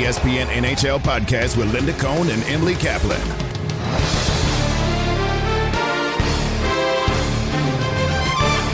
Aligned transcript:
ESPN 0.00 0.46
NHL 0.46 0.98
podcast 1.00 1.58
with 1.58 1.70
Linda 1.74 1.92
Cohn 1.92 2.30
and 2.30 2.42
Emily 2.44 2.74
Kaplan. 2.74 3.20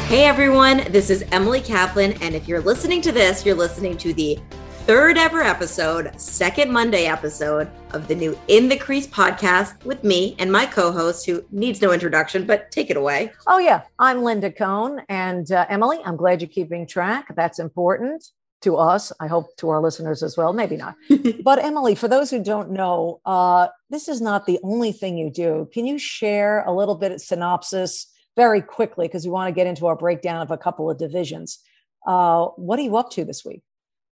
Hey 0.07 0.25
everyone, 0.27 0.85
this 0.93 1.11
is 1.11 1.25
Emily 1.33 1.61
Kaplan, 1.61 2.13
and 2.23 2.37
if 2.37 2.47
you're 2.47 2.61
listening 2.61 3.03
to 3.03 3.11
this, 3.11 3.45
you're 3.45 3.57
listening 3.57 3.97
to 3.97 4.15
the 4.15 4.39
third 4.85 5.19
ever 5.19 5.43
episode, 5.43 6.13
second 6.17 6.71
Monday 6.71 7.07
episode 7.07 7.69
of 7.91 8.07
the 8.07 8.15
new 8.15 8.39
In 8.47 8.69
the 8.69 8.77
Crease 8.77 9.09
podcast 9.09 9.85
with 9.85 10.05
me 10.05 10.37
and 10.39 10.53
my 10.53 10.65
co 10.65 10.93
host, 10.93 11.27
who 11.27 11.45
needs 11.51 11.83
no 11.83 11.91
introduction, 11.91 12.47
but 12.47 12.71
take 12.71 12.89
it 12.89 12.97
away. 12.97 13.33
Oh, 13.49 13.59
yeah. 13.59 13.83
I'm 13.99 14.23
Linda 14.23 14.53
Cohn. 14.53 15.03
And 15.09 15.51
uh, 15.51 15.67
Emily, 15.69 15.99
I'm 16.05 16.17
glad 16.17 16.41
you're 16.41 16.49
keeping 16.49 16.87
track. 16.87 17.35
That's 17.35 17.59
important 17.59 18.31
to 18.63 18.77
us. 18.77 19.13
I 19.21 19.27
hope 19.27 19.57
to 19.59 19.69
our 19.69 19.81
listeners 19.81 20.23
as 20.23 20.37
well. 20.37 20.53
Maybe 20.53 20.77
not. 20.77 20.95
but 21.43 21.63
Emily, 21.63 21.95
for 21.95 22.09
those 22.09 22.31
who 22.31 22.43
don't 22.43 22.71
know, 22.71 23.21
uh, 23.25 23.69
this 23.91 24.09
is 24.09 24.21
not 24.21 24.47
the 24.47 24.59
only 24.63 24.93
thing 24.93 25.17
you 25.17 25.31
do. 25.31 25.69
Can 25.73 25.87
you 25.87 25.99
share 25.99 26.65
a 26.65 26.73
little 26.73 26.95
bit 26.95 27.13
of 27.13 27.21
synopsis 27.21 28.07
very 28.37 28.63
quickly? 28.63 29.07
Because 29.07 29.25
we 29.25 29.31
want 29.31 29.49
to 29.49 29.55
get 29.55 29.67
into 29.67 29.87
our 29.87 29.97
breakdown 29.97 30.43
of 30.43 30.51
a 30.51 30.59
couple 30.59 30.91
of 30.91 30.99
divisions. 30.99 31.59
Uh, 32.07 32.47
what 32.57 32.79
are 32.79 32.83
you 32.83 32.97
up 32.97 33.11
to 33.11 33.25
this 33.25 33.45
week? 33.45 33.63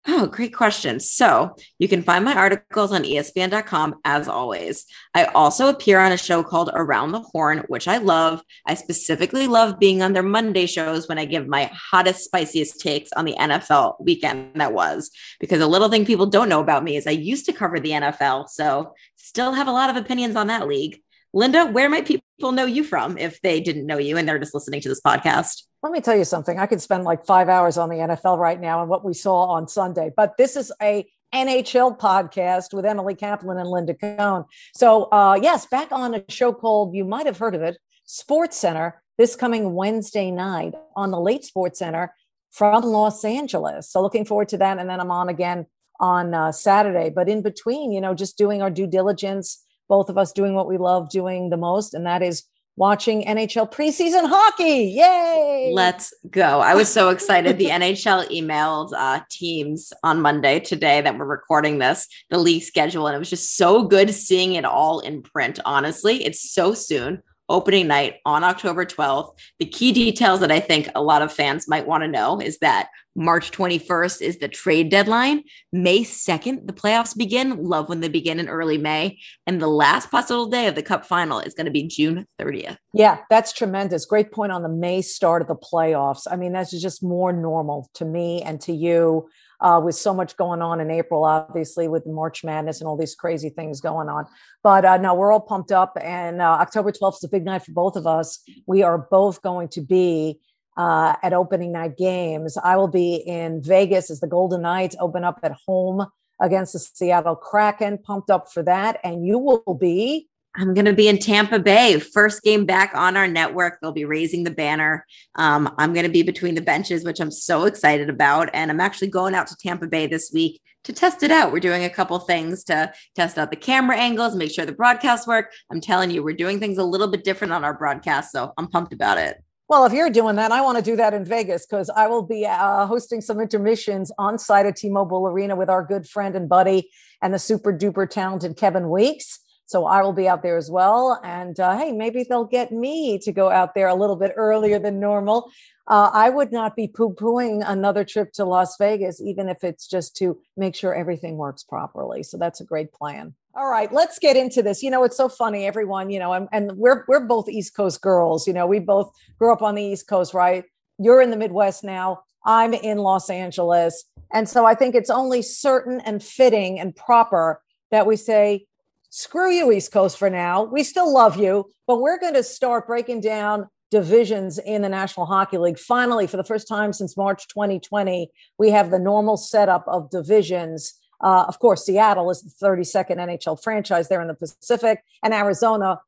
Oh, 0.08 0.26
great 0.26 0.52
question. 0.52 0.98
So 0.98 1.54
you 1.78 1.86
can 1.86 2.02
find 2.02 2.24
my 2.24 2.34
articles 2.34 2.90
on 2.90 3.04
ESPN.com 3.04 4.00
as 4.04 4.26
always. 4.26 4.84
I 5.14 5.26
also 5.26 5.68
appear 5.68 6.00
on 6.00 6.10
a 6.10 6.16
show 6.16 6.42
called 6.42 6.70
Around 6.74 7.12
the 7.12 7.20
Horn, 7.20 7.64
which 7.68 7.86
I 7.86 7.98
love. 7.98 8.42
I 8.66 8.74
specifically 8.74 9.46
love 9.46 9.78
being 9.78 10.02
on 10.02 10.12
their 10.12 10.24
Monday 10.24 10.66
shows 10.66 11.08
when 11.08 11.18
I 11.18 11.24
give 11.24 11.46
my 11.46 11.70
hottest, 11.72 12.24
spiciest 12.24 12.80
takes 12.80 13.12
on 13.12 13.26
the 13.26 13.36
NFL 13.38 13.94
weekend 14.00 14.56
that 14.56 14.72
was. 14.72 15.08
Because 15.38 15.60
a 15.60 15.68
little 15.68 15.88
thing 15.88 16.04
people 16.04 16.26
don't 16.26 16.48
know 16.48 16.60
about 16.60 16.82
me 16.82 16.96
is 16.96 17.06
I 17.06 17.12
used 17.12 17.46
to 17.46 17.52
cover 17.52 17.78
the 17.78 17.90
NFL. 17.90 18.48
So 18.48 18.94
still 19.14 19.52
have 19.52 19.68
a 19.68 19.72
lot 19.72 19.88
of 19.88 19.94
opinions 19.94 20.34
on 20.34 20.48
that 20.48 20.66
league. 20.66 21.00
Linda, 21.34 21.66
where 21.66 21.88
might 21.88 22.06
people 22.06 22.52
know 22.52 22.66
you 22.66 22.84
from 22.84 23.16
if 23.16 23.40
they 23.40 23.60
didn't 23.60 23.86
know 23.86 23.96
you 23.96 24.18
and 24.18 24.28
they're 24.28 24.38
just 24.38 24.54
listening 24.54 24.80
to 24.82 24.88
this 24.88 25.00
podcast? 25.00 25.62
Let 25.82 25.92
me 25.92 26.00
tell 26.00 26.16
you 26.16 26.24
something. 26.24 26.58
I 26.58 26.66
could 26.66 26.82
spend 26.82 27.04
like 27.04 27.24
five 27.24 27.48
hours 27.48 27.78
on 27.78 27.88
the 27.88 27.96
NFL 27.96 28.38
right 28.38 28.60
now 28.60 28.80
and 28.80 28.90
what 28.90 29.04
we 29.04 29.14
saw 29.14 29.46
on 29.46 29.66
Sunday, 29.66 30.10
but 30.14 30.36
this 30.36 30.56
is 30.56 30.70
a 30.82 31.06
NHL 31.34 31.98
podcast 31.98 32.74
with 32.74 32.84
Emily 32.84 33.14
Kaplan 33.14 33.58
and 33.58 33.68
Linda 33.68 33.94
Cohn. 33.94 34.44
So, 34.74 35.04
uh, 35.04 35.38
yes, 35.40 35.66
back 35.66 35.90
on 35.90 36.14
a 36.14 36.22
show 36.28 36.52
called, 36.52 36.94
you 36.94 37.04
might 37.04 37.24
have 37.24 37.38
heard 37.38 37.54
of 37.54 37.62
it, 37.62 37.78
Sports 38.04 38.58
Center, 38.58 39.02
this 39.16 39.34
coming 39.34 39.74
Wednesday 39.74 40.30
night 40.30 40.74
on 40.94 41.10
the 41.10 41.20
Late 41.20 41.44
Sports 41.44 41.78
Center 41.78 42.14
from 42.50 42.82
Los 42.82 43.24
Angeles. 43.24 43.90
So, 43.90 44.02
looking 44.02 44.26
forward 44.26 44.50
to 44.50 44.58
that. 44.58 44.78
And 44.78 44.90
then 44.90 45.00
I'm 45.00 45.10
on 45.10 45.30
again 45.30 45.64
on 45.98 46.34
uh, 46.34 46.52
Saturday. 46.52 47.08
But 47.08 47.30
in 47.30 47.40
between, 47.40 47.92
you 47.92 48.02
know, 48.02 48.12
just 48.12 48.36
doing 48.36 48.60
our 48.60 48.70
due 48.70 48.86
diligence, 48.86 49.64
both 49.88 50.08
of 50.08 50.18
us 50.18 50.32
doing 50.32 50.54
what 50.54 50.68
we 50.68 50.78
love 50.78 51.10
doing 51.10 51.50
the 51.50 51.56
most, 51.56 51.94
and 51.94 52.06
that 52.06 52.22
is 52.22 52.44
watching 52.76 53.24
NHL 53.24 53.70
preseason 53.70 54.28
hockey. 54.28 54.94
Yay! 54.96 55.72
Let's 55.74 56.14
go. 56.30 56.60
I 56.60 56.74
was 56.74 56.90
so 56.90 57.10
excited. 57.10 57.58
the 57.58 57.66
NHL 57.70 58.28
emailed 58.30 58.92
uh, 58.96 59.20
teams 59.30 59.92
on 60.02 60.20
Monday 60.20 60.60
today 60.60 61.00
that 61.00 61.18
we're 61.18 61.26
recording 61.26 61.78
this, 61.78 62.08
the 62.30 62.38
league 62.38 62.62
schedule, 62.62 63.06
and 63.06 63.14
it 63.14 63.18
was 63.18 63.30
just 63.30 63.56
so 63.56 63.84
good 63.84 64.10
seeing 64.10 64.54
it 64.54 64.64
all 64.64 65.00
in 65.00 65.22
print. 65.22 65.60
Honestly, 65.64 66.24
it's 66.24 66.52
so 66.52 66.74
soon. 66.74 67.22
Opening 67.48 67.88
night 67.88 68.16
on 68.24 68.44
October 68.44 68.86
12th. 68.86 69.36
The 69.58 69.66
key 69.66 69.92
details 69.92 70.40
that 70.40 70.52
I 70.52 70.60
think 70.60 70.88
a 70.94 71.02
lot 71.02 71.20
of 71.20 71.32
fans 71.32 71.68
might 71.68 71.86
want 71.86 72.02
to 72.02 72.08
know 72.08 72.40
is 72.40 72.56
that 72.58 72.88
March 73.14 73.50
21st 73.50 74.22
is 74.22 74.38
the 74.38 74.48
trade 74.48 74.90
deadline. 74.90 75.42
May 75.72 76.00
2nd, 76.00 76.66
the 76.66 76.72
playoffs 76.72 77.16
begin. 77.16 77.62
Love 77.62 77.88
when 77.88 78.00
they 78.00 78.08
begin 78.08 78.40
in 78.40 78.48
early 78.48 78.78
May. 78.78 79.18
And 79.46 79.60
the 79.60 79.66
last 79.66 80.10
possible 80.10 80.46
day 80.46 80.66
of 80.66 80.74
the 80.74 80.82
cup 80.82 81.04
final 81.04 81.40
is 81.40 81.54
going 81.54 81.66
to 81.66 81.72
be 81.72 81.86
June 81.86 82.26
30th. 82.40 82.78
Yeah, 82.94 83.18
that's 83.28 83.52
tremendous. 83.52 84.06
Great 84.06 84.32
point 84.32 84.52
on 84.52 84.62
the 84.62 84.68
May 84.68 85.02
start 85.02 85.42
of 85.42 85.48
the 85.48 85.56
playoffs. 85.56 86.26
I 86.30 86.36
mean, 86.36 86.52
that's 86.52 86.70
just 86.70 87.02
more 87.02 87.32
normal 87.32 87.90
to 87.94 88.04
me 88.04 88.42
and 88.42 88.60
to 88.62 88.72
you. 88.72 89.28
Uh, 89.60 89.78
with 89.78 89.94
so 89.94 90.12
much 90.12 90.36
going 90.36 90.60
on 90.60 90.80
in 90.80 90.90
April, 90.90 91.24
obviously 91.24 91.86
with 91.86 92.04
March 92.04 92.42
Madness 92.42 92.80
and 92.80 92.88
all 92.88 92.96
these 92.96 93.14
crazy 93.14 93.48
things 93.48 93.80
going 93.80 94.08
on. 94.08 94.26
But 94.64 94.84
uh, 94.84 95.14
we're 95.16 95.30
all 95.30 95.38
pumped 95.38 95.70
up, 95.70 95.96
and 96.02 96.42
uh, 96.42 96.58
October 96.60 96.90
12th 96.90 97.18
is 97.18 97.24
a 97.24 97.28
big 97.28 97.44
night 97.44 97.62
for 97.62 97.70
both 97.70 97.94
of 97.94 98.04
us. 98.04 98.40
We 98.66 98.82
are 98.82 98.98
both 98.98 99.40
going 99.40 99.68
to 99.68 99.80
be 99.80 100.40
uh, 100.76 101.16
at 101.22 101.32
opening 101.32 101.72
night 101.72 101.96
games. 101.96 102.56
I 102.62 102.76
will 102.76 102.88
be 102.88 103.16
in 103.16 103.62
Vegas 103.62 104.10
as 104.10 104.20
the 104.20 104.26
Golden 104.26 104.62
Knights 104.62 104.96
open 105.00 105.24
up 105.24 105.40
at 105.42 105.52
home 105.66 106.06
against 106.40 106.72
the 106.72 106.78
Seattle 106.78 107.36
Kraken. 107.36 107.98
Pumped 107.98 108.30
up 108.30 108.50
for 108.52 108.62
that. 108.64 108.98
And 109.04 109.26
you 109.26 109.38
will 109.38 109.76
be. 109.78 110.28
I'm 110.54 110.74
going 110.74 110.84
to 110.84 110.92
be 110.92 111.08
in 111.08 111.18
Tampa 111.18 111.58
Bay. 111.58 111.98
First 111.98 112.42
game 112.42 112.66
back 112.66 112.92
on 112.94 113.16
our 113.16 113.26
network. 113.26 113.78
They'll 113.80 113.92
be 113.92 114.04
raising 114.04 114.44
the 114.44 114.50
banner. 114.50 115.06
Um, 115.36 115.74
I'm 115.78 115.94
going 115.94 116.04
to 116.04 116.12
be 116.12 116.22
between 116.22 116.54
the 116.54 116.60
benches, 116.60 117.04
which 117.04 117.20
I'm 117.20 117.30
so 117.30 117.64
excited 117.64 118.10
about. 118.10 118.50
And 118.52 118.70
I'm 118.70 118.80
actually 118.80 119.08
going 119.08 119.34
out 119.34 119.46
to 119.46 119.56
Tampa 119.56 119.86
Bay 119.86 120.06
this 120.06 120.30
week 120.32 120.60
to 120.84 120.92
test 120.92 121.22
it 121.22 121.30
out. 121.30 121.52
We're 121.52 121.60
doing 121.60 121.84
a 121.84 121.90
couple 121.90 122.18
things 122.18 122.64
to 122.64 122.92
test 123.16 123.38
out 123.38 123.50
the 123.50 123.56
camera 123.56 123.96
angles, 123.96 124.34
make 124.34 124.50
sure 124.50 124.66
the 124.66 124.72
broadcasts 124.72 125.26
work. 125.26 125.52
I'm 125.70 125.80
telling 125.80 126.10
you, 126.10 126.22
we're 126.22 126.36
doing 126.36 126.60
things 126.60 126.76
a 126.76 126.84
little 126.84 127.08
bit 127.08 127.24
different 127.24 127.52
on 127.52 127.64
our 127.64 127.74
broadcast. 127.74 128.30
So 128.32 128.52
I'm 128.58 128.68
pumped 128.68 128.92
about 128.92 129.16
it. 129.18 129.42
Well, 129.72 129.86
if 129.86 129.94
you're 129.94 130.10
doing 130.10 130.36
that, 130.36 130.52
I 130.52 130.60
want 130.60 130.76
to 130.76 130.84
do 130.84 130.96
that 130.96 131.14
in 131.14 131.24
Vegas 131.24 131.64
because 131.64 131.88
I 131.88 132.06
will 132.06 132.20
be 132.22 132.44
uh, 132.44 132.84
hosting 132.84 133.22
some 133.22 133.40
intermissions 133.40 134.12
on 134.18 134.38
site 134.38 134.66
at 134.66 134.76
T-Mobile 134.76 135.26
Arena 135.26 135.56
with 135.56 135.70
our 135.70 135.82
good 135.82 136.06
friend 136.06 136.36
and 136.36 136.46
buddy 136.46 136.90
and 137.22 137.32
the 137.32 137.38
super 137.38 137.72
duper 137.72 138.06
talented 138.06 138.58
Kevin 138.58 138.90
Weeks. 138.90 139.40
So 139.64 139.86
I 139.86 140.02
will 140.02 140.12
be 140.12 140.28
out 140.28 140.42
there 140.42 140.58
as 140.58 140.70
well. 140.70 141.18
And 141.24 141.58
uh, 141.58 141.78
hey, 141.78 141.90
maybe 141.90 142.22
they'll 142.22 142.44
get 142.44 142.70
me 142.70 143.18
to 143.20 143.32
go 143.32 143.50
out 143.50 143.74
there 143.74 143.88
a 143.88 143.94
little 143.94 144.16
bit 144.16 144.34
earlier 144.36 144.78
than 144.78 145.00
normal. 145.00 145.50
Uh, 145.86 146.10
I 146.12 146.28
would 146.28 146.52
not 146.52 146.76
be 146.76 146.86
poo 146.86 147.14
pooing 147.14 147.64
another 147.66 148.04
trip 148.04 148.34
to 148.34 148.44
Las 148.44 148.76
Vegas, 148.76 149.22
even 149.22 149.48
if 149.48 149.64
it's 149.64 149.88
just 149.88 150.14
to 150.16 150.38
make 150.54 150.74
sure 150.74 150.94
everything 150.94 151.38
works 151.38 151.64
properly. 151.64 152.24
So 152.24 152.36
that's 152.36 152.60
a 152.60 152.66
great 152.66 152.92
plan. 152.92 153.36
All 153.54 153.68
right, 153.68 153.92
let's 153.92 154.18
get 154.18 154.34
into 154.34 154.62
this. 154.62 154.82
You 154.82 154.90
know, 154.90 155.04
it's 155.04 155.16
so 155.16 155.28
funny, 155.28 155.66
everyone. 155.66 156.08
You 156.08 156.18
know, 156.18 156.32
and, 156.32 156.48
and 156.52 156.72
we're 156.72 157.04
we're 157.06 157.26
both 157.26 157.48
East 157.48 157.76
Coast 157.76 158.00
girls. 158.00 158.46
You 158.46 158.54
know, 158.54 158.66
we 158.66 158.78
both 158.78 159.12
grew 159.38 159.52
up 159.52 159.60
on 159.60 159.74
the 159.74 159.82
East 159.82 160.08
Coast, 160.08 160.32
right? 160.32 160.64
You're 160.98 161.20
in 161.20 161.30
the 161.30 161.36
Midwest 161.36 161.84
now. 161.84 162.22
I'm 162.46 162.72
in 162.72 162.98
Los 162.98 163.28
Angeles, 163.28 164.04
and 164.32 164.48
so 164.48 164.64
I 164.64 164.74
think 164.74 164.94
it's 164.94 165.10
only 165.10 165.42
certain 165.42 166.00
and 166.00 166.22
fitting 166.22 166.80
and 166.80 166.96
proper 166.96 167.60
that 167.90 168.06
we 168.06 168.16
say, 168.16 168.66
"Screw 169.10 169.50
you, 169.50 169.70
East 169.70 169.92
Coast, 169.92 170.16
for 170.16 170.30
now. 170.30 170.62
We 170.62 170.82
still 170.82 171.12
love 171.12 171.36
you, 171.36 171.70
but 171.86 172.00
we're 172.00 172.18
going 172.18 172.34
to 172.34 172.42
start 172.42 172.86
breaking 172.86 173.20
down 173.20 173.68
divisions 173.90 174.58
in 174.58 174.80
the 174.80 174.88
National 174.88 175.26
Hockey 175.26 175.58
League. 175.58 175.78
Finally, 175.78 176.26
for 176.26 176.38
the 176.38 176.44
first 176.44 176.66
time 176.66 176.94
since 176.94 177.18
March 177.18 177.46
2020, 177.48 178.30
we 178.56 178.70
have 178.70 178.90
the 178.90 178.98
normal 178.98 179.36
setup 179.36 179.84
of 179.88 180.08
divisions." 180.08 180.94
Uh, 181.22 181.44
of 181.46 181.58
course, 181.58 181.86
Seattle 181.86 182.30
is 182.30 182.42
the 182.42 182.66
32nd 182.66 183.16
NHL 183.16 183.62
franchise 183.62 184.08
there 184.08 184.20
in 184.20 184.28
the 184.28 184.34
Pacific, 184.34 185.02
and 185.22 185.32
Arizona, 185.32 186.00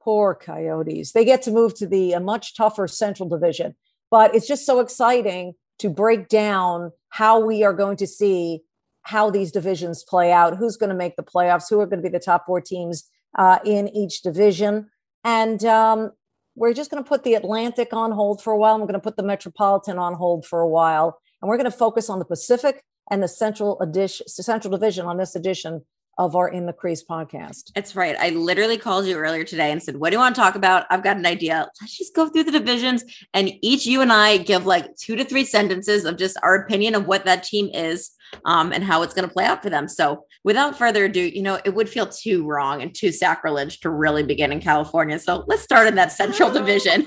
poor 0.00 0.34
Coyotes. 0.34 1.12
They 1.12 1.24
get 1.24 1.42
to 1.42 1.50
move 1.50 1.74
to 1.74 1.86
the 1.86 2.12
a 2.12 2.20
much 2.20 2.56
tougher 2.56 2.88
Central 2.88 3.28
Division. 3.28 3.76
But 4.10 4.34
it's 4.34 4.46
just 4.46 4.66
so 4.66 4.80
exciting 4.80 5.54
to 5.78 5.90
break 5.90 6.28
down 6.28 6.92
how 7.10 7.40
we 7.40 7.64
are 7.64 7.72
going 7.72 7.96
to 7.98 8.06
see 8.06 8.62
how 9.02 9.30
these 9.30 9.52
divisions 9.52 10.02
play 10.02 10.32
out, 10.32 10.56
who's 10.56 10.76
going 10.76 10.90
to 10.90 10.96
make 10.96 11.16
the 11.16 11.22
playoffs, 11.22 11.70
who 11.70 11.80
are 11.80 11.86
going 11.86 12.02
to 12.02 12.08
be 12.08 12.12
the 12.12 12.18
top 12.18 12.44
four 12.46 12.60
teams 12.60 13.08
uh, 13.38 13.58
in 13.64 13.88
each 13.88 14.22
division. 14.22 14.88
And 15.22 15.64
um, 15.64 16.10
we're 16.56 16.72
just 16.72 16.90
going 16.90 17.02
to 17.02 17.08
put 17.08 17.22
the 17.22 17.34
Atlantic 17.34 17.92
on 17.92 18.10
hold 18.10 18.42
for 18.42 18.52
a 18.52 18.58
while. 18.58 18.78
We're 18.78 18.86
going 18.86 18.94
to 18.94 19.00
put 19.00 19.16
the 19.16 19.22
Metropolitan 19.22 19.98
on 19.98 20.14
hold 20.14 20.44
for 20.44 20.60
a 20.60 20.68
while. 20.68 21.20
And 21.40 21.48
we're 21.48 21.56
going 21.56 21.70
to 21.70 21.76
focus 21.76 22.10
on 22.10 22.18
the 22.18 22.24
Pacific 22.24 22.82
and 23.10 23.22
the 23.22 23.28
central 23.28 23.80
edition, 23.80 24.26
central 24.28 24.70
division 24.70 25.06
on 25.06 25.16
this 25.16 25.36
edition 25.36 25.82
of 26.18 26.34
our 26.34 26.48
In 26.48 26.64
the 26.64 26.72
Crease 26.72 27.04
podcast. 27.04 27.72
That's 27.74 27.94
right. 27.94 28.16
I 28.18 28.30
literally 28.30 28.78
called 28.78 29.06
you 29.06 29.16
earlier 29.16 29.44
today 29.44 29.70
and 29.70 29.82
said, 29.82 29.96
What 29.96 30.10
do 30.10 30.14
you 30.14 30.18
want 30.18 30.34
to 30.34 30.40
talk 30.40 30.54
about? 30.54 30.86
I've 30.88 31.02
got 31.02 31.18
an 31.18 31.26
idea. 31.26 31.68
Let's 31.80 31.96
just 31.96 32.14
go 32.14 32.28
through 32.28 32.44
the 32.44 32.52
divisions. 32.52 33.04
And 33.34 33.52
each 33.60 33.84
you 33.84 34.00
and 34.00 34.12
I 34.12 34.38
give 34.38 34.64
like 34.64 34.96
two 34.96 35.16
to 35.16 35.24
three 35.24 35.44
sentences 35.44 36.04
of 36.04 36.16
just 36.16 36.38
our 36.42 36.54
opinion 36.54 36.94
of 36.94 37.06
what 37.06 37.26
that 37.26 37.42
team 37.42 37.68
is 37.74 38.12
um, 38.44 38.72
and 38.72 38.82
how 38.82 39.02
it's 39.02 39.14
going 39.14 39.28
to 39.28 39.32
play 39.32 39.44
out 39.44 39.62
for 39.62 39.70
them. 39.70 39.88
So, 39.88 40.24
without 40.42 40.78
further 40.78 41.04
ado, 41.04 41.20
you 41.20 41.42
know, 41.42 41.60
it 41.64 41.74
would 41.74 41.88
feel 41.88 42.06
too 42.06 42.46
wrong 42.46 42.80
and 42.80 42.94
too 42.94 43.12
sacrilege 43.12 43.80
to 43.80 43.90
really 43.90 44.22
begin 44.22 44.52
in 44.52 44.60
California. 44.60 45.18
So, 45.18 45.44
let's 45.46 45.62
start 45.62 45.86
in 45.86 45.96
that 45.96 46.12
central 46.12 46.50
division. 46.50 47.04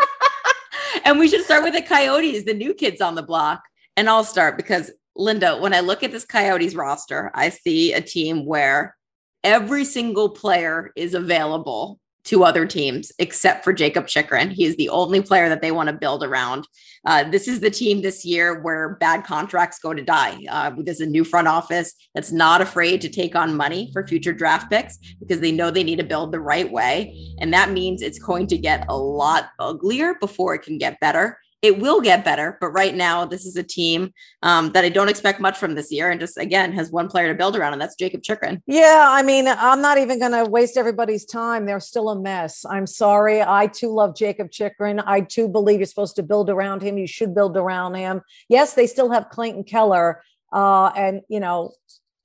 and 1.04 1.18
we 1.18 1.28
should 1.28 1.44
start 1.44 1.64
with 1.64 1.74
the 1.74 1.82
Coyotes, 1.82 2.46
the 2.46 2.54
new 2.54 2.74
kids 2.76 3.02
on 3.02 3.16
the 3.16 3.24
block. 3.24 3.64
And 3.98 4.08
I'll 4.10 4.24
start 4.24 4.56
because 4.56 4.92
Linda, 5.20 5.58
when 5.58 5.74
I 5.74 5.82
look 5.82 6.02
at 6.02 6.12
this 6.12 6.24
Coyotes 6.24 6.76
roster, 6.76 7.30
I 7.34 7.50
see 7.50 7.92
a 7.92 8.00
team 8.00 8.46
where 8.46 8.96
every 9.44 9.84
single 9.84 10.30
player 10.30 10.92
is 10.96 11.14
available 11.14 12.00
to 12.24 12.44
other 12.46 12.66
teams 12.66 13.12
except 13.20 13.64
for 13.64 13.74
Jacob 13.74 14.08
Chychrun. 14.08 14.50
He 14.50 14.64
is 14.64 14.78
the 14.78 14.88
only 14.90 15.22
player 15.22 15.50
that 15.50 15.62
they 15.62 15.72
want 15.72 15.88
to 15.88 15.94
build 15.94 16.24
around. 16.24 16.68
Uh, 17.06 17.24
this 17.30 17.50
is 17.50 17.60
the 17.60 17.70
team 17.70 18.02
this 18.02 18.24
year 18.24 18.62
where 18.62 18.96
bad 18.96 19.26
contracts 19.26 19.80
go 19.80 19.94
to 19.94 20.02
die. 20.02 20.38
Uh, 20.50 20.72
there's 20.78 21.02
a 21.02 21.06
new 21.06 21.26
front 21.26 21.50
office 21.50 21.94
that's 22.16 22.32
not 22.32 22.62
afraid 22.62 23.02
to 23.02 23.10
take 23.10 23.36
on 23.36 23.58
money 23.58 23.90
for 23.92 24.08
future 24.08 24.34
draft 24.34 24.70
picks 24.70 24.98
because 25.20 25.42
they 25.42 25.52
know 25.52 25.70
they 25.70 25.84
need 25.84 26.00
to 26.00 26.04
build 26.04 26.32
the 26.32 26.40
right 26.40 26.72
way. 26.72 27.34
And 27.40 27.54
that 27.54 27.72
means 27.72 28.02
it's 28.02 28.20
going 28.20 28.48
to 28.48 28.58
get 28.58 28.86
a 28.88 28.96
lot 28.96 29.50
uglier 29.60 30.16
before 30.22 30.54
it 30.54 30.62
can 30.62 30.78
get 30.78 31.00
better 31.02 31.38
it 31.62 31.80
will 31.80 32.00
get 32.00 32.24
better. 32.24 32.58
But 32.62 32.70
right 32.70 32.96
now, 32.96 33.26
this 33.26 33.46
is 33.46 33.56
a 33.56 33.64
team 33.64 34.14
um, 34.44 34.72
that 34.72 34.86
I 34.86 34.90
don't 34.90 35.10
expect 35.10 35.42
much 35.42 35.58
from 35.58 35.76
this 35.76 35.92
year, 35.92 36.10
and 36.10 36.20
just 36.20 36.38
again 36.38 36.72
has 36.74 36.92
one 36.92 37.10
player 37.10 37.28
to 37.28 37.38
build 37.38 37.56
around, 37.56 37.74
and 37.74 37.82
that's 37.82 37.96
Jacob 37.96 38.24
Chychrun. 38.24 38.62
Yeah, 38.66 39.08
I 39.10 39.24
mean, 39.24 39.48
I'm 39.48 39.82
not 39.82 39.98
even 39.98 40.20
going 40.20 40.32
to 40.32 40.50
waste 40.50 40.78
everybody's 40.78 41.26
time. 41.26 41.66
They're 41.66 41.80
still 41.80 42.10
a 42.10 42.20
mess. 42.20 42.66
I'm 42.66 42.88
sorry. 42.88 43.42
I 43.42 43.68
too 43.68 43.94
love 43.94 44.16
Jacob 44.16 44.52
Chychrun. 44.52 45.02
I 45.02 45.22
too 45.22 45.48
believe 45.48 45.80
you're 45.80 45.86
supposed 45.86 46.16
to 46.16 46.24
build 46.24 46.50
around 46.50 46.82
him. 46.82 46.98
You 46.98 47.08
should 47.08 47.36
build 47.36 47.58
around 47.58 47.96
him. 47.96 48.22
Yes, 48.48 48.74
they 48.74 48.88
still 48.88 49.12
have 49.12 49.30
Clayton 49.30 49.66
Keller, 49.66 50.24
uh, 50.54 50.92
and 50.96 51.22
you 51.28 51.40
know, 51.40 51.74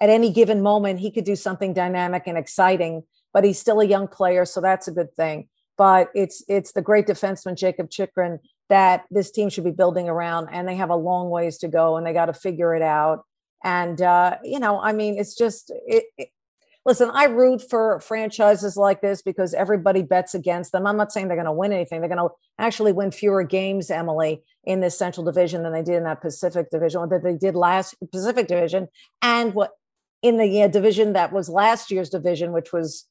at 0.00 0.10
any 0.10 0.32
given 0.32 0.62
moment, 0.62 1.00
he 1.00 1.10
could 1.10 1.24
do 1.24 1.36
something 1.36 1.72
dynamic 1.72 2.24
and 2.26 2.38
exciting. 2.38 3.02
But 3.32 3.42
he's 3.42 3.58
still 3.58 3.80
a 3.80 3.84
young 3.84 4.06
player, 4.06 4.44
so 4.44 4.60
that's 4.60 4.86
a 4.86 4.92
good 4.92 5.12
thing. 5.16 5.48
But 5.76 6.10
it's 6.14 6.44
it's 6.46 6.70
the 6.70 6.82
great 6.82 7.08
defenseman 7.08 7.56
Jacob 7.56 7.90
Chychrun 7.90 8.38
that 8.68 9.04
this 9.10 9.30
team 9.30 9.50
should 9.50 9.64
be 9.64 9.70
building 9.70 10.08
around 10.08 10.48
and 10.50 10.66
they 10.66 10.76
have 10.76 10.90
a 10.90 10.96
long 10.96 11.30
ways 11.30 11.58
to 11.58 11.68
go 11.68 11.96
and 11.96 12.06
they 12.06 12.12
got 12.12 12.26
to 12.26 12.32
figure 12.32 12.74
it 12.74 12.82
out. 12.82 13.24
And 13.62 14.00
uh, 14.00 14.38
you 14.44 14.60
know 14.60 14.80
i 14.80 14.92
mean 14.92 15.18
it's 15.18 15.34
just 15.34 15.72
it, 15.86 16.04
it, 16.18 16.28
listen 16.84 17.10
i 17.14 17.24
root 17.24 17.62
for 17.68 17.98
franchises 18.00 18.76
like 18.76 19.00
this 19.00 19.22
because 19.22 19.54
everybody 19.54 20.02
bets 20.02 20.34
against 20.34 20.72
them. 20.72 20.86
I'm 20.86 20.98
not 20.98 21.12
saying 21.12 21.28
they're 21.28 21.36
going 21.36 21.46
to 21.46 21.52
win 21.52 21.72
anything. 21.72 22.00
They're 22.00 22.14
going 22.14 22.28
to 22.28 22.34
actually 22.58 22.92
win 22.92 23.10
fewer 23.10 23.42
games 23.42 23.90
emily 23.90 24.42
in 24.64 24.80
this 24.80 24.98
central 24.98 25.24
division 25.24 25.62
than 25.62 25.72
they 25.72 25.82
did 25.82 25.96
in 25.96 26.04
that 26.04 26.20
pacific 26.20 26.70
division 26.70 27.00
or 27.00 27.08
that 27.08 27.22
they 27.24 27.36
did 27.36 27.54
last 27.54 27.94
pacific 28.12 28.48
division 28.48 28.88
and 29.22 29.54
what 29.54 29.72
in 30.22 30.38
the 30.38 30.62
uh, 30.62 30.68
division 30.68 31.12
that 31.14 31.32
was 31.32 31.48
last 31.48 31.90
year's 31.90 32.10
division 32.10 32.52
which 32.52 32.72
was 32.72 33.06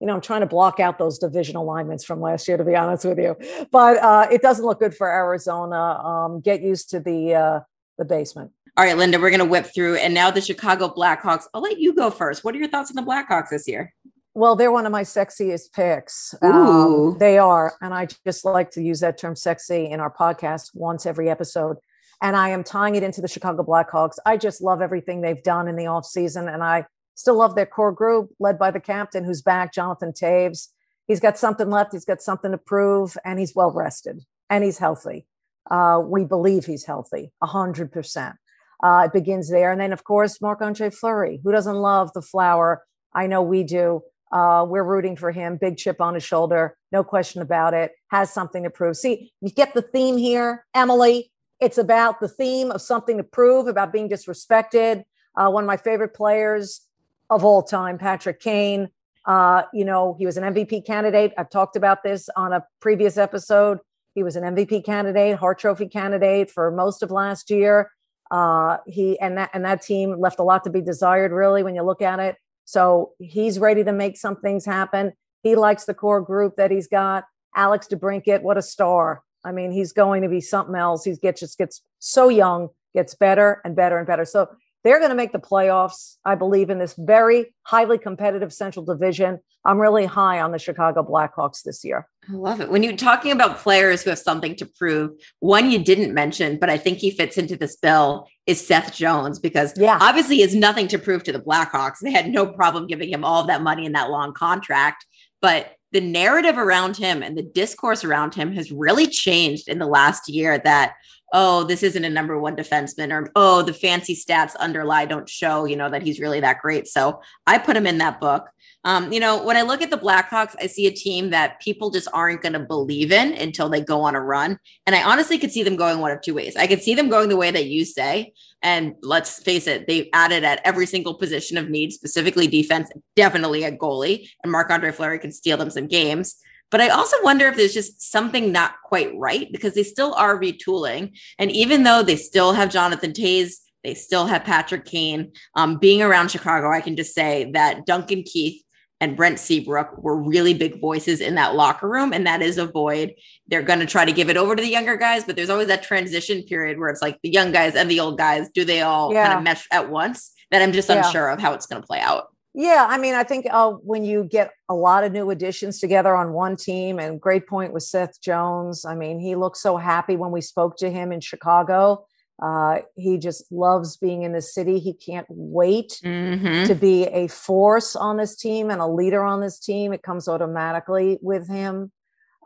you 0.00 0.06
know, 0.06 0.14
I'm 0.14 0.20
trying 0.20 0.40
to 0.40 0.46
block 0.46 0.78
out 0.78 0.98
those 0.98 1.18
division 1.18 1.56
alignments 1.56 2.04
from 2.04 2.20
last 2.20 2.46
year, 2.48 2.56
to 2.56 2.64
be 2.64 2.76
honest 2.76 3.04
with 3.04 3.18
you. 3.18 3.36
But 3.70 3.98
uh, 3.98 4.26
it 4.30 4.42
doesn't 4.42 4.64
look 4.64 4.80
good 4.80 4.94
for 4.94 5.08
Arizona. 5.10 5.76
Um, 5.76 6.40
get 6.40 6.62
used 6.62 6.90
to 6.90 7.00
the 7.00 7.34
uh, 7.34 7.60
the 7.98 8.04
basement. 8.04 8.52
All 8.76 8.84
right, 8.84 8.96
Linda, 8.96 9.18
we're 9.18 9.30
going 9.30 9.40
to 9.40 9.46
whip 9.46 9.66
through, 9.74 9.96
and 9.96 10.12
now 10.12 10.30
the 10.30 10.42
Chicago 10.42 10.92
Blackhawks. 10.94 11.44
I'll 11.54 11.62
let 11.62 11.78
you 11.78 11.94
go 11.94 12.10
first. 12.10 12.44
What 12.44 12.54
are 12.54 12.58
your 12.58 12.68
thoughts 12.68 12.90
on 12.94 13.02
the 13.02 13.10
Blackhawks 13.10 13.48
this 13.50 13.66
year? 13.66 13.94
Well, 14.34 14.54
they're 14.54 14.70
one 14.70 14.84
of 14.84 14.92
my 14.92 15.02
sexiest 15.02 15.72
picks. 15.72 16.34
Um, 16.42 17.16
they 17.18 17.38
are, 17.38 17.74
and 17.80 17.94
I 17.94 18.08
just 18.26 18.44
like 18.44 18.70
to 18.72 18.82
use 18.82 19.00
that 19.00 19.16
term 19.16 19.34
"sexy" 19.34 19.86
in 19.90 19.98
our 19.98 20.12
podcast 20.12 20.72
once 20.74 21.06
every 21.06 21.30
episode. 21.30 21.78
And 22.20 22.36
I 22.36 22.50
am 22.50 22.64
tying 22.64 22.96
it 22.96 23.02
into 23.02 23.22
the 23.22 23.28
Chicago 23.28 23.62
Blackhawks. 23.64 24.16
I 24.26 24.36
just 24.36 24.60
love 24.60 24.82
everything 24.82 25.22
they've 25.22 25.42
done 25.42 25.68
in 25.68 25.76
the 25.76 25.86
off 25.86 26.04
season, 26.04 26.48
and 26.48 26.62
I 26.62 26.84
Still 27.16 27.38
love 27.38 27.56
their 27.56 27.66
core 27.66 27.92
group 27.92 28.30
led 28.38 28.58
by 28.58 28.70
the 28.70 28.78
captain 28.78 29.24
who's 29.24 29.42
back, 29.42 29.72
Jonathan 29.74 30.12
Toews. 30.12 30.68
He's 31.08 31.20
got 31.20 31.38
something 31.38 31.70
left. 31.70 31.92
He's 31.92 32.04
got 32.04 32.22
something 32.22 32.52
to 32.52 32.58
prove, 32.58 33.16
and 33.24 33.38
he's 33.38 33.54
well 33.54 33.72
rested 33.72 34.24
and 34.48 34.62
he's 34.62 34.78
healthy. 34.78 35.26
Uh, 35.70 36.00
we 36.04 36.24
believe 36.24 36.66
he's 36.66 36.84
healthy, 36.84 37.32
100%. 37.42 38.34
Uh, 38.82 39.02
it 39.06 39.12
begins 39.12 39.50
there. 39.50 39.72
And 39.72 39.80
then, 39.80 39.92
of 39.92 40.04
course, 40.04 40.40
Marc 40.40 40.60
Andre 40.62 40.90
Fleury. 40.90 41.40
Who 41.42 41.50
doesn't 41.50 41.74
love 41.74 42.12
the 42.12 42.22
flower? 42.22 42.84
I 43.14 43.26
know 43.26 43.42
we 43.42 43.64
do. 43.64 44.02
Uh, 44.30 44.66
we're 44.68 44.84
rooting 44.84 45.16
for 45.16 45.30
him. 45.30 45.56
Big 45.60 45.76
chip 45.76 46.00
on 46.00 46.14
his 46.14 46.22
shoulder. 46.22 46.76
No 46.92 47.02
question 47.02 47.42
about 47.42 47.74
it. 47.74 47.92
Has 48.10 48.32
something 48.32 48.64
to 48.64 48.70
prove. 48.70 48.96
See, 48.96 49.32
you 49.40 49.50
get 49.50 49.74
the 49.74 49.82
theme 49.82 50.18
here, 50.18 50.66
Emily. 50.74 51.32
It's 51.60 51.78
about 51.78 52.20
the 52.20 52.28
theme 52.28 52.70
of 52.70 52.82
something 52.82 53.16
to 53.16 53.24
prove, 53.24 53.66
about 53.66 53.92
being 53.92 54.10
disrespected. 54.10 55.04
Uh, 55.36 55.50
one 55.50 55.64
of 55.64 55.68
my 55.68 55.76
favorite 55.76 56.14
players 56.14 56.85
of 57.30 57.44
all 57.44 57.62
time, 57.62 57.98
Patrick 57.98 58.40
Kane. 58.40 58.88
Uh, 59.24 59.62
you 59.72 59.84
know, 59.84 60.14
he 60.18 60.24
was 60.24 60.36
an 60.36 60.54
MVP 60.54 60.86
candidate. 60.86 61.32
I've 61.36 61.50
talked 61.50 61.76
about 61.76 62.02
this 62.02 62.28
on 62.36 62.52
a 62.52 62.64
previous 62.80 63.16
episode. 63.16 63.78
He 64.14 64.22
was 64.22 64.36
an 64.36 64.44
MVP 64.44 64.84
candidate, 64.84 65.36
Hart 65.36 65.58
Trophy 65.58 65.88
candidate 65.88 66.50
for 66.50 66.70
most 66.70 67.02
of 67.02 67.10
last 67.10 67.50
year. 67.50 67.90
Uh, 68.30 68.78
he 68.86 69.18
and 69.20 69.36
that 69.38 69.50
and 69.52 69.64
that 69.64 69.82
team 69.82 70.18
left 70.18 70.38
a 70.38 70.42
lot 70.42 70.64
to 70.64 70.70
be 70.70 70.80
desired, 70.80 71.32
really, 71.32 71.62
when 71.62 71.74
you 71.74 71.82
look 71.82 72.02
at 72.02 72.18
it. 72.18 72.36
So 72.64 73.12
he's 73.18 73.58
ready 73.58 73.84
to 73.84 73.92
make 73.92 74.16
some 74.16 74.36
things 74.36 74.64
happen. 74.64 75.12
He 75.42 75.54
likes 75.54 75.84
the 75.84 75.94
core 75.94 76.20
group 76.20 76.56
that 76.56 76.70
he's 76.70 76.88
got. 76.88 77.24
Alex 77.54 77.86
DeBrincat, 77.88 78.42
what 78.42 78.58
a 78.58 78.62
star! 78.62 79.22
I 79.44 79.52
mean, 79.52 79.70
he's 79.70 79.92
going 79.92 80.22
to 80.22 80.28
be 80.28 80.40
something 80.40 80.74
else. 80.74 81.04
He 81.04 81.14
gets 81.16 81.40
just 81.40 81.58
gets 81.58 81.82
so 81.98 82.28
young, 82.28 82.68
gets 82.94 83.14
better 83.14 83.60
and 83.64 83.76
better 83.76 83.98
and 83.98 84.06
better. 84.06 84.24
So 84.24 84.48
they're 84.86 85.00
going 85.00 85.10
to 85.10 85.16
make 85.16 85.32
the 85.32 85.40
playoffs, 85.40 86.14
I 86.24 86.36
believe, 86.36 86.70
in 86.70 86.78
this 86.78 86.94
very 86.96 87.52
highly 87.64 87.98
competitive 87.98 88.52
Central 88.52 88.84
Division. 88.84 89.40
I'm 89.64 89.80
really 89.80 90.06
high 90.06 90.40
on 90.40 90.52
the 90.52 90.60
Chicago 90.60 91.02
Blackhawks 91.02 91.62
this 91.64 91.84
year. 91.84 92.08
I 92.30 92.34
love 92.34 92.60
it. 92.60 92.70
When 92.70 92.84
you're 92.84 92.96
talking 92.96 93.32
about 93.32 93.58
players 93.58 94.02
who 94.02 94.10
have 94.10 94.18
something 94.20 94.54
to 94.54 94.66
prove, 94.66 95.10
one 95.40 95.72
you 95.72 95.80
didn't 95.80 96.14
mention, 96.14 96.60
but 96.60 96.70
I 96.70 96.78
think 96.78 96.98
he 96.98 97.10
fits 97.10 97.36
into 97.36 97.56
this 97.56 97.74
bill 97.74 98.28
is 98.46 98.64
Seth 98.64 98.94
Jones 98.94 99.40
because 99.40 99.72
yeah. 99.76 99.98
obviously 100.00 100.36
he 100.36 100.42
has 100.42 100.54
nothing 100.54 100.86
to 100.88 101.00
prove 101.00 101.24
to 101.24 101.32
the 101.32 101.40
Blackhawks. 101.40 101.96
They 102.00 102.12
had 102.12 102.28
no 102.28 102.46
problem 102.46 102.86
giving 102.86 103.10
him 103.10 103.24
all 103.24 103.40
of 103.40 103.48
that 103.48 103.62
money 103.62 103.86
in 103.86 103.92
that 103.92 104.10
long 104.10 104.34
contract. 104.34 105.04
But 105.42 105.72
the 105.90 106.00
narrative 106.00 106.58
around 106.58 106.96
him 106.96 107.24
and 107.24 107.36
the 107.36 107.42
discourse 107.42 108.04
around 108.04 108.34
him 108.34 108.52
has 108.52 108.70
really 108.70 109.08
changed 109.08 109.68
in 109.68 109.80
the 109.80 109.86
last 109.86 110.28
year 110.28 110.58
that 110.58 110.94
oh, 111.32 111.64
this 111.64 111.82
isn't 111.82 112.04
a 112.04 112.10
number 112.10 112.38
one 112.38 112.56
defenseman, 112.56 113.12
or 113.12 113.30
oh, 113.34 113.62
the 113.62 113.72
fancy 113.72 114.14
stats 114.14 114.56
underlie 114.56 115.06
don't 115.06 115.28
show, 115.28 115.64
you 115.64 115.76
know, 115.76 115.90
that 115.90 116.02
he's 116.02 116.20
really 116.20 116.40
that 116.40 116.60
great. 116.60 116.86
So 116.86 117.20
I 117.46 117.58
put 117.58 117.76
him 117.76 117.86
in 117.86 117.98
that 117.98 118.20
book. 118.20 118.48
Um, 118.84 119.12
you 119.12 119.18
know, 119.18 119.42
when 119.42 119.56
I 119.56 119.62
look 119.62 119.82
at 119.82 119.90
the 119.90 119.98
Blackhawks, 119.98 120.54
I 120.60 120.68
see 120.68 120.86
a 120.86 120.92
team 120.92 121.30
that 121.30 121.60
people 121.60 121.90
just 121.90 122.06
aren't 122.12 122.40
going 122.40 122.52
to 122.52 122.60
believe 122.60 123.10
in 123.10 123.32
until 123.32 123.68
they 123.68 123.80
go 123.80 124.02
on 124.02 124.14
a 124.14 124.20
run. 124.20 124.60
And 124.86 124.94
I 124.94 125.02
honestly 125.02 125.38
could 125.38 125.50
see 125.50 125.64
them 125.64 125.74
going 125.74 125.98
one 125.98 126.12
of 126.12 126.20
two 126.20 126.34
ways. 126.34 126.54
I 126.54 126.68
could 126.68 126.80
see 126.80 126.94
them 126.94 127.08
going 127.08 127.28
the 127.28 127.36
way 127.36 127.50
that 127.50 127.66
you 127.66 127.84
say. 127.84 128.32
And 128.62 128.94
let's 129.02 129.42
face 129.42 129.66
it, 129.66 129.88
they've 129.88 130.08
added 130.12 130.44
at 130.44 130.60
every 130.64 130.86
single 130.86 131.14
position 131.14 131.58
of 131.58 131.68
need, 131.68 131.92
specifically 131.92 132.46
defense, 132.46 132.88
definitely 133.16 133.64
a 133.64 133.72
goalie. 133.72 134.28
And 134.44 134.52
Marc 134.52 134.70
Andre 134.70 134.92
Fleury 134.92 135.18
can 135.18 135.32
steal 135.32 135.56
them 135.56 135.70
some 135.70 135.88
games. 135.88 136.36
But 136.70 136.80
I 136.80 136.88
also 136.88 137.16
wonder 137.22 137.46
if 137.46 137.56
there's 137.56 137.74
just 137.74 138.10
something 138.10 138.50
not 138.50 138.74
quite 138.84 139.16
right 139.16 139.50
because 139.52 139.74
they 139.74 139.84
still 139.84 140.14
are 140.14 140.38
retooling. 140.38 141.16
And 141.38 141.50
even 141.52 141.84
though 141.84 142.02
they 142.02 142.16
still 142.16 142.52
have 142.52 142.70
Jonathan 142.70 143.12
Toews, 143.12 143.54
they 143.84 143.94
still 143.94 144.26
have 144.26 144.44
Patrick 144.44 144.84
Kane. 144.84 145.32
Um, 145.54 145.78
being 145.78 146.02
around 146.02 146.30
Chicago, 146.30 146.72
I 146.72 146.80
can 146.80 146.96
just 146.96 147.14
say 147.14 147.50
that 147.52 147.86
Duncan 147.86 148.24
Keith 148.24 148.62
and 149.00 149.16
Brent 149.16 149.38
Seabrook 149.38 150.02
were 150.02 150.20
really 150.20 150.54
big 150.54 150.80
voices 150.80 151.20
in 151.20 151.34
that 151.36 151.54
locker 151.54 151.88
room. 151.88 152.12
And 152.12 152.26
that 152.26 152.42
is 152.42 152.58
a 152.58 152.66
void. 152.66 153.14
They're 153.46 153.62
going 153.62 153.80
to 153.80 153.86
try 153.86 154.04
to 154.04 154.12
give 154.12 154.30
it 154.30 154.36
over 154.36 154.56
to 154.56 154.62
the 154.62 154.68
younger 154.68 154.96
guys, 154.96 155.22
but 155.24 155.36
there's 155.36 155.50
always 155.50 155.68
that 155.68 155.82
transition 155.82 156.42
period 156.42 156.78
where 156.78 156.88
it's 156.88 157.02
like 157.02 157.20
the 157.22 157.28
young 157.28 157.52
guys 157.52 157.74
and 157.76 157.90
the 157.90 158.00
old 158.00 158.18
guys, 158.18 158.48
do 158.50 158.64
they 158.64 158.80
all 158.80 159.12
yeah. 159.12 159.26
kind 159.26 159.38
of 159.38 159.44
mesh 159.44 159.66
at 159.70 159.90
once? 159.90 160.32
That 160.50 160.62
I'm 160.62 160.72
just 160.72 160.88
yeah. 160.88 161.04
unsure 161.04 161.28
of 161.28 161.40
how 161.40 161.52
it's 161.54 161.66
going 161.66 161.82
to 161.82 161.86
play 161.86 162.00
out. 162.00 162.28
Yeah, 162.58 162.86
I 162.88 162.96
mean, 162.96 163.14
I 163.14 163.22
think 163.22 163.46
uh, 163.50 163.72
when 163.72 164.02
you 164.02 164.24
get 164.24 164.50
a 164.70 164.74
lot 164.74 165.04
of 165.04 165.12
new 165.12 165.28
additions 165.28 165.78
together 165.78 166.16
on 166.16 166.32
one 166.32 166.56
team, 166.56 166.98
and 166.98 167.20
great 167.20 167.46
point 167.46 167.74
with 167.74 167.82
Seth 167.82 168.18
Jones. 168.22 168.86
I 168.86 168.94
mean, 168.94 169.20
he 169.20 169.36
looked 169.36 169.58
so 169.58 169.76
happy 169.76 170.16
when 170.16 170.30
we 170.30 170.40
spoke 170.40 170.78
to 170.78 170.90
him 170.90 171.12
in 171.12 171.20
Chicago. 171.20 172.06
Uh, 172.42 172.78
he 172.94 173.18
just 173.18 173.52
loves 173.52 173.98
being 173.98 174.22
in 174.22 174.32
the 174.32 174.40
city. 174.40 174.78
He 174.78 174.94
can't 174.94 175.26
wait 175.28 176.00
mm-hmm. 176.02 176.64
to 176.64 176.74
be 176.74 177.04
a 177.04 177.28
force 177.28 177.94
on 177.94 178.16
this 178.16 178.34
team 178.34 178.70
and 178.70 178.80
a 178.80 178.86
leader 178.86 179.22
on 179.22 179.42
this 179.42 179.58
team. 179.58 179.92
It 179.92 180.02
comes 180.02 180.26
automatically 180.26 181.18
with 181.20 181.48
him. 181.48 181.92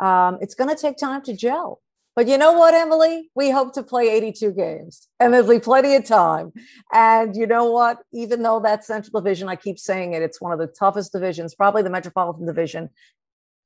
Um, 0.01 0.39
it's 0.41 0.57
going 0.57 0.75
to 0.75 0.81
take 0.81 0.97
time 0.97 1.23
to 1.23 1.37
gel. 1.37 1.81
But 2.21 2.29
you 2.29 2.37
know 2.37 2.53
what, 2.53 2.75
Emily? 2.75 3.31
We 3.35 3.49
hope 3.49 3.73
to 3.73 3.83
play 3.83 4.11
82 4.11 4.53
games 4.53 5.09
and 5.19 5.33
there'll 5.33 5.49
be 5.49 5.59
plenty 5.59 5.95
of 5.95 6.05
time. 6.05 6.53
And 6.93 7.35
you 7.35 7.47
know 7.47 7.71
what? 7.71 8.03
Even 8.13 8.43
though 8.43 8.61
that 8.61 8.85
Central 8.85 9.23
Division, 9.23 9.49
I 9.49 9.57
keep 9.57 9.79
saying 9.79 10.13
it, 10.13 10.21
it's 10.21 10.39
one 10.39 10.53
of 10.53 10.59
the 10.59 10.67
toughest 10.67 11.13
divisions, 11.13 11.55
probably 11.55 11.81
the 11.81 11.89
Metropolitan 11.89 12.45
Division, 12.45 12.91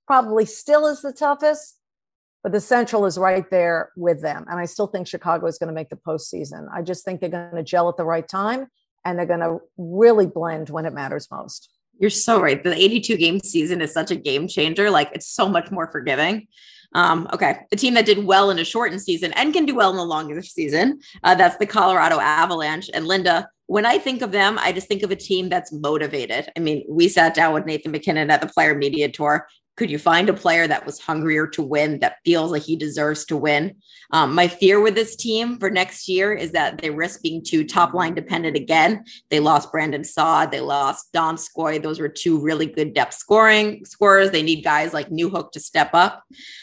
probably 0.06 0.44
still 0.44 0.86
is 0.86 1.02
the 1.02 1.12
toughest, 1.12 1.80
but 2.44 2.52
the 2.52 2.60
Central 2.60 3.06
is 3.06 3.18
right 3.18 3.50
there 3.50 3.90
with 3.96 4.22
them. 4.22 4.44
And 4.48 4.60
I 4.60 4.66
still 4.66 4.86
think 4.86 5.08
Chicago 5.08 5.46
is 5.46 5.58
going 5.58 5.66
to 5.66 5.74
make 5.74 5.88
the 5.88 5.96
postseason. 5.96 6.68
I 6.72 6.82
just 6.82 7.04
think 7.04 7.20
they're 7.20 7.30
going 7.30 7.56
to 7.56 7.64
gel 7.64 7.88
at 7.88 7.96
the 7.96 8.04
right 8.04 8.28
time 8.28 8.68
and 9.04 9.18
they're 9.18 9.26
going 9.26 9.40
to 9.40 9.58
really 9.78 10.26
blend 10.26 10.70
when 10.70 10.86
it 10.86 10.94
matters 10.94 11.28
most. 11.28 11.70
You're 11.98 12.08
so 12.08 12.40
right. 12.40 12.62
The 12.62 12.72
82 12.72 13.16
game 13.16 13.40
season 13.40 13.82
is 13.82 13.92
such 13.92 14.12
a 14.12 14.16
game 14.16 14.46
changer. 14.46 14.90
Like 14.90 15.10
it's 15.12 15.26
so 15.26 15.48
much 15.48 15.72
more 15.72 15.88
forgiving. 15.90 16.46
Um, 16.94 17.28
okay, 17.32 17.58
the 17.70 17.76
team 17.76 17.94
that 17.94 18.06
did 18.06 18.24
well 18.24 18.50
in 18.50 18.58
a 18.58 18.64
shortened 18.64 19.02
season 19.02 19.32
and 19.32 19.52
can 19.52 19.66
do 19.66 19.74
well 19.74 19.90
in 19.90 19.96
the 19.96 20.04
longer 20.04 20.42
season. 20.42 21.00
Uh, 21.22 21.34
that's 21.34 21.56
the 21.56 21.66
Colorado 21.66 22.20
Avalanche. 22.20 22.88
And 22.94 23.06
Linda, 23.06 23.48
when 23.66 23.86
I 23.86 23.98
think 23.98 24.22
of 24.22 24.30
them, 24.30 24.58
I 24.60 24.72
just 24.72 24.88
think 24.88 25.02
of 25.02 25.10
a 25.10 25.16
team 25.16 25.48
that's 25.48 25.72
motivated. 25.72 26.50
I 26.56 26.60
mean, 26.60 26.84
we 26.88 27.08
sat 27.08 27.34
down 27.34 27.54
with 27.54 27.66
Nathan 27.66 27.92
MacKinnon 27.92 28.30
at 28.30 28.40
the 28.40 28.46
Player 28.46 28.74
Media 28.74 29.10
Tour. 29.10 29.46
Could 29.76 29.90
you 29.90 29.98
find 29.98 30.28
a 30.28 30.34
player 30.34 30.66
that 30.68 30.86
was 30.86 31.00
hungrier 31.00 31.46
to 31.48 31.62
win 31.62 31.98
that 31.98 32.18
feels 32.24 32.52
like 32.52 32.62
he 32.62 32.76
deserves 32.76 33.24
to 33.26 33.36
win? 33.36 33.76
Um, 34.12 34.34
my 34.34 34.46
fear 34.46 34.80
with 34.80 34.94
this 34.94 35.16
team 35.16 35.58
for 35.58 35.70
next 35.70 36.08
year 36.08 36.32
is 36.32 36.52
that 36.52 36.78
they 36.78 36.90
risk 36.90 37.22
being 37.22 37.42
too 37.42 37.64
top 37.64 37.92
line 37.92 38.14
dependent 38.14 38.56
again. 38.56 39.04
They 39.30 39.40
lost 39.40 39.72
Brandon 39.72 40.04
Saad, 40.04 40.50
they 40.50 40.60
lost 40.60 41.12
Donskoy. 41.12 41.82
Those 41.82 41.98
were 41.98 42.08
two 42.08 42.40
really 42.40 42.66
good 42.66 42.94
depth 42.94 43.14
scoring 43.14 43.84
scorers. 43.84 44.30
They 44.30 44.42
need 44.42 44.62
guys 44.62 44.94
like 44.94 45.08
Newhook 45.08 45.50
to 45.52 45.60
step 45.60 45.90
up. 45.92 46.22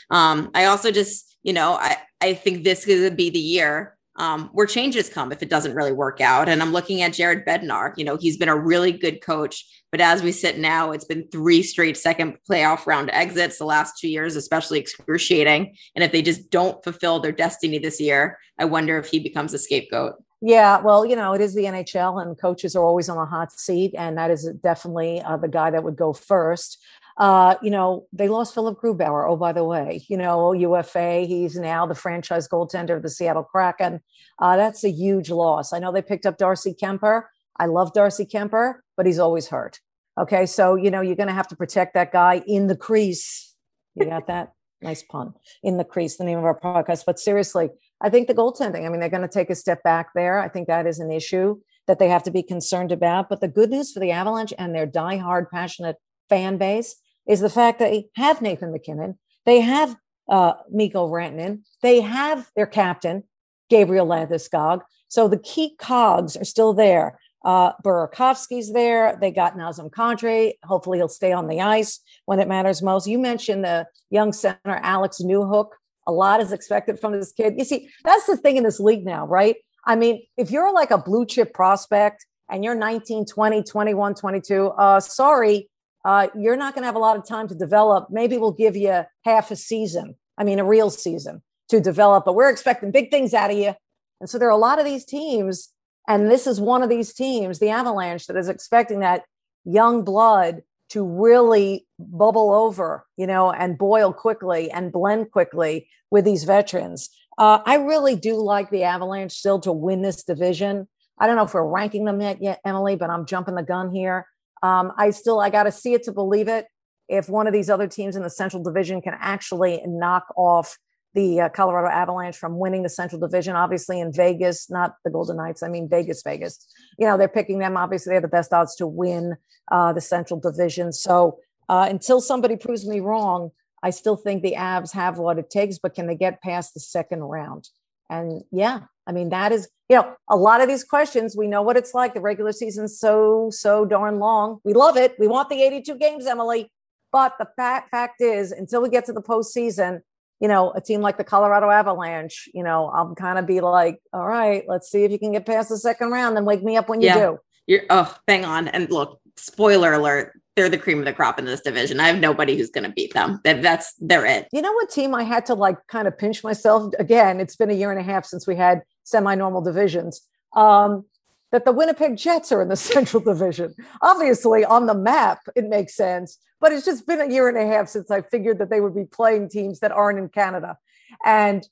Um, 0.10 0.50
I 0.54 0.66
also 0.66 0.92
just, 0.92 1.38
you 1.44 1.54
know, 1.54 1.74
I, 1.74 1.98
I 2.22 2.34
think 2.34 2.64
this 2.64 2.86
could 2.86 3.18
be 3.18 3.30
the 3.30 3.40
year 3.40 3.98
um, 4.22 4.52
where 4.54 4.68
changes 4.68 5.10
come 5.10 5.32
if 5.32 5.42
it 5.42 5.50
doesn't 5.50 5.74
really 5.74 5.92
work 5.92 6.22
out. 6.22 6.48
And 6.48 6.62
I'm 6.62 6.72
looking 6.72 7.02
at 7.02 7.12
Jared 7.12 7.44
Bednar. 7.44 7.92
You 7.98 8.06
know, 8.06 8.18
he's 8.18 8.38
been 8.38 8.50
a 8.50 8.56
really 8.56 8.92
good 8.92 9.20
coach, 9.20 9.66
but 9.92 10.00
as 10.00 10.22
we 10.22 10.32
sit 10.32 10.60
now, 10.60 10.92
it's 10.92 11.06
been 11.06 11.28
three 11.30 11.64
straight 11.64 11.98
second 11.98 12.38
playoff 12.48 12.86
round 12.86 13.10
exits 13.14 13.58
the 13.58 13.66
last 13.66 13.98
two 13.98 14.08
years, 14.08 14.36
especially 14.36 14.80
excruciating. 14.80 15.76
And 15.96 16.04
if 16.04 16.12
they 16.12 16.22
just 16.22 16.52
don't 16.52 16.84
fulfill 16.84 17.20
their 17.20 17.32
destiny 17.32 17.80
this 17.80 18.00
year, 18.00 18.38
I 18.60 18.66
wonder 18.66 19.00
if 19.00 19.08
he 19.08 19.20
becomes 19.20 19.56
a 19.56 19.58
scapegoat. 19.58 20.24
Yeah, 20.44 20.82
well, 20.82 21.04
you 21.04 21.16
know, 21.16 21.34
it 21.34 21.42
is 21.42 21.56
the 21.56 21.66
NHL, 21.66 22.22
and 22.22 22.36
coaches 22.40 22.76
are 22.76 22.84
always 22.84 23.10
on 23.10 23.18
the 23.18 23.26
hot 23.26 23.52
seat, 23.52 23.94
and 23.96 24.18
that 24.18 24.32
is 24.32 24.50
definitely 24.64 25.22
uh, 25.22 25.38
the 25.38 25.48
guy 25.48 25.70
that 25.70 25.84
would 25.84 25.96
go 25.96 26.14
first. 26.14 26.80
Uh, 27.18 27.56
you 27.62 27.70
know, 27.70 28.08
they 28.14 28.28
lost 28.28 28.54
Philipp 28.54 28.80
Grubauer. 28.80 29.30
Oh, 29.30 29.36
by 29.36 29.52
the 29.52 29.64
way, 29.64 30.04
you 30.08 30.18
know, 30.18 30.54
UFA, 30.54 31.22
he's 31.22 31.56
now 31.56 31.86
the 31.86 31.96
franchise 31.96 32.48
goaltender 32.48 32.96
of 32.96 33.04
the 33.04 33.10
Seattle 33.10 33.44
Kraken. 33.44 34.02
Uh, 34.40 34.58
that's 34.58 34.84
a 34.84 34.90
huge 34.90 35.30
loss. 35.30 35.74
I 35.74 35.80
know 35.80 35.92
they 35.92 36.02
picked 36.02 36.26
up 36.26 36.38
Darcy 36.38 36.74
Kuemper. 36.74 37.24
I 37.58 37.66
love 37.66 37.94
Darcy 37.94 38.26
Kuemper, 38.26 38.76
but 38.98 39.06
he's 39.06 39.20
always 39.20 39.48
hurt. 39.48 39.80
Okay. 40.20 40.46
So, 40.46 40.76
you 40.76 40.92
know, 40.92 41.02
you're 41.02 41.16
going 41.16 41.28
to 41.28 41.34
have 41.34 41.48
to 41.50 41.56
protect 41.56 41.94
that 41.94 42.12
guy 42.12 42.44
in 42.48 42.68
the 42.68 42.76
crease. 42.76 43.56
You 43.96 44.06
got 44.06 44.28
that? 44.28 44.54
nice 44.82 45.04
pun. 45.04 45.34
In 45.64 45.78
the 45.78 45.84
crease, 45.84 46.18
the 46.18 46.24
name 46.24 46.38
of 46.38 46.46
our 46.46 46.60
podcast. 46.60 47.04
But 47.06 47.20
seriously, 47.20 47.70
I 48.02 48.10
think 48.10 48.28
the 48.28 48.34
goaltending, 48.34 48.86
I 48.86 48.90
mean, 48.90 49.00
they're 49.00 49.10
going 49.10 49.22
to 49.22 49.28
take 49.28 49.50
a 49.50 49.56
step 49.56 49.84
back 49.84 50.10
there. 50.16 50.40
I 50.40 50.48
think 50.48 50.68
that 50.68 50.88
is 50.88 51.00
an 51.00 51.12
issue 51.12 51.60
that 51.88 52.00
they 52.00 52.10
have 52.10 52.24
to 52.24 52.32
be 52.32 52.44
concerned 52.44 52.92
about. 52.92 53.30
But 53.30 53.42
the 53.42 53.48
good 53.48 53.70
news 53.70 53.92
for 53.92 54.00
the 54.00 54.12
Avalanche 54.12 54.54
and 54.58 54.74
their 54.74 54.86
die-hard, 54.86 55.50
passionate 55.50 55.98
fan 56.32 56.58
base 56.58 56.96
is 57.28 57.42
the 57.42 57.50
fact 57.50 57.80
that 57.80 57.92
they 57.92 58.08
have 58.16 58.42
Nathan 58.42 58.72
MacKinnon, 58.72 59.20
they 59.46 59.60
have 59.60 59.96
uh, 60.30 60.54
Mikko 60.72 61.10
Rantanen, 61.10 61.64
they 61.84 62.00
have 62.02 62.50
their 62.56 62.66
captain, 62.66 63.24
Gabriel 63.70 64.08
Landeskog. 64.08 64.82
So 65.10 65.28
the 65.28 65.38
key 65.38 65.76
cogs 65.78 66.38
are 66.38 66.46
still 66.46 66.74
there. 66.74 67.20
Uh, 67.44 67.74
Burakovsky's 67.84 68.72
there. 68.72 69.18
They 69.20 69.32
got 69.32 69.58
Nazem 69.58 69.90
Kadri. 69.90 70.54
Hopefully, 70.64 71.00
he'll 71.00 71.10
stay 71.10 71.34
on 71.34 71.48
the 71.48 71.60
ice 71.60 72.00
when 72.26 72.40
it 72.40 72.48
matters 72.48 72.82
most. 72.82 73.08
You 73.08 73.20
mentioned 73.20 73.66
the 73.66 73.88
young 74.10 74.32
center, 74.32 74.80
Alex 74.84 75.22
Newhook. 75.22 75.70
A 76.08 76.12
lot 76.12 76.40
is 76.40 76.52
expected 76.52 77.00
from 77.00 77.14
this 77.14 77.32
kid. 77.32 77.56
You 77.58 77.66
see, 77.66 77.90
that's 78.04 78.26
the 78.26 78.38
thing 78.38 78.58
in 78.58 78.64
this 78.64 78.80
league 78.80 79.06
now, 79.06 79.26
right? 79.26 79.56
I 79.86 79.96
mean, 79.96 80.24
if 80.38 80.52
you're 80.52 80.72
like 80.72 80.92
a 80.92 80.98
blue 80.98 81.26
chip 81.26 81.54
prospect 81.54 82.26
and 82.50 82.64
you're 82.64 82.76
19, 82.76 83.26
20, 83.26 83.64
21, 83.64 84.16
22, 84.16 84.68
uh, 84.68 85.00
sorry, 85.00 85.70
uh, 86.04 86.28
you're 86.38 86.58
not 86.58 86.74
going 86.74 86.84
to 86.84 86.88
have 86.88 86.96
a 86.96 87.00
lot 87.00 87.18
of 87.18 87.28
time 87.28 87.48
to 87.48 87.56
develop. 87.56 88.08
Maybe 88.10 88.38
we'll 88.38 88.52
give 88.52 88.76
you 88.76 89.04
half 89.24 89.52
a 89.52 89.56
season. 89.56 90.16
I 90.38 90.44
mean, 90.44 90.60
a 90.60 90.66
real 90.66 90.90
season 90.90 91.42
to 91.70 91.80
develop, 91.80 92.26
but 92.26 92.36
we're 92.36 92.50
expecting 92.50 92.92
big 92.92 93.12
things 93.12 93.34
out 93.34 93.52
of 93.52 93.58
you. 93.58 93.74
And 94.20 94.30
so 94.30 94.38
there 94.38 94.48
are 94.48 94.52
a 94.52 94.58
lot 94.58 94.80
of 94.80 94.86
these 94.86 95.06
teams, 95.06 95.70
and 96.08 96.30
this 96.30 96.48
is 96.48 96.60
one 96.60 96.84
of 96.84 96.90
these 96.90 97.14
teams, 97.14 97.60
the 97.60 97.70
Avalanche, 97.70 98.28
that 98.28 98.38
is 98.38 98.50
expecting 98.50 99.00
that 99.00 99.24
young 99.66 100.04
blood 100.04 100.64
to 100.90 101.06
really 101.06 101.88
bubble 101.98 102.54
over, 102.54 103.06
you 103.16 103.26
know, 103.26 103.52
and 103.52 103.78
boil 103.78 104.12
quickly 104.12 104.70
and 104.70 104.92
blend 104.92 105.32
quickly 105.32 105.88
with 106.10 106.26
these 106.26 106.44
veterans. 106.44 107.10
Uh, 107.38 107.60
I 107.66 107.76
really 107.78 108.16
do 108.16 108.36
like 108.36 108.70
the 108.70 108.84
Avalanche 108.84 109.32
still 109.32 109.60
to 109.62 109.72
win 109.72 110.02
this 110.02 110.24
division. 110.24 110.88
I 111.18 111.28
don't 111.28 111.38
know 111.38 111.44
if 111.44 111.54
we're 111.54 111.64
ranking 111.64 112.06
them 112.06 112.20
yet, 112.20 112.42
yet 112.42 112.60
Emily, 112.66 112.96
but 112.96 113.10
I'm 113.10 113.26
jumping 113.26 113.56
the 113.56 113.64
gun 113.64 113.94
here. 113.94 114.28
Um, 114.62 114.92
I 114.98 115.10
still 115.12 115.40
I 115.40 115.50
got 115.50 115.64
to 115.64 115.72
see 115.72 115.94
it 115.94 116.04
to 116.04 116.12
believe 116.12 116.48
it. 116.48 116.66
If 117.10 117.30
one 117.30 117.48
of 117.48 117.54
these 117.54 117.70
other 117.70 117.88
teams 117.88 118.16
in 118.16 118.24
the 118.24 118.30
Central 118.30 118.64
Division 118.64 119.02
can 119.02 119.16
actually 119.20 119.82
knock 119.86 120.28
off 120.38 120.78
the 121.14 121.42
uh, 121.42 121.50
Colorado 121.50 121.90
Avalanche 121.90 122.38
from 122.38 122.58
winning 122.58 122.84
the 122.84 122.90
Central 122.90 123.20
Division, 123.20 123.56
obviously 123.56 124.00
in 124.00 124.14
Vegas, 124.14 124.70
not 124.70 124.96
the 125.04 125.12
Golden 125.12 125.38
Knights. 125.38 125.62
I 125.62 125.68
mean 125.68 125.90
Vegas, 125.90 126.24
Vegas. 126.24 126.66
You 126.98 127.08
know 127.08 127.18
they're 127.18 127.28
picking 127.28 127.60
them. 127.60 127.76
Obviously, 127.76 128.12
they 128.12 128.16
have 128.16 128.24
the 128.24 128.30
best 128.30 128.54
odds 128.54 128.76
to 128.78 128.88
win 128.88 129.36
uh, 129.72 129.94
the 129.94 130.02
Central 130.02 130.40
Division. 130.40 130.94
So 130.94 131.40
uh, 131.68 131.88
until 131.90 132.22
somebody 132.22 132.56
proves 132.56 132.88
me 132.88 133.00
wrong, 133.00 133.52
I 133.84 133.90
still 133.90 134.16
think 134.16 134.42
the 134.42 134.56
Avs 134.58 134.94
have 134.94 135.18
what 135.18 135.38
it 135.38 135.50
takes. 135.50 135.80
But 135.80 135.96
can 135.96 136.08
they 136.08 136.16
get 136.16 136.42
past 136.42 136.74
the 136.74 136.80
second 136.80 137.22
round? 137.24 137.70
And 138.12 138.44
yeah, 138.52 138.82
I 139.08 139.14
mean, 139.14 139.30
that 139.30 139.52
is, 139.52 139.70
you 139.90 139.96
know, 139.96 140.14
a 140.30 140.36
lot 140.36 140.62
of 140.62 140.68
these 140.68 140.84
questions, 140.84 141.36
we 141.36 141.48
know 141.48 141.62
what 141.62 141.78
it's 141.78 141.94
like. 141.94 142.14
The 142.14 142.22
regular 142.22 142.52
season's 142.52 143.00
so, 143.00 143.50
so 143.52 143.86
darn 143.86 144.20
long. 144.20 144.60
We 144.64 144.74
love 144.74 144.98
it. 144.98 145.16
We 145.18 145.28
want 145.28 145.50
the 145.50 145.64
82 145.64 145.98
games, 145.98 146.28
Emily. 146.28 146.72
But 147.12 147.34
the 147.40 147.48
fact, 147.56 147.90
fact 147.90 148.22
is, 148.22 148.52
until 148.52 148.82
we 148.82 148.90
get 148.90 149.06
to 149.06 149.14
the 149.14 149.22
postseason, 149.22 150.02
you 150.42 150.48
know, 150.48 150.72
a 150.72 150.82
team 150.82 151.02
like 151.02 151.18
the 151.18 151.24
Colorado 151.24 151.70
Avalanche, 151.70 152.50
you 152.54 152.64
know, 152.64 152.90
I'm 152.90 153.16
kind 153.16 153.40
of 153.40 153.46
be 153.46 153.62
like, 153.62 154.00
all 154.12 154.28
right, 154.28 154.64
let's 154.68 154.90
see 154.90 155.04
if 155.04 155.12
you 155.12 155.20
can 155.20 155.32
get 155.32 155.46
past 155.46 155.70
the 155.70 155.78
second 155.78 156.12
round, 156.12 156.36
then 156.36 156.46
wake 156.46 156.64
me 156.64 156.78
up 156.78 156.90
when 156.90 157.02
you 157.02 157.14
do. 157.14 157.38
You're 157.68 157.84
oh, 157.90 158.14
bang 158.28 158.44
on. 158.44 158.68
And 158.68 158.90
look, 158.90 159.22
spoiler 159.38 159.94
alert, 159.94 160.34
they're 160.56 160.70
the 160.70 160.78
cream 160.78 161.00
of 161.00 161.06
the 161.06 161.14
crop 161.14 161.40
in 161.40 161.46
this 161.46 161.62
division. 161.62 162.00
I 162.00 162.08
have 162.08 162.20
nobody 162.20 162.58
who's 162.58 162.70
going 162.70 162.84
to 162.84 162.90
beat 162.92 163.14
them. 163.14 163.40
That 163.44 163.62
that's 163.62 163.94
they're 164.00 164.26
it. 164.26 164.48
You 164.52 164.62
know 164.62 164.74
what 164.74 164.90
team 164.90 165.16
I 165.16 165.24
had 165.24 165.46
to 165.48 165.54
like 165.54 165.78
kind 165.88 166.08
of 166.08 166.18
pinch 166.18 166.44
myself 166.44 166.94
again. 167.00 167.40
It's 167.40 167.56
been 167.56 167.70
a 167.70 167.76
year 167.76 167.92
and 167.92 168.00
a 168.00 168.04
half 168.04 168.26
since 168.26 168.46
we 168.46 168.56
had 168.56 168.82
semi-normal 169.04 169.62
divisions. 169.62 170.22
Um, 170.56 171.06
that 171.52 171.66
the 171.66 171.72
Winnipeg 171.72 172.18
Jets 172.18 172.52
are 172.52 172.62
in 172.62 172.70
the 172.70 172.76
Central 172.78 173.24
Division. 173.24 173.76
Obviously, 174.02 174.64
on 174.66 174.86
the 174.86 174.94
map, 174.94 175.40
it 175.56 175.66
makes 175.66 175.96
sense, 175.96 176.38
but 176.60 176.72
it's 176.72 176.86
just 176.86 177.06
been 177.06 177.22
a 177.22 177.30
year 177.30 177.50
and 177.50 177.58
a 177.58 177.66
half 177.66 177.88
since 177.88 178.10
I 178.10 178.22
figured 178.22 178.60
that 178.60 178.70
they 178.70 178.82
would 178.82 178.96
be 178.96 179.06
playing 179.06 179.50
teams 179.50 179.80
that 179.80 179.92
aren't 179.92 180.20
in 180.20 180.30
Canada. 180.30 180.78
And 181.26 181.68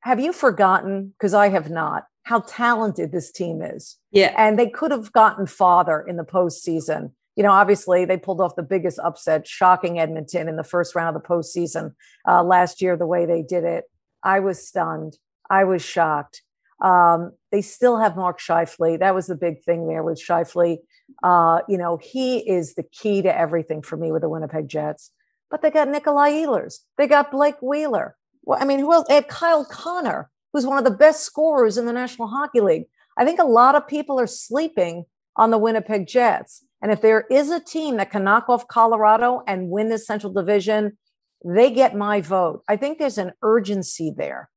have 0.00 0.20
you 0.20 0.32
forgotten? 0.32 1.14
Because 1.18 1.34
I 1.34 1.48
have 1.48 1.70
not 1.70 2.04
how 2.24 2.40
talented 2.40 3.12
this 3.12 3.30
team 3.30 3.62
is. 3.62 3.98
Yeah. 4.10 4.34
And 4.36 4.58
they 4.58 4.68
could 4.68 4.90
have 4.90 5.12
gotten 5.12 5.46
farther 5.46 6.00
in 6.00 6.16
the 6.16 6.24
postseason. 6.24 7.12
You 7.36 7.42
know, 7.42 7.50
obviously 7.50 8.04
they 8.04 8.16
pulled 8.16 8.40
off 8.40 8.56
the 8.56 8.62
biggest 8.62 8.98
upset, 8.98 9.46
shocking 9.46 9.98
Edmonton 9.98 10.48
in 10.48 10.56
the 10.56 10.64
first 10.64 10.94
round 10.94 11.16
of 11.16 11.22
the 11.22 11.28
postseason 11.28 11.94
uh, 12.28 12.42
last 12.42 12.80
year, 12.80 12.96
the 12.96 13.06
way 13.06 13.26
they 13.26 13.42
did 13.42 13.64
it. 13.64 13.84
I 14.22 14.40
was 14.40 14.66
stunned. 14.66 15.18
I 15.50 15.64
was 15.64 15.82
shocked. 15.82 16.42
Um, 16.80 17.32
they 17.50 17.60
still 17.60 17.98
have 17.98 18.16
Mark 18.16 18.40
Scheifele. 18.40 18.98
That 18.98 19.14
was 19.14 19.26
the 19.26 19.36
big 19.36 19.62
thing 19.62 19.86
there 19.86 20.02
with 20.02 20.22
Scheifele. 20.22 20.78
Uh, 21.22 21.60
you 21.68 21.78
know, 21.78 21.96
he 21.96 22.38
is 22.38 22.74
the 22.74 22.82
key 22.82 23.22
to 23.22 23.36
everything 23.36 23.82
for 23.82 23.96
me 23.96 24.12
with 24.12 24.22
the 24.22 24.28
Winnipeg 24.28 24.68
Jets. 24.68 25.10
But 25.50 25.62
they 25.62 25.70
got 25.70 25.88
Nikolai 25.88 26.30
Ehlers. 26.30 26.80
They 26.98 27.06
got 27.06 27.30
Blake 27.30 27.60
Wheeler. 27.60 28.16
Well, 28.42 28.58
I 28.60 28.64
mean, 28.64 28.80
who 28.80 28.92
else? 28.92 29.06
They 29.08 29.14
had 29.14 29.28
Kyle 29.28 29.64
Connor 29.64 30.30
who's 30.54 30.64
one 30.64 30.78
of 30.78 30.84
the 30.84 30.90
best 30.90 31.24
scorers 31.24 31.76
in 31.76 31.84
the 31.84 31.92
National 31.92 32.28
Hockey 32.28 32.60
League. 32.60 32.84
I 33.18 33.24
think 33.24 33.40
a 33.40 33.44
lot 33.44 33.74
of 33.74 33.86
people 33.86 34.18
are 34.18 34.26
sleeping 34.26 35.04
on 35.36 35.50
the 35.50 35.58
Winnipeg 35.58 36.06
Jets. 36.06 36.64
And 36.84 36.92
if 36.92 37.00
there 37.00 37.24
is 37.30 37.50
a 37.50 37.60
team 37.60 37.96
that 37.96 38.10
can 38.10 38.24
knock 38.24 38.50
off 38.50 38.68
Colorado 38.68 39.42
and 39.46 39.70
win 39.70 39.88
this 39.88 40.06
Central 40.06 40.30
Division, 40.30 40.98
they 41.42 41.70
get 41.70 41.96
my 41.96 42.20
vote. 42.20 42.62
I 42.68 42.76
think 42.76 42.98
there's 42.98 43.16
an 43.16 43.32
urgency 43.40 44.12
there, 44.14 44.50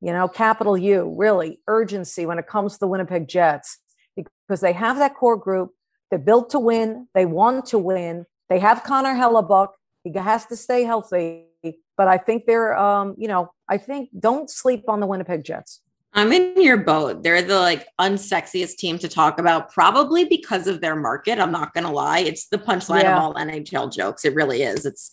you 0.00 0.12
know, 0.12 0.28
capital 0.28 0.78
U, 0.78 1.12
really 1.18 1.58
urgency 1.66 2.24
when 2.24 2.38
it 2.38 2.46
comes 2.46 2.74
to 2.74 2.78
the 2.78 2.86
Winnipeg 2.86 3.26
Jets 3.26 3.78
because 4.14 4.60
they 4.60 4.74
have 4.74 4.98
that 4.98 5.16
core 5.16 5.36
group. 5.36 5.72
They're 6.08 6.20
built 6.20 6.50
to 6.50 6.60
win. 6.60 7.08
They 7.14 7.26
want 7.26 7.66
to 7.66 7.78
win. 7.78 8.26
They 8.48 8.60
have 8.60 8.84
Connor 8.84 9.14
Hellebuyck. 9.14 9.70
He 10.04 10.12
has 10.16 10.46
to 10.46 10.56
stay 10.56 10.84
healthy. 10.84 11.46
But 11.96 12.06
I 12.06 12.16
think 12.16 12.44
they're, 12.46 12.78
um, 12.78 13.16
you 13.18 13.26
know, 13.26 13.50
I 13.68 13.78
think 13.78 14.10
don't 14.16 14.48
sleep 14.48 14.84
on 14.86 15.00
the 15.00 15.06
Winnipeg 15.08 15.42
Jets. 15.42 15.80
I'm 16.16 16.32
in 16.32 16.60
your 16.60 16.78
boat. 16.78 17.22
They're 17.22 17.42
the 17.42 17.60
like 17.60 17.86
unsexiest 18.00 18.76
team 18.76 18.98
to 18.98 19.08
talk 19.08 19.38
about, 19.38 19.70
probably 19.70 20.24
because 20.24 20.66
of 20.66 20.80
their 20.80 20.96
market. 20.96 21.38
I'm 21.38 21.52
not 21.52 21.74
gonna 21.74 21.92
lie. 21.92 22.20
It's 22.20 22.48
the 22.48 22.58
punchline 22.58 23.02
yeah. 23.02 23.16
of 23.16 23.22
all 23.22 23.34
NHL 23.34 23.92
jokes. 23.92 24.24
It 24.24 24.34
really 24.34 24.62
is. 24.62 24.86
It's 24.86 25.10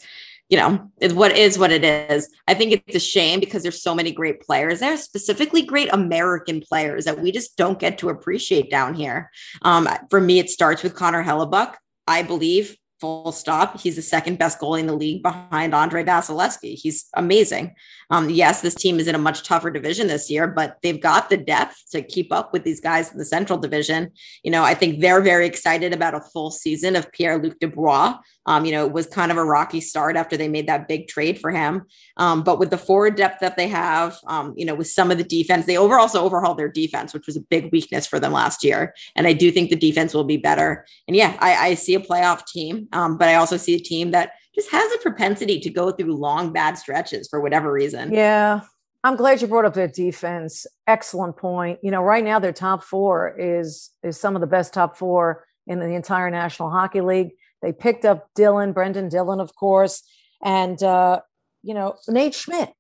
you 0.50 0.58
know, 0.58 0.92
it's 1.00 1.14
what 1.14 1.36
is 1.36 1.58
what 1.58 1.72
it 1.72 1.84
is. 1.84 2.30
I 2.48 2.54
think 2.54 2.74
it's 2.74 2.96
a 2.96 3.00
shame 3.00 3.40
because 3.40 3.64
there's 3.64 3.82
so 3.82 3.96
many 3.96 4.12
great 4.12 4.42
players 4.42 4.80
there, 4.80 4.98
specifically 4.98 5.64
great 5.64 5.92
American 5.92 6.62
players 6.62 7.06
that 7.06 7.20
we 7.20 7.32
just 7.32 7.58
don't 7.58 7.80
get 7.80 7.98
to 8.00 8.10
appreciate 8.10 8.70
down 8.70 8.94
here. 8.94 9.32
Um, 9.64 9.90
for 10.10 10.22
me, 10.22 10.40
it 10.40 10.50
starts 10.50 10.84
with 10.84 10.96
Connor 10.96 11.24
Hellebuyck. 11.24 11.74
I 12.08 12.24
believe 12.24 12.78
full 13.04 13.34
stop. 13.34 13.82
He's 13.82 13.98
the 13.98 14.02
second 14.02 14.40
best 14.40 14.62
goalie 14.62 14.80
in 14.80 14.88
the 14.88 14.96
league 14.96 15.24
behind 15.24 15.76
Andrei 15.76 16.06
Vasilevskiy. 16.06 16.76
He's 16.76 17.10
amazing. 17.16 17.76
Um, 18.10 18.30
yes, 18.30 18.62
this 18.62 18.76
team 18.76 18.98
is 18.98 19.10
in 19.10 19.16
a 19.16 19.18
much 19.18 19.44
tougher 19.44 19.70
division 19.70 20.08
this 20.08 20.32
year, 20.32 20.48
but 20.48 20.78
they've 20.82 21.02
got 21.02 21.30
the 21.30 21.36
depth 21.36 21.76
to 21.92 22.02
keep 22.02 22.32
up 22.32 22.54
with 22.54 22.64
these 22.64 22.80
guys 22.80 23.12
in 23.12 23.18
the 23.18 23.26
Central 23.26 23.60
Division. 23.60 24.10
You 24.42 24.52
know, 24.52 24.64
I 24.64 24.74
think 24.74 25.02
they're 25.02 25.20
very 25.20 25.46
excited 25.46 25.92
about 25.92 26.16
a 26.16 26.22
full 26.22 26.50
season 26.50 26.96
of 26.96 27.12
Pierre 27.12 27.38
Luc 27.38 27.60
Dubois. 27.60 28.18
Um, 28.46 28.66
you 28.66 28.72
know, 28.72 28.86
it 28.86 28.92
was 28.92 29.08
kind 29.08 29.32
of 29.32 29.38
a 29.38 29.44
rocky 29.44 29.80
start 29.82 30.16
after 30.16 30.36
they 30.36 30.48
made 30.48 30.68
that 30.68 30.88
big 30.88 31.08
trade 31.08 31.40
for 31.40 31.52
him. 31.52 31.84
Um, 32.18 32.44
but 32.44 32.60
with 32.60 32.70
the 32.70 32.78
forward 32.78 33.16
depth 33.16 33.40
that 33.40 33.58
they 33.58 33.68
have, 33.68 34.18
um, 34.28 34.54
you 34.58 34.66
know, 34.66 34.76
with 34.76 34.88
some 34.88 35.12
of 35.12 35.18
the 35.18 35.24
defense, 35.24 35.66
they 35.66 35.78
over 35.78 35.98
also 35.98 36.24
overhauled 36.24 36.60
their 36.60 36.70
defense, 36.70 37.14
which 37.14 37.28
was 37.28 37.38
a 37.38 37.42
big 37.42 37.72
weakness 37.72 38.06
for 38.06 38.20
them 38.20 38.34
last 38.34 38.64
year. 38.64 38.94
And 39.16 39.28
I 39.28 39.34
do 39.34 39.52
think 39.52 39.70
the 39.70 39.76
defense 39.76 40.14
will 40.14 40.24
be 40.24 40.38
better. 40.38 40.86
And 41.08 41.16
yeah, 41.16 41.38
I, 41.40 41.70
I 41.70 41.74
see 41.76 41.96
a 41.96 42.00
playoff 42.00 42.46
team, 42.46 42.88
um, 42.92 43.18
but 43.18 43.30
I 43.30 43.36
also 43.36 43.58
see 43.58 43.76
a 43.76 43.80
team 43.80 44.12
that 44.12 44.34
just 44.54 44.70
has 44.70 44.92
a 44.94 45.00
propensity 45.00 45.60
to 45.60 45.70
go 45.70 45.92
through 45.92 46.16
long 46.16 46.54
bad 46.54 46.78
stretches 46.78 47.28
for 47.28 47.42
whatever 47.42 47.72
reason. 47.72 48.14
Yeah. 48.14 48.62
I'm 49.06 49.18
glad 49.18 49.42
you 49.42 49.48
brought 49.48 49.66
up 49.66 49.74
their 49.74 49.88
defense. 49.90 50.66
Excellent 50.88 51.36
point. 51.36 51.80
You 51.84 51.92
know, 51.92 52.02
right 52.02 52.24
now 52.24 52.40
their 52.40 52.54
top 52.54 52.84
four 52.84 53.36
is 53.38 53.90
is 54.02 54.18
some 54.18 54.36
of 54.36 54.42
the 54.42 54.48
best 54.48 54.74
top 54.74 54.98
four 54.98 55.46
in 55.68 55.80
the 55.80 55.88
entire 55.88 56.30
National 56.30 56.70
Hockey 56.70 57.02
League. 57.02 57.32
They 57.64 57.72
picked 57.72 58.06
up 58.06 58.28
Dillon, 58.36 58.74
Brenden 58.74 59.10
Dillon, 59.10 59.40
of 59.40 59.56
course, 59.56 60.04
and 60.44 60.82
uh, 60.84 61.22
you 61.64 61.74
know 61.74 61.96
Nate 62.08 62.36
Schmidt, 62.36 62.74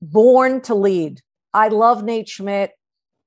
born 0.00 0.62
to 0.62 0.74
lead. 0.74 1.20
I 1.52 1.68
love 1.68 2.02
Nate 2.02 2.28
Schmidt. 2.28 2.70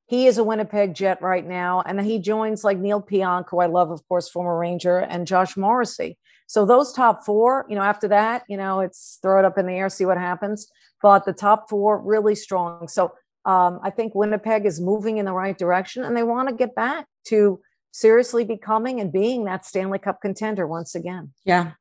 He 0.07 0.27
is 0.27 0.37
a 0.37 0.43
Winnipeg 0.43 0.93
Jet 0.93 1.21
right 1.21 1.45
now, 1.45 1.83
and 1.85 1.99
he 2.01 2.19
joins 2.19 2.63
like 2.63 2.79
Neal 2.79 3.01
Pionk, 3.01 3.45
who 3.49 3.59
I 3.59 3.65
love, 3.65 3.91
of 3.91 4.07
course, 4.07 4.29
former 4.29 4.57
Ranger, 4.57 4.99
and 4.99 5.27
Josh 5.27 5.57
Morrissey. 5.57 6.17
So 6.47 6.65
those 6.65 6.93
top 6.93 7.25
four, 7.25 7.65
you 7.67 7.75
know, 7.75 7.81
after 7.81 8.07
that, 8.09 8.43
you 8.47 8.55
know, 8.55 8.79
it's 8.79 9.19
throw 9.21 9.39
it 9.39 9.45
up 9.45 9.57
in 9.57 9.65
the 9.65 9.73
air, 9.73 9.89
see 9.89 10.05
what 10.05 10.17
happens. 10.17 10.67
But 11.01 11.25
the 11.25 11.33
top 11.33 11.69
four 11.69 11.99
really 11.99 12.35
strong. 12.35 12.87
So 12.87 13.13
um, 13.45 13.79
I 13.83 13.89
think 13.89 14.15
Winnipeg 14.15 14.65
is 14.65 14.79
moving 14.79 15.17
in 15.17 15.25
the 15.25 15.33
right 15.33 15.57
direction, 15.57 16.03
and 16.03 16.15
they 16.15 16.23
want 16.23 16.49
to 16.49 16.55
get 16.55 16.75
back 16.75 17.07
to 17.27 17.59
seriously 17.95 18.43
becoming 18.43 18.99
and 18.99 19.11
being 19.11 19.45
that 19.45 19.65
Stanley 19.65 19.99
Cup 19.99 20.21
contender 20.21 20.67
once 20.67 20.95
again. 20.95 21.31
Yeah. 21.45 21.71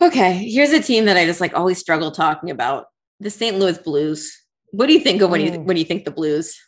Okay, 0.00 0.48
here's 0.48 0.72
a 0.72 0.82
team 0.82 1.04
that 1.04 1.18
I 1.18 1.26
just 1.26 1.42
like 1.42 1.54
always 1.54 1.78
struggle 1.78 2.10
talking 2.10 2.50
about: 2.50 2.86
the 3.20 3.30
St. 3.30 3.58
Louis 3.58 3.76
Blues. 3.78 4.34
What 4.72 4.86
do 4.86 4.94
you 4.94 5.00
think 5.00 5.20
of 5.20 5.30
when 5.30 5.42
mm. 5.42 5.52
you 5.52 5.60
when 5.60 5.76
do 5.76 5.80
you 5.80 5.86
think 5.86 6.04
the 6.04 6.10
Blues? 6.10 6.58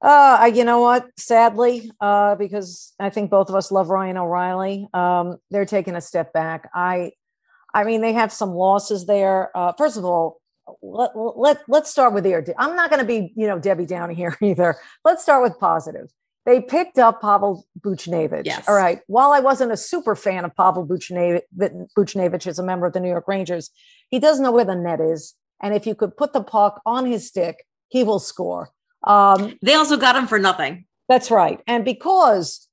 Uh, 0.00 0.50
you 0.54 0.64
know 0.64 0.80
what? 0.80 1.08
Sadly, 1.18 1.90
uh, 2.00 2.36
because 2.36 2.92
I 3.00 3.10
think 3.10 3.30
both 3.30 3.48
of 3.48 3.54
us 3.54 3.72
love 3.72 3.88
Ryan 3.88 4.18
O'Reilly. 4.18 4.86
Um, 4.92 5.38
they're 5.50 5.64
taking 5.64 5.96
a 5.96 6.00
step 6.00 6.32
back. 6.32 6.68
I, 6.74 7.12
I 7.72 7.84
mean, 7.84 8.02
they 8.02 8.12
have 8.12 8.30
some 8.30 8.50
losses 8.50 9.06
there. 9.06 9.50
Uh, 9.56 9.72
first 9.72 9.96
of 9.96 10.04
all, 10.04 10.42
let, 10.82 11.10
let 11.16 11.62
let's 11.68 11.90
start 11.90 12.12
with 12.12 12.22
the. 12.22 12.54
I'm 12.58 12.76
not 12.76 12.90
going 12.90 13.00
to 13.00 13.06
be 13.06 13.32
you 13.34 13.48
know 13.48 13.58
Debbie 13.58 13.86
Downey 13.86 14.14
here 14.14 14.36
either. 14.42 14.76
Let's 15.04 15.22
start 15.22 15.42
with 15.42 15.58
positive. 15.58 16.08
They 16.46 16.60
picked 16.60 16.98
up 16.98 17.22
Pavel 17.22 17.66
Buchnevich. 17.80 18.44
Yes. 18.44 18.68
All 18.68 18.74
right. 18.74 19.00
While 19.06 19.32
I 19.32 19.40
wasn't 19.40 19.72
a 19.72 19.76
super 19.76 20.14
fan 20.14 20.44
of 20.44 20.54
Pavel 20.54 20.86
Buchnevich, 20.86 21.40
Buchnevich 21.96 22.46
as 22.46 22.58
a 22.58 22.62
member 22.62 22.86
of 22.86 22.92
the 22.92 23.00
New 23.00 23.08
York 23.08 23.26
Rangers, 23.26 23.70
he 24.10 24.18
does 24.18 24.40
know 24.40 24.52
where 24.52 24.64
the 24.64 24.74
net 24.74 25.00
is, 25.00 25.34
and 25.62 25.74
if 25.74 25.86
you 25.86 25.94
could 25.94 26.16
put 26.16 26.32
the 26.32 26.42
puck 26.42 26.82
on 26.84 27.06
his 27.06 27.26
stick, 27.26 27.64
he 27.88 28.04
will 28.04 28.18
score. 28.18 28.70
Um, 29.04 29.58
they 29.62 29.74
also 29.74 29.96
got 29.96 30.16
him 30.16 30.26
for 30.26 30.38
nothing. 30.38 30.86
That's 31.08 31.30
right. 31.30 31.60
And 31.66 31.84
because, 31.84 32.68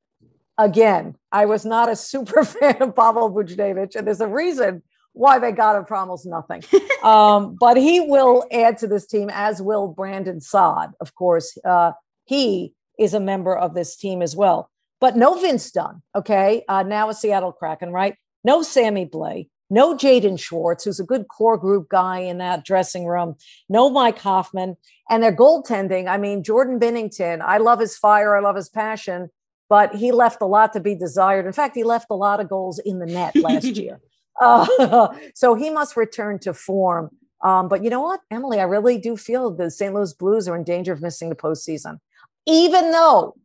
again, 0.57 1.15
I 1.31 1.45
was 1.45 1.65
not 1.65 1.89
a 1.89 1.95
super 1.95 2.43
fan 2.45 2.81
of 2.81 2.95
Pavel 2.95 3.31
Buchnevich, 3.31 3.95
and 3.95 4.05
there's 4.05 4.21
a 4.21 4.27
reason 4.27 4.83
why 5.13 5.39
they 5.39 5.51
got 5.51 5.75
him 5.75 5.85
for 5.85 5.95
almost 5.95 6.25
nothing. 6.25 6.63
um, 7.03 7.55
but 7.59 7.77
he 7.77 8.01
will 8.01 8.45
add 8.51 8.77
to 8.79 8.87
this 8.87 9.05
team, 9.05 9.29
as 9.31 9.61
will 9.61 9.87
Brandon 9.87 10.39
Saad. 10.41 10.91
Of 10.99 11.15
course, 11.15 11.57
uh, 11.65 11.91
he 12.25 12.73
is 13.01 13.13
a 13.13 13.19
member 13.19 13.55
of 13.55 13.73
this 13.73 13.95
team 13.95 14.21
as 14.21 14.35
well. 14.35 14.69
But 14.99 15.17
no 15.17 15.39
Vince 15.39 15.71
Dunn, 15.71 16.03
okay? 16.15 16.63
Uh, 16.69 16.83
now 16.83 17.09
a 17.09 17.13
Seattle 17.13 17.51
Kraken, 17.51 17.91
right? 17.91 18.15
No 18.43 18.61
Sammy 18.61 19.05
Blais, 19.05 19.49
no 19.69 19.95
Jaden 19.95 20.39
Schwartz, 20.39 20.83
who's 20.83 20.99
a 20.99 21.03
good 21.03 21.27
core 21.27 21.57
group 21.57 21.89
guy 21.89 22.19
in 22.19 22.37
that 22.37 22.63
dressing 22.63 23.05
room, 23.05 23.35
no 23.67 23.89
Mike 23.89 24.19
Hoffman, 24.19 24.77
and 25.09 25.23
their 25.23 25.35
goaltending. 25.35 26.07
I 26.07 26.17
mean, 26.17 26.43
Jordan 26.43 26.79
Binnington, 26.79 27.41
I 27.41 27.57
love 27.57 27.79
his 27.79 27.97
fire, 27.97 28.35
I 28.35 28.41
love 28.41 28.55
his 28.55 28.69
passion, 28.69 29.29
but 29.67 29.95
he 29.95 30.11
left 30.11 30.41
a 30.41 30.45
lot 30.45 30.73
to 30.73 30.79
be 30.79 30.93
desired. 30.93 31.47
In 31.47 31.53
fact, 31.53 31.75
he 31.75 31.83
left 31.83 32.07
a 32.11 32.15
lot 32.15 32.39
of 32.39 32.49
goals 32.49 32.77
in 32.77 32.99
the 32.99 33.05
net 33.07 33.35
last 33.35 33.65
year. 33.77 33.99
Uh, 34.39 35.15
so 35.33 35.55
he 35.55 35.69
must 35.69 35.97
return 35.97 36.37
to 36.39 36.53
form. 36.53 37.09
Um, 37.43 37.69
but 37.69 37.83
you 37.83 37.89
know 37.89 38.01
what, 38.01 38.19
Emily, 38.29 38.59
I 38.59 38.63
really 38.63 38.99
do 38.99 39.17
feel 39.17 39.49
the 39.49 39.71
St. 39.71 39.93
Louis 39.93 40.13
Blues 40.13 40.47
are 40.47 40.55
in 40.55 40.63
danger 40.63 40.93
of 40.93 41.01
missing 41.01 41.29
the 41.29 41.35
postseason, 41.35 41.99
even 42.45 42.91
though 42.91 43.35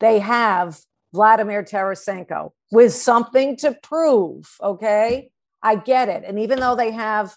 they 0.00 0.18
have 0.18 0.80
Vladimir 1.12 1.62
Tarasenko 1.62 2.52
with 2.70 2.92
something 2.92 3.56
to 3.58 3.76
prove. 3.82 4.56
Okay. 4.62 5.30
I 5.62 5.76
get 5.76 6.08
it. 6.08 6.22
And 6.26 6.38
even 6.38 6.60
though 6.60 6.76
they 6.76 6.92
have 6.92 7.34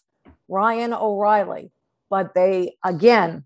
Ryan 0.48 0.94
O'Reilly, 0.94 1.72
but 2.10 2.34
they, 2.36 2.76
again, 2.84 3.46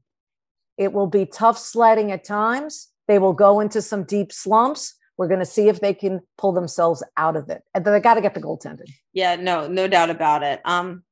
it 0.77 0.91
will 0.91 1.07
be 1.07 1.25
tough 1.25 1.57
sledding 1.57 2.11
at 2.11 2.23
times. 2.23 2.89
They 3.07 3.19
will 3.19 3.33
go 3.33 3.59
into 3.59 3.81
some 3.81 4.03
deep 4.03 4.33
slumps. 4.33 4.95
We're 5.17 5.29
going 5.29 5.39
to 5.39 5.45
see 5.45 5.69
if 5.69 5.79
they 5.79 5.93
can 5.93 6.21
pull 6.37 6.51
themselves 6.51 7.01
out 7.15 7.37
of 7.37 7.49
it. 7.49 7.63
And 7.73 7.85
they 7.85 7.99
got 8.01 8.15
to 8.15 8.21
get 8.21 8.33
the 8.33 8.41
goaltending. 8.41 8.91
Yeah, 9.13 9.37
no, 9.37 9.67
no 9.67 9.87
doubt 9.87 10.09
about 10.09 10.43
it. 10.43 10.59
Um, 10.65 11.04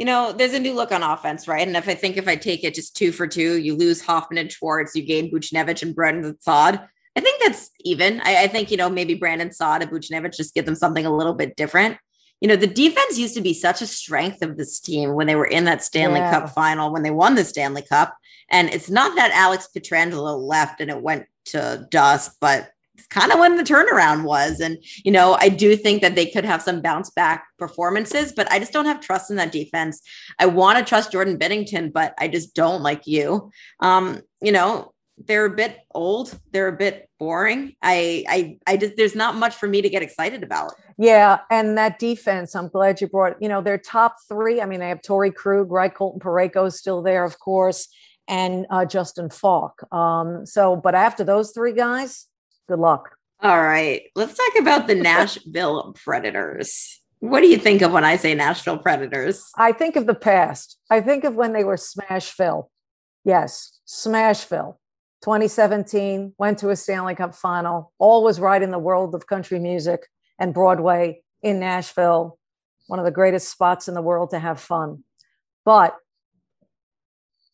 you 0.00 0.06
know, 0.06 0.32
there's 0.32 0.54
a 0.54 0.58
new 0.58 0.74
look 0.74 0.90
on 0.90 1.04
offense, 1.04 1.46
right? 1.46 1.66
And 1.66 1.76
if 1.76 1.88
I 1.88 1.94
think 1.94 2.16
if 2.16 2.26
I 2.26 2.34
take 2.34 2.64
it 2.64 2.74
just 2.74 2.96
two 2.96 3.12
for 3.12 3.28
two, 3.28 3.58
you 3.58 3.76
lose 3.76 4.00
Hoffman 4.00 4.38
and 4.38 4.50
Schwartz, 4.50 4.96
you 4.96 5.04
gain 5.04 5.30
Buchnevich 5.30 5.82
and 5.82 5.94
Brandon 5.94 6.36
Saad. 6.40 6.80
I 7.14 7.20
think 7.20 7.40
that's 7.42 7.70
even. 7.80 8.20
I, 8.22 8.44
I, 8.44 8.46
think, 8.48 8.70
you 8.70 8.76
know, 8.76 8.88
maybe 8.88 9.14
Brandon 9.14 9.52
Saad 9.52 9.82
and 9.82 9.90
Buchnevich 9.90 10.36
just 10.36 10.54
give 10.54 10.64
them 10.64 10.74
something 10.74 11.06
a 11.06 11.14
little 11.14 11.34
bit 11.34 11.54
different 11.54 11.98
you 12.40 12.48
know, 12.48 12.56
the 12.56 12.66
defense 12.66 13.18
used 13.18 13.34
to 13.34 13.42
be 13.42 13.52
such 13.52 13.82
a 13.82 13.86
strength 13.86 14.42
of 14.42 14.56
this 14.56 14.80
team 14.80 15.14
when 15.14 15.26
they 15.26 15.36
were 15.36 15.46
in 15.46 15.64
that 15.66 15.84
Stanley 15.84 16.20
yeah. 16.20 16.30
Cup 16.30 16.50
final, 16.50 16.92
when 16.92 17.02
they 17.02 17.10
won 17.10 17.34
the 17.34 17.44
Stanley 17.44 17.82
Cup. 17.82 18.16
And 18.50 18.70
it's 18.70 18.88
not 18.88 19.14
that 19.16 19.30
Alex 19.32 19.68
Pietrangelo 19.74 20.38
left 20.40 20.80
and 20.80 20.90
it 20.90 21.02
went 21.02 21.26
to 21.46 21.86
dust, 21.90 22.38
but 22.40 22.70
kind 23.08 23.32
of 23.32 23.38
when 23.38 23.56
the 23.56 23.62
turnaround 23.62 24.24
was. 24.24 24.60
And, 24.60 24.78
you 25.04 25.12
know, 25.12 25.36
I 25.40 25.48
do 25.48 25.76
think 25.76 26.02
that 26.02 26.14
they 26.14 26.26
could 26.26 26.44
have 26.44 26.62
some 26.62 26.82
bounce 26.82 27.10
back 27.10 27.46
performances, 27.58 28.32
but 28.32 28.50
I 28.50 28.58
just 28.58 28.72
don't 28.72 28.86
have 28.86 29.00
trust 29.00 29.30
in 29.30 29.36
that 29.36 29.52
defense. 29.52 30.00
I 30.38 30.46
want 30.46 30.78
to 30.78 30.84
trust 30.84 31.12
Jordan 31.12 31.38
Binnington, 31.38 31.92
but 31.92 32.14
I 32.18 32.28
just 32.28 32.54
don't 32.54 32.82
like 32.82 33.06
you. 33.06 33.50
Um, 33.80 34.20
you 34.42 34.52
know, 34.52 34.92
they're 35.26 35.44
a 35.44 35.50
bit 35.50 35.78
old. 35.94 36.38
They're 36.50 36.68
a 36.68 36.76
bit 36.76 37.08
boring. 37.18 37.74
I, 37.82 38.24
I, 38.26 38.58
I 38.66 38.76
just, 38.78 38.96
there's 38.96 39.14
not 39.14 39.34
much 39.34 39.54
for 39.54 39.68
me 39.68 39.82
to 39.82 39.90
get 39.90 40.02
excited 40.02 40.42
about. 40.42 40.72
Yeah. 40.96 41.40
And 41.50 41.76
that 41.76 41.98
defense, 41.98 42.54
I'm 42.54 42.68
glad 42.68 43.00
you 43.02 43.06
brought, 43.06 43.40
you 43.40 43.48
know, 43.48 43.60
their 43.60 43.76
top 43.76 44.16
three. 44.28 44.62
I 44.62 44.66
mean, 44.66 44.80
they 44.80 44.88
have 44.88 45.02
Torey 45.02 45.34
Krug, 45.34 45.70
right? 45.70 45.94
Colton 45.94 46.20
Parayko 46.20 46.68
is 46.68 46.78
still 46.78 47.02
there, 47.02 47.24
of 47.24 47.38
course, 47.38 47.88
and 48.28 48.64
uh, 48.70 48.86
Justin 48.86 49.28
Faulk 49.28 49.82
Um, 49.92 50.46
so, 50.46 50.76
but 50.76 50.94
after 50.94 51.22
those 51.22 51.52
three 51.52 51.74
guys, 51.74 52.26
good 52.70 52.78
luck. 52.78 53.16
All 53.42 53.60
right. 53.60 54.02
Let's 54.14 54.34
talk 54.34 54.60
about 54.60 54.86
the 54.86 54.94
Nashville 55.10 55.92
Predators. 56.04 57.00
What 57.18 57.40
do 57.40 57.48
you 57.48 57.58
think 57.58 57.82
of 57.82 57.92
when 57.92 58.04
I 58.04 58.16
say 58.16 58.34
Nashville 58.34 58.78
Predators? 58.78 59.50
I 59.56 59.72
think 59.72 59.96
of 59.96 60.06
the 60.06 60.14
past. 60.14 60.78
I 60.88 61.00
think 61.00 61.24
of 61.24 61.34
when 61.34 61.52
they 61.52 61.64
were 61.64 61.76
Smashville. 61.76 62.68
Yes, 63.24 63.80
Smashville. 63.86 64.76
2017, 65.22 66.34
went 66.38 66.58
to 66.58 66.70
a 66.70 66.76
Stanley 66.76 67.14
Cup 67.14 67.34
final. 67.34 67.92
All 67.98 68.22
was 68.22 68.40
right 68.40 68.62
in 68.62 68.70
the 68.70 68.78
world 68.78 69.14
of 69.14 69.26
country 69.26 69.58
music 69.58 70.06
and 70.38 70.54
Broadway 70.54 71.22
in 71.42 71.60
Nashville, 71.60 72.38
one 72.86 72.98
of 72.98 73.04
the 73.04 73.10
greatest 73.10 73.50
spots 73.50 73.88
in 73.88 73.94
the 73.94 74.00
world 74.00 74.30
to 74.30 74.38
have 74.38 74.60
fun. 74.60 75.04
But 75.64 75.94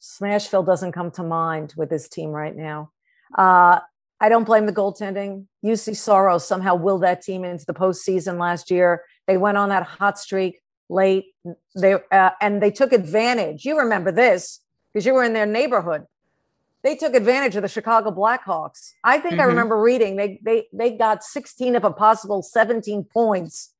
Smashville 0.00 0.64
doesn't 0.64 0.92
come 0.92 1.10
to 1.12 1.24
mind 1.24 1.74
with 1.76 1.90
this 1.90 2.08
team 2.08 2.30
right 2.30 2.54
now. 2.54 2.92
Uh, 3.36 3.80
I 4.20 4.28
don't 4.28 4.44
blame 4.44 4.66
the 4.66 4.72
goaltending. 4.72 5.46
Juuse 5.64 5.94
Saros 5.96 6.46
somehow 6.46 6.74
willed 6.74 7.02
that 7.02 7.22
team 7.22 7.44
into 7.44 7.66
the 7.66 7.74
postseason 7.74 8.38
last 8.38 8.70
year. 8.70 9.04
They 9.26 9.36
went 9.36 9.58
on 9.58 9.68
that 9.68 9.82
hot 9.82 10.18
streak 10.18 10.60
late. 10.88 11.26
They 11.74 11.94
uh, 11.94 12.30
and 12.40 12.62
they 12.62 12.70
took 12.70 12.92
advantage. 12.92 13.64
You 13.64 13.78
remember 13.78 14.12
this 14.12 14.60
because 14.92 15.04
you 15.04 15.14
were 15.14 15.24
in 15.24 15.32
their 15.32 15.46
neighborhood 15.46 16.06
they 16.86 16.94
took 16.94 17.16
advantage 17.16 17.56
of 17.56 17.62
the 17.62 17.68
Chicago 17.68 18.12
Blackhawks. 18.12 18.92
I 19.02 19.18
think 19.18 19.32
mm-hmm. 19.32 19.40
I 19.40 19.44
remember 19.46 19.76
reading 19.76 20.14
they 20.14 20.40
they 20.44 20.68
they 20.72 20.96
got 20.96 21.24
16 21.24 21.74
of 21.74 21.82
a 21.82 21.92
possible 21.92 22.42
17 22.42 23.02
points 23.12 23.74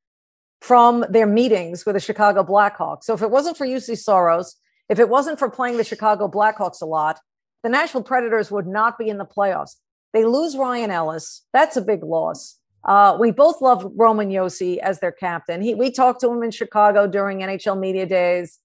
from 0.60 1.04
their 1.08 1.26
meetings 1.26 1.86
with 1.86 1.94
the 1.94 2.00
Chicago 2.00 2.42
Blackhawks. 2.42 3.04
So 3.04 3.14
if 3.14 3.22
it 3.22 3.30
wasn't 3.30 3.56
for 3.56 3.64
Juuse 3.64 3.96
Saros, 3.96 4.56
if 4.88 4.98
it 4.98 5.08
wasn't 5.08 5.38
for 5.38 5.48
playing 5.48 5.76
the 5.76 5.84
Chicago 5.84 6.26
Blackhawks 6.26 6.82
a 6.82 6.84
lot, 6.84 7.20
the 7.62 7.68
Nashville 7.68 8.02
Predators 8.02 8.50
would 8.50 8.66
not 8.66 8.98
be 8.98 9.08
in 9.08 9.18
the 9.18 9.24
playoffs. 9.24 9.76
They 10.12 10.24
lose 10.24 10.56
Ryan 10.56 10.90
Ellis. 10.90 11.42
That's 11.52 11.76
a 11.76 11.82
big 11.82 12.02
loss. 12.02 12.58
Uh, 12.84 13.16
we 13.18 13.32
both 13.32 13.60
love 13.60 13.90
Roman 13.96 14.30
Josi 14.30 14.78
as 14.78 15.00
their 15.00 15.12
captain. 15.12 15.60
He, 15.60 15.74
we 15.74 15.90
talked 15.90 16.20
to 16.20 16.30
him 16.30 16.42
in 16.42 16.50
Chicago 16.50 17.06
during 17.06 17.40
NHL 17.40 17.78
Media 17.78 18.06
Days. 18.06 18.58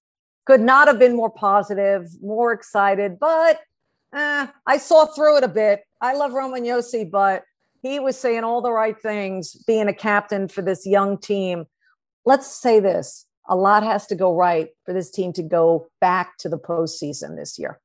Could 0.46 0.60
not 0.60 0.88
have 0.88 0.98
been 0.98 1.16
more 1.16 1.30
positive, 1.30 2.08
more 2.22 2.52
excited, 2.52 3.18
but 3.18 3.60
eh, 4.14 4.46
I 4.66 4.76
saw 4.76 5.06
through 5.06 5.38
it 5.38 5.44
a 5.44 5.48
bit. 5.48 5.84
I 6.00 6.14
love 6.14 6.32
Roman 6.32 6.64
Josi, 6.64 7.08
but 7.08 7.44
he 7.82 7.98
was 7.98 8.16
saying 8.16 8.44
all 8.44 8.60
the 8.62 8.72
right 8.72 9.00
things, 9.00 9.54
being 9.66 9.88
a 9.88 9.94
captain 9.94 10.48
for 10.48 10.62
this 10.62 10.86
young 10.86 11.18
team. 11.18 11.66
let's 12.24 12.46
say 12.46 12.78
this 12.78 13.26
a 13.48 13.56
lot 13.56 13.82
has 13.82 14.06
to 14.06 14.14
go 14.14 14.34
right 14.34 14.68
for 14.84 14.94
this 14.94 15.10
team 15.10 15.32
to 15.34 15.42
go 15.42 15.88
back 16.00 16.38
to 16.38 16.48
the 16.48 16.58
postseason 16.58 17.36
this 17.36 17.58
year. 17.58 17.80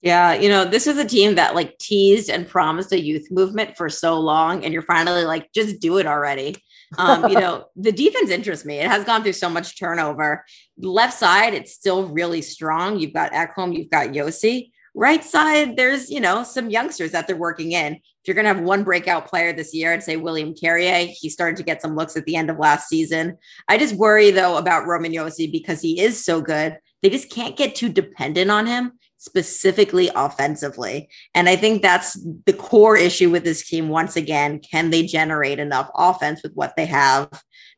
Yeah, 0.00 0.34
you 0.34 0.48
know, 0.48 0.64
this 0.64 0.86
is 0.86 0.96
a 0.96 1.04
team 1.04 1.34
that 1.34 1.56
like 1.56 1.76
teased 1.78 2.30
and 2.30 2.46
promised 2.46 2.92
a 2.92 3.00
youth 3.00 3.28
movement 3.30 3.76
for 3.76 3.88
so 3.88 4.18
long, 4.20 4.64
and 4.64 4.72
you're 4.72 4.82
finally 4.82 5.24
like, 5.24 5.52
just 5.52 5.80
do 5.80 5.98
it 5.98 6.06
already. 6.06 6.56
Um, 6.96 7.28
you 7.28 7.38
know, 7.38 7.64
the 7.76 7.90
defense 7.90 8.30
interests 8.30 8.64
me. 8.64 8.78
It 8.78 8.86
has 8.86 9.04
gone 9.04 9.22
through 9.22 9.32
so 9.32 9.50
much 9.50 9.78
turnover. 9.78 10.44
Left 10.78 11.18
side, 11.18 11.52
it's 11.52 11.74
still 11.74 12.08
really 12.08 12.42
strong. 12.42 12.98
You've 12.98 13.12
got 13.12 13.32
Ekholm, 13.32 13.76
you've 13.76 13.90
got 13.90 14.08
Josi. 14.08 14.70
Right 14.94 15.22
side, 15.22 15.76
there's 15.76 16.10
you 16.10 16.20
know 16.20 16.44
some 16.44 16.70
youngsters 16.70 17.10
that 17.10 17.26
they're 17.26 17.36
working 17.36 17.72
in. 17.72 17.94
If 17.94 18.26
you're 18.26 18.36
gonna 18.36 18.48
have 18.48 18.60
one 18.60 18.84
breakout 18.84 19.26
player 19.26 19.52
this 19.52 19.74
year, 19.74 19.92
I'd 19.92 20.04
say 20.04 20.16
William 20.16 20.54
Carrier. 20.54 21.08
He 21.10 21.28
started 21.28 21.56
to 21.56 21.64
get 21.64 21.82
some 21.82 21.96
looks 21.96 22.16
at 22.16 22.24
the 22.24 22.36
end 22.36 22.50
of 22.50 22.58
last 22.58 22.88
season. 22.88 23.36
I 23.68 23.78
just 23.78 23.96
worry 23.96 24.30
though 24.30 24.58
about 24.58 24.86
Roman 24.86 25.12
Josi 25.12 25.50
because 25.50 25.80
he 25.80 26.00
is 26.00 26.24
so 26.24 26.40
good. 26.40 26.78
They 27.02 27.10
just 27.10 27.30
can't 27.30 27.56
get 27.56 27.74
too 27.74 27.88
dependent 27.88 28.50
on 28.50 28.66
him 28.66 28.97
specifically 29.18 30.10
offensively. 30.14 31.08
And 31.34 31.48
I 31.48 31.56
think 31.56 31.82
that's 31.82 32.18
the 32.46 32.52
core 32.52 32.96
issue 32.96 33.30
with 33.30 33.44
this 33.44 33.68
team. 33.68 33.88
Once 33.88 34.16
again, 34.16 34.60
can 34.60 34.90
they 34.90 35.02
generate 35.02 35.58
enough 35.58 35.90
offense 35.94 36.42
with 36.42 36.52
what 36.54 36.74
they 36.76 36.86
have? 36.86 37.28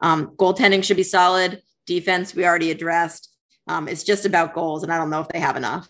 Um, 0.01 0.29
goaltending 0.37 0.85
should 0.85 0.97
be 0.97 1.03
solid. 1.03 1.63
Defense, 1.87 2.35
we 2.35 2.47
already 2.47 2.71
addressed. 2.71 3.35
Um, 3.67 3.89
it's 3.89 4.05
just 4.05 4.27
about 4.27 4.55
goals, 4.55 4.83
and 4.83 4.93
I 4.93 4.99
don't 4.99 5.11
know 5.11 5.21
if 5.21 5.29
they 5.29 5.41
have 5.41 5.57
enough. 5.57 5.89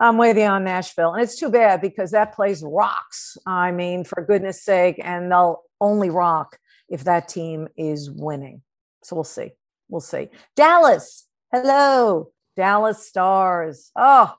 I'm 0.00 0.16
with 0.16 0.36
you 0.36 0.44
on 0.44 0.64
Nashville. 0.64 1.14
And 1.14 1.22
it's 1.22 1.38
too 1.38 1.50
bad 1.50 1.80
because 1.80 2.12
that 2.12 2.34
place 2.34 2.62
rocks. 2.62 3.36
I 3.46 3.72
mean, 3.72 4.04
for 4.04 4.24
goodness 4.24 4.62
sake, 4.62 5.00
and 5.02 5.30
they'll 5.30 5.62
only 5.80 6.10
rock 6.10 6.58
if 6.88 7.04
that 7.04 7.28
team 7.28 7.68
is 7.76 8.10
winning. 8.10 8.62
So 9.02 9.16
we'll 9.16 9.24
see. 9.24 9.52
We'll 9.88 10.00
see. 10.00 10.28
Dallas, 10.56 11.26
hello. 11.52 12.30
Dallas 12.56 13.06
Stars. 13.06 13.92
Oh, 13.94 14.34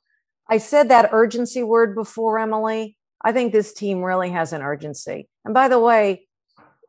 I 0.50 0.58
said 0.58 0.90
that 0.90 1.10
urgency 1.12 1.64
word 1.64 1.96
before, 1.96 2.40
Emily. 2.40 2.98
I 3.24 3.32
think 3.32 3.52
this 3.52 3.74
team 3.74 4.02
really 4.02 4.32
has 4.32 4.52
an 4.54 4.62
urgency. 4.62 5.30
And 5.46 5.54
by 5.54 5.68
the 5.68 5.80
way, 5.80 6.28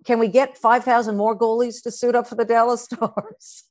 can 0.06 0.18
we 0.18 0.28
get 0.28 0.56
5,000 0.56 1.16
more 1.16 1.38
goalies 1.38 1.82
to 1.82 1.90
suit 1.90 2.14
up 2.14 2.26
for 2.26 2.36
the 2.36 2.44
Dallas 2.44 2.84
Stars? 2.84 3.64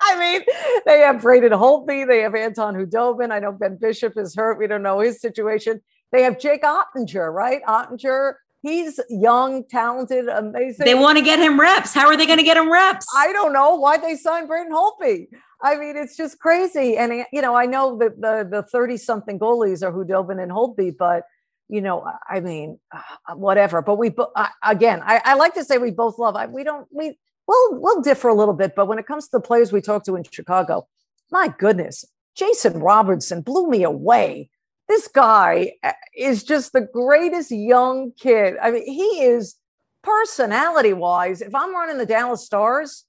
I 0.00 0.18
mean, 0.18 0.42
they 0.86 1.00
have 1.00 1.22
Braden 1.22 1.52
Holtby, 1.52 2.06
they 2.06 2.20
have 2.20 2.34
Anton 2.34 2.74
Khudobin. 2.74 3.30
I 3.30 3.38
know 3.38 3.52
Ben 3.52 3.76
Bishop 3.76 4.16
is 4.16 4.34
hurt. 4.34 4.58
We 4.58 4.66
don't 4.66 4.82
know 4.82 5.00
his 5.00 5.20
situation. 5.20 5.80
They 6.12 6.22
have 6.22 6.38
Jake 6.38 6.62
Oettinger, 6.62 7.32
right? 7.32 7.62
Oettinger, 7.64 8.34
he's 8.64 8.98
young, 9.10 9.64
talented, 9.68 10.26
amazing. 10.28 10.84
They 10.84 10.94
want 10.94 11.18
to 11.18 11.24
get 11.24 11.38
him 11.38 11.60
reps. 11.60 11.92
How 11.92 12.06
are 12.06 12.16
they 12.16 12.26
going 12.26 12.38
to 12.38 12.44
get 12.44 12.56
him 12.56 12.72
reps? 12.72 13.06
I 13.14 13.30
don't 13.32 13.52
know 13.52 13.76
why 13.76 13.98
they 13.98 14.16
signed 14.16 14.48
Braden 14.48 14.72
Holtby. 14.72 15.26
I 15.62 15.76
mean, 15.76 15.96
it's 15.96 16.16
just 16.16 16.38
crazy. 16.40 16.96
And 16.96 17.24
you 17.32 17.42
know, 17.42 17.54
I 17.54 17.66
know 17.66 17.96
that 17.98 18.20
the 18.20 18.48
the 18.50 18.62
thirty 18.62 18.96
something 18.96 19.38
goalies 19.38 19.82
are 19.82 19.92
Khudobin 19.92 20.42
and 20.42 20.50
Holtby, 20.50 20.96
but 20.98 21.24
you 21.68 21.80
know, 21.80 22.04
I 22.28 22.40
mean, 22.40 22.78
uh, 22.92 23.34
whatever. 23.34 23.82
But 23.82 23.96
we 23.96 24.14
again, 24.62 25.02
I, 25.04 25.20
I, 25.24 25.34
like 25.34 25.54
to 25.54 25.64
say 25.64 25.78
we 25.78 25.90
both 25.90 26.18
love. 26.18 26.36
I, 26.36 26.46
we 26.46 26.64
don't. 26.64 26.86
We 26.90 27.16
we'll 27.46 27.80
we'll 27.80 28.00
differ 28.02 28.28
a 28.28 28.34
little 28.34 28.54
bit, 28.54 28.74
but 28.74 28.86
when 28.86 28.98
it 28.98 29.06
comes 29.06 29.26
to 29.26 29.30
the 29.32 29.40
players 29.40 29.72
we 29.72 29.80
talked 29.80 30.06
to 30.06 30.16
in 30.16 30.24
Chicago, 30.24 30.86
my 31.30 31.48
goodness, 31.58 32.04
Jason 32.34 32.80
Robertson 32.80 33.40
blew 33.40 33.68
me 33.68 33.82
away. 33.82 34.50
This 34.88 35.08
guy 35.08 35.72
uh, 35.82 35.92
is 36.16 36.44
just 36.44 36.72
the 36.72 36.82
greatest 36.82 37.50
young 37.50 38.12
kid. 38.12 38.54
I 38.62 38.70
mean, 38.70 38.86
he 38.86 39.24
is 39.24 39.56
personality 40.02 40.92
wise. 40.92 41.40
If 41.40 41.54
I'm 41.54 41.74
running 41.74 41.98
the 41.98 42.06
Dallas 42.06 42.44
Stars, 42.44 43.04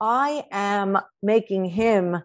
I 0.00 0.44
am 0.50 0.98
making 1.22 1.64
him, 1.66 2.22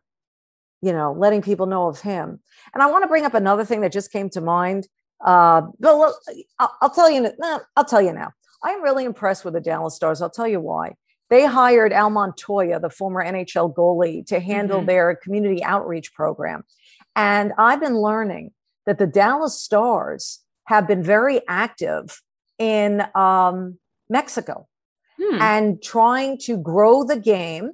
you 0.81 0.91
know, 0.91 1.13
letting 1.13 1.41
people 1.41 1.65
know 1.65 1.87
of 1.87 2.01
him. 2.01 2.39
And 2.73 2.83
I 2.83 2.87
want 2.87 3.03
to 3.03 3.07
bring 3.07 3.25
up 3.25 3.33
another 3.33 3.63
thing 3.63 3.81
that 3.81 3.91
just 3.91 4.11
came 4.11 4.29
to 4.31 4.41
mind. 4.41 4.87
Uh, 5.23 5.61
but 5.79 6.13
I'll, 6.59 6.77
I'll 6.81 6.89
tell 6.89 7.09
you. 7.09 7.31
I'll 7.75 7.85
tell 7.85 8.01
you 8.01 8.13
now. 8.13 8.31
I'm 8.63 8.83
really 8.83 9.05
impressed 9.05 9.45
with 9.45 9.53
the 9.53 9.61
Dallas 9.61 9.95
Stars. 9.95 10.21
I'll 10.21 10.29
tell 10.29 10.47
you 10.47 10.59
why. 10.59 10.95
They 11.29 11.45
hired 11.45 11.93
Al 11.93 12.09
Montoya, 12.09 12.79
the 12.79 12.89
former 12.89 13.23
NHL 13.23 13.73
goalie, 13.73 14.25
to 14.27 14.39
handle 14.39 14.79
mm-hmm. 14.79 14.87
their 14.87 15.15
community 15.15 15.63
outreach 15.63 16.13
program. 16.13 16.63
And 17.15 17.53
I've 17.57 17.81
been 17.81 17.97
learning 17.97 18.51
that 18.87 18.97
the 18.97 19.05
Dallas 19.05 19.61
Stars 19.61 20.39
have 20.63 20.87
been 20.87 21.03
very 21.03 21.41
active 21.47 22.21
in 22.57 23.03
um, 23.13 23.77
Mexico 24.09 24.67
hmm. 25.21 25.39
and 25.39 25.83
trying 25.83 26.39
to 26.39 26.57
grow 26.57 27.03
the 27.03 27.19
game 27.19 27.71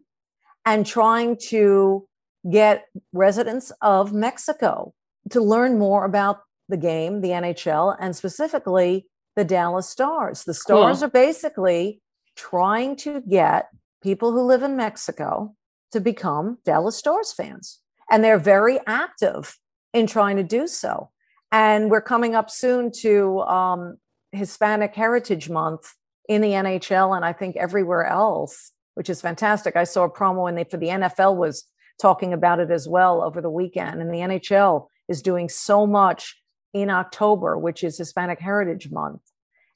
and 0.65 0.85
trying 0.85 1.37
to 1.49 2.05
get 2.51 2.85
residents 3.13 3.71
of 3.81 4.11
Mexico 4.11 4.93
to 5.29 5.39
learn 5.39 5.79
more 5.79 6.03
about 6.03 6.41
the 6.67 6.77
game, 6.77 7.21
the 7.21 7.29
NHL, 7.29 7.95
and 7.99 8.15
specifically 8.15 9.07
the 9.35 9.45
Dallas 9.45 9.87
Stars. 9.87 10.43
The 10.43 10.53
Stars 10.53 10.97
cool. 10.97 11.05
are 11.05 11.11
basically 11.11 12.01
trying 12.35 12.95
to 12.97 13.21
get 13.21 13.69
people 14.01 14.31
who 14.31 14.41
live 14.41 14.63
in 14.63 14.75
Mexico 14.75 15.55
to 15.91 15.99
become 15.99 16.57
Dallas 16.65 16.97
Stars 16.97 17.31
fans. 17.31 17.79
And 18.09 18.23
they're 18.23 18.39
very 18.39 18.79
active 18.85 19.57
in 19.93 20.07
trying 20.07 20.37
to 20.37 20.43
do 20.43 20.67
so. 20.67 21.09
And 21.51 21.91
we're 21.91 22.01
coming 22.01 22.35
up 22.35 22.49
soon 22.49 22.91
to 23.01 23.41
um, 23.41 23.97
Hispanic 24.31 24.95
Heritage 24.95 25.49
Month 25.49 25.93
in 26.27 26.41
the 26.41 26.49
NHL 26.49 27.15
and 27.15 27.23
I 27.23 27.33
think 27.33 27.55
everywhere 27.55 28.05
else, 28.05 28.71
which 28.95 29.09
is 29.09 29.21
fantastic. 29.21 29.75
I 29.75 29.83
saw 29.83 30.05
a 30.05 30.09
promo 30.09 30.69
for 30.69 30.77
the 30.77 30.87
NFL 30.87 31.37
was 31.37 31.65
talking 32.01 32.33
about 32.33 32.59
it 32.59 32.71
as 32.71 32.87
well 32.87 33.21
over 33.21 33.41
the 33.41 33.49
weekend. 33.49 34.01
And 34.01 34.09
the 34.09 34.17
NHL 34.17 34.87
is 35.07 35.21
doing 35.21 35.49
so 35.49 35.85
much 35.85 36.41
in 36.73 36.89
October, 36.89 37.57
which 37.57 37.83
is 37.83 37.97
Hispanic 37.97 38.39
Heritage 38.39 38.89
Month. 38.89 39.21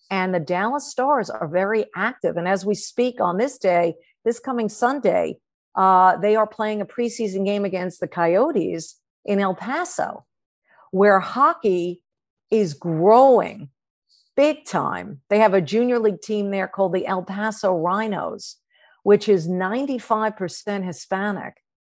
And 0.09 0.33
the 0.33 0.39
Dallas 0.39 0.89
Stars 0.89 1.29
are 1.29 1.47
very 1.47 1.85
active. 1.95 2.37
And 2.37 2.47
as 2.47 2.65
we 2.65 2.75
speak 2.75 3.21
on 3.21 3.37
this 3.37 3.57
day, 3.57 3.95
this 4.25 4.39
coming 4.39 4.69
Sunday, 4.69 5.37
uh, 5.75 6.17
they 6.17 6.35
are 6.35 6.47
playing 6.47 6.81
a 6.81 6.85
preseason 6.85 7.45
game 7.45 7.65
against 7.65 7.99
the 7.99 8.07
Coyotes 8.07 8.99
in 9.27 9.39
El 9.39 9.53
Paso, 9.53 10.25
where 10.91 11.19
hockey 11.19 12.01
is 12.49 12.73
growing 12.73 13.69
big 14.35 14.65
time. 14.65 15.21
They 15.29 15.39
have 15.39 15.53
a 15.53 15.61
junior 15.61 15.99
league 15.99 16.21
team 16.21 16.51
there 16.51 16.67
called 16.67 16.93
the 16.93 17.05
El 17.05 17.23
Paso 17.23 17.75
Rhinos, 17.75 18.57
which 19.03 19.27
is 19.27 19.47
95% 19.47 20.85
Hispanic, 20.85 21.55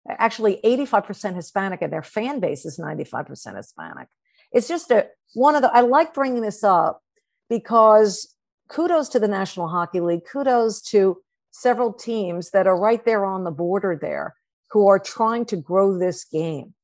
actually 0.08 0.60
85% 0.64 1.34
Hispanic, 1.34 1.82
and 1.82 1.92
their 1.92 2.02
fan 2.02 2.40
base 2.40 2.64
is 2.64 2.78
95% 2.78 3.56
Hispanic. 3.56 4.08
It's 4.52 4.68
just 4.68 4.90
a 4.90 5.08
one 5.34 5.54
of 5.54 5.62
the, 5.62 5.70
I 5.70 5.82
like 5.82 6.14
bringing 6.14 6.40
this 6.40 6.64
up 6.64 7.02
because 7.50 8.34
kudos 8.68 9.10
to 9.10 9.18
the 9.18 9.28
National 9.28 9.68
Hockey 9.68 10.00
League, 10.00 10.22
kudos 10.30 10.80
to 10.82 11.18
several 11.50 11.92
teams 11.92 12.50
that 12.50 12.66
are 12.66 12.78
right 12.78 13.04
there 13.04 13.24
on 13.26 13.44
the 13.44 13.50
border 13.50 13.98
there 14.00 14.36
who 14.70 14.88
are 14.88 14.98
trying 14.98 15.44
to 15.46 15.56
grow 15.56 15.98
this 15.98 16.24
game 16.24 16.74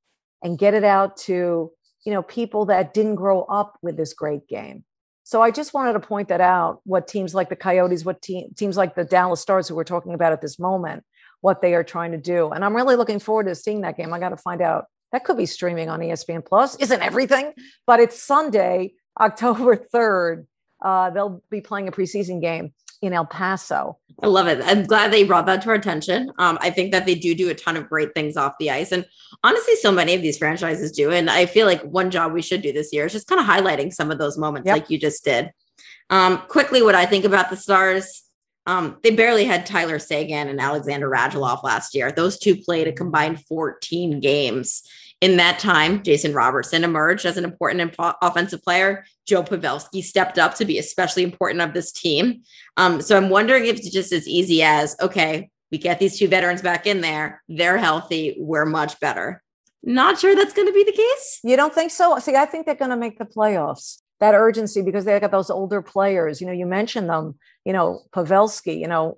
and 0.44 0.57
get 0.57 0.74
it 0.74 0.85
out 0.85 1.16
to 1.16 1.72
you 2.04 2.12
know 2.12 2.22
people 2.22 2.66
that 2.66 2.94
didn't 2.94 3.16
grow 3.16 3.42
up 3.42 3.76
with 3.83 3.96
this 3.96 4.12
great 4.12 4.46
game 4.46 4.85
so 5.24 5.40
I 5.40 5.50
just 5.50 5.72
wanted 5.72 5.94
to 5.94 6.00
point 6.00 6.28
that 6.28 6.42
out 6.42 6.80
what 6.85 7.09
teams 7.09 7.35
like 7.35 7.48
the 7.48 7.57
Coyotes, 7.57 8.04
what 8.04 8.20
te- 8.20 8.48
teams 8.57 8.76
like 8.76 8.94
the 8.94 9.04
Dallas 9.04 9.40
Stars, 9.40 9.66
who 9.66 9.74
we're 9.74 9.83
talking 9.83 10.12
about 10.12 10.35
at 10.35 10.42
this 10.42 10.59
moment, 10.59 11.02
what 11.40 11.62
they 11.62 11.74
are 11.74 11.83
trying 11.83 12.12
to 12.12 12.18
do. 12.18 12.50
And 12.50 12.62
I'm 12.62 12.76
really 12.76 12.94
looking 12.94 13.18
forward 13.18 13.46
to 13.46 13.54
seeing 13.54 13.80
that 13.80 13.96
game. 13.96 14.12
I 14.12 14.20
got 14.20 14.28
to 14.28 14.37
find 14.37 14.61
out. 14.61 14.85
That 15.12 15.24
could 15.24 15.38
be 15.38 15.46
streaming 15.46 15.88
on 15.88 16.00
ESPN 16.00 16.44
Plus. 16.44 16.76
Isn't 16.76 17.00
everything? 17.00 17.54
But 17.87 18.00
it's 18.00 18.22
Sunday, 18.22 18.94
October 19.18 19.76
3rd. 19.94 20.46
Uh, 20.85 21.11
they'll 21.11 21.42
be 21.50 21.62
playing 21.62 21.88
a 21.88 21.92
preseason 21.92 22.42
game 22.42 22.74
in 23.02 23.12
El 23.12 23.26
Paso. 23.26 23.98
I 24.22 24.26
love 24.26 24.46
it. 24.46 24.61
I'm 24.62 24.85
glad 24.85 25.12
they 25.12 25.24
brought 25.24 25.46
that 25.46 25.62
to 25.62 25.68
our 25.70 25.74
attention. 25.74 26.30
Um, 26.38 26.59
I 26.61 26.70
think 26.70 26.92
that 26.92 27.04
they 27.04 27.14
do 27.14 27.35
do 27.35 27.50
a 27.50 27.54
ton 27.54 27.76
of 27.76 27.88
great 27.88 28.14
things 28.14 28.37
off 28.37 28.54
the 28.59 28.70
ice. 28.70 28.92
And 28.92 29.04
honestly, 29.42 29.76
so 29.76 29.90
many 29.90 30.14
of 30.14 30.22
these 30.22 30.38
franchises 30.38 30.92
do. 30.92 31.11
And 31.11 31.28
I 31.28 31.46
feel 31.46 31.66
like 31.66 31.83
one 31.83 32.11
job 32.11 32.33
we 32.33 32.42
should 32.42 32.62
do 32.62 32.72
this 32.72 32.92
year 32.92 33.07
is 33.07 33.12
just 33.12 33.26
kind 33.26 33.40
of 33.40 33.46
highlighting 33.46 33.92
some 33.92 34.11
of 34.11 34.18
those 34.18 34.38
moments 34.38 34.66
yep. 34.66 34.76
like 34.76 34.90
you 34.90 34.98
just 34.98 35.24
did. 35.24 35.50
Um, 36.11 36.38
quickly, 36.48 36.83
what 36.83 36.94
I 36.94 37.07
think 37.07 37.24
about 37.24 37.50
the 37.50 37.57
Stars, 37.57 38.22
um, 38.66 38.98
they 39.02 39.11
barely 39.11 39.44
had 39.44 39.66
Tyler 39.66 39.98
Seguin 39.98 40.48
and 40.48 40.61
Alexander 40.61 41.11
Radulov 41.11 41.62
last 41.64 41.94
year. 41.94 42.12
Those 42.12 42.38
two 42.38 42.57
played 42.57 42.88
a 42.88 42.92
combined 42.92 43.44
14 43.46 44.20
games. 44.20 44.83
In 45.24 45.38
that 45.38 45.58
time, 45.58 46.02
Jason 46.02 46.34
Robertson 46.34 46.84
emerged 46.84 47.24
as 47.24 47.38
an 47.38 47.44
important 47.44 47.94
offensive 48.20 48.62
player. 48.62 49.06
Joe 49.26 49.42
Pavelski 49.42 50.02
stepped 50.02 50.38
up 50.38 50.54
to 50.56 50.66
be 50.66 50.78
especially 50.78 51.22
important 51.22 51.62
of 51.62 51.72
this 51.72 51.92
team. 51.92 52.42
Um, 52.76 53.00
so 53.00 53.16
I'm 53.16 53.30
wondering 53.30 53.64
if 53.64 53.78
it's 53.78 53.88
just 53.88 54.12
as 54.12 54.28
easy 54.28 54.62
as 54.62 54.94
okay, 55.00 55.48
we 55.72 55.78
get 55.78 55.98
these 55.98 56.18
two 56.18 56.28
veterans 56.28 56.60
back 56.60 56.87
in 56.87 57.00
there, 57.00 57.42
they're 57.48 57.78
healthy, 57.78 58.37
we're 58.38 58.66
much 58.66 59.00
better. 59.00 59.42
Not 59.82 60.18
sure 60.18 60.37
that's 60.37 60.52
going 60.52 60.68
to 60.68 60.74
be 60.74 60.84
the 60.84 60.92
case. 60.92 61.40
You 61.42 61.56
don't 61.56 61.74
think 61.74 61.90
so? 61.90 62.18
See, 62.18 62.37
I 62.37 62.44
think 62.44 62.66
they're 62.66 62.74
going 62.74 62.90
to 62.90 62.96
make 62.98 63.16
the 63.16 63.24
playoffs. 63.24 64.02
That 64.20 64.34
urgency 64.34 64.82
because 64.82 65.06
they 65.06 65.18
got 65.20 65.30
those 65.30 65.48
older 65.48 65.80
players. 65.80 66.42
You 66.42 66.48
know, 66.48 66.52
you 66.52 66.66
mentioned 66.66 67.08
them. 67.08 67.38
You 67.64 67.72
know, 67.72 68.02
Pavelski. 68.14 68.78
You 68.78 68.88
know, 68.88 69.16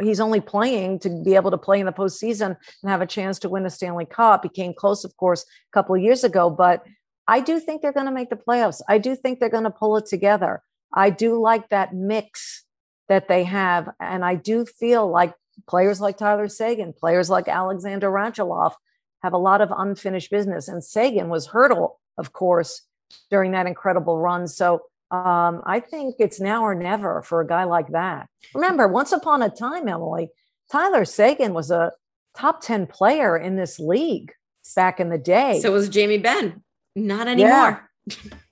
he's 0.00 0.20
only 0.20 0.40
playing 0.40 1.00
to 1.00 1.10
be 1.24 1.34
able 1.34 1.50
to 1.50 1.58
play 1.58 1.80
in 1.80 1.86
the 1.86 1.92
postseason 1.92 2.56
and 2.82 2.90
have 2.90 3.00
a 3.00 3.06
chance 3.06 3.38
to 3.40 3.48
win 3.48 3.66
a 3.66 3.70
Stanley 3.70 4.06
Cup. 4.06 4.44
He 4.44 4.48
came 4.48 4.72
close, 4.72 5.04
of 5.04 5.16
course, 5.16 5.42
a 5.42 5.72
couple 5.72 5.94
of 5.94 6.02
years 6.02 6.24
ago, 6.24 6.48
but 6.50 6.84
I 7.26 7.40
do 7.40 7.60
think 7.60 7.82
they're 7.82 7.92
going 7.92 8.06
to 8.06 8.12
make 8.12 8.30
the 8.30 8.36
playoffs. 8.36 8.80
I 8.88 8.98
do 8.98 9.14
think 9.14 9.38
they're 9.38 9.48
going 9.48 9.64
to 9.64 9.70
pull 9.70 9.96
it 9.96 10.06
together. 10.06 10.62
I 10.92 11.10
do 11.10 11.40
like 11.40 11.68
that 11.68 11.94
mix 11.94 12.64
that 13.08 13.28
they 13.28 13.44
have. 13.44 13.88
And 14.00 14.24
I 14.24 14.36
do 14.36 14.64
feel 14.64 15.08
like 15.08 15.34
players 15.68 16.00
like 16.00 16.16
Tyler 16.16 16.48
Seguin, 16.48 16.92
players 16.92 17.30
like 17.30 17.48
Alexander 17.48 18.10
Radulov 18.10 18.74
have 19.22 19.32
a 19.32 19.38
lot 19.38 19.60
of 19.60 19.72
unfinished 19.76 20.30
business. 20.30 20.68
And 20.68 20.82
Seguin 20.82 21.28
was 21.28 21.46
hurdle, 21.46 22.00
of 22.18 22.32
course, 22.32 22.82
during 23.30 23.52
that 23.52 23.66
incredible 23.66 24.18
run. 24.18 24.48
So 24.48 24.82
um, 25.10 25.62
I 25.66 25.80
think 25.80 26.16
it's 26.18 26.40
now 26.40 26.62
or 26.62 26.74
never 26.74 27.22
for 27.22 27.40
a 27.40 27.46
guy 27.46 27.64
like 27.64 27.88
that. 27.88 28.28
Remember, 28.54 28.86
once 28.86 29.12
upon 29.12 29.42
a 29.42 29.50
time, 29.50 29.88
Emily, 29.88 30.28
Tyler 30.70 31.04
Seguin 31.04 31.52
was 31.52 31.70
a 31.70 31.92
top 32.36 32.60
10 32.60 32.86
player 32.86 33.36
in 33.36 33.56
this 33.56 33.78
league 33.78 34.32
back 34.76 35.00
in 35.00 35.08
the 35.08 35.18
day. 35.18 35.60
So 35.60 35.72
was 35.72 35.88
Jamie 35.88 36.18
Benn. 36.18 36.62
Not 36.94 37.28
anymore. 37.28 37.50
Yeah. 37.50 37.80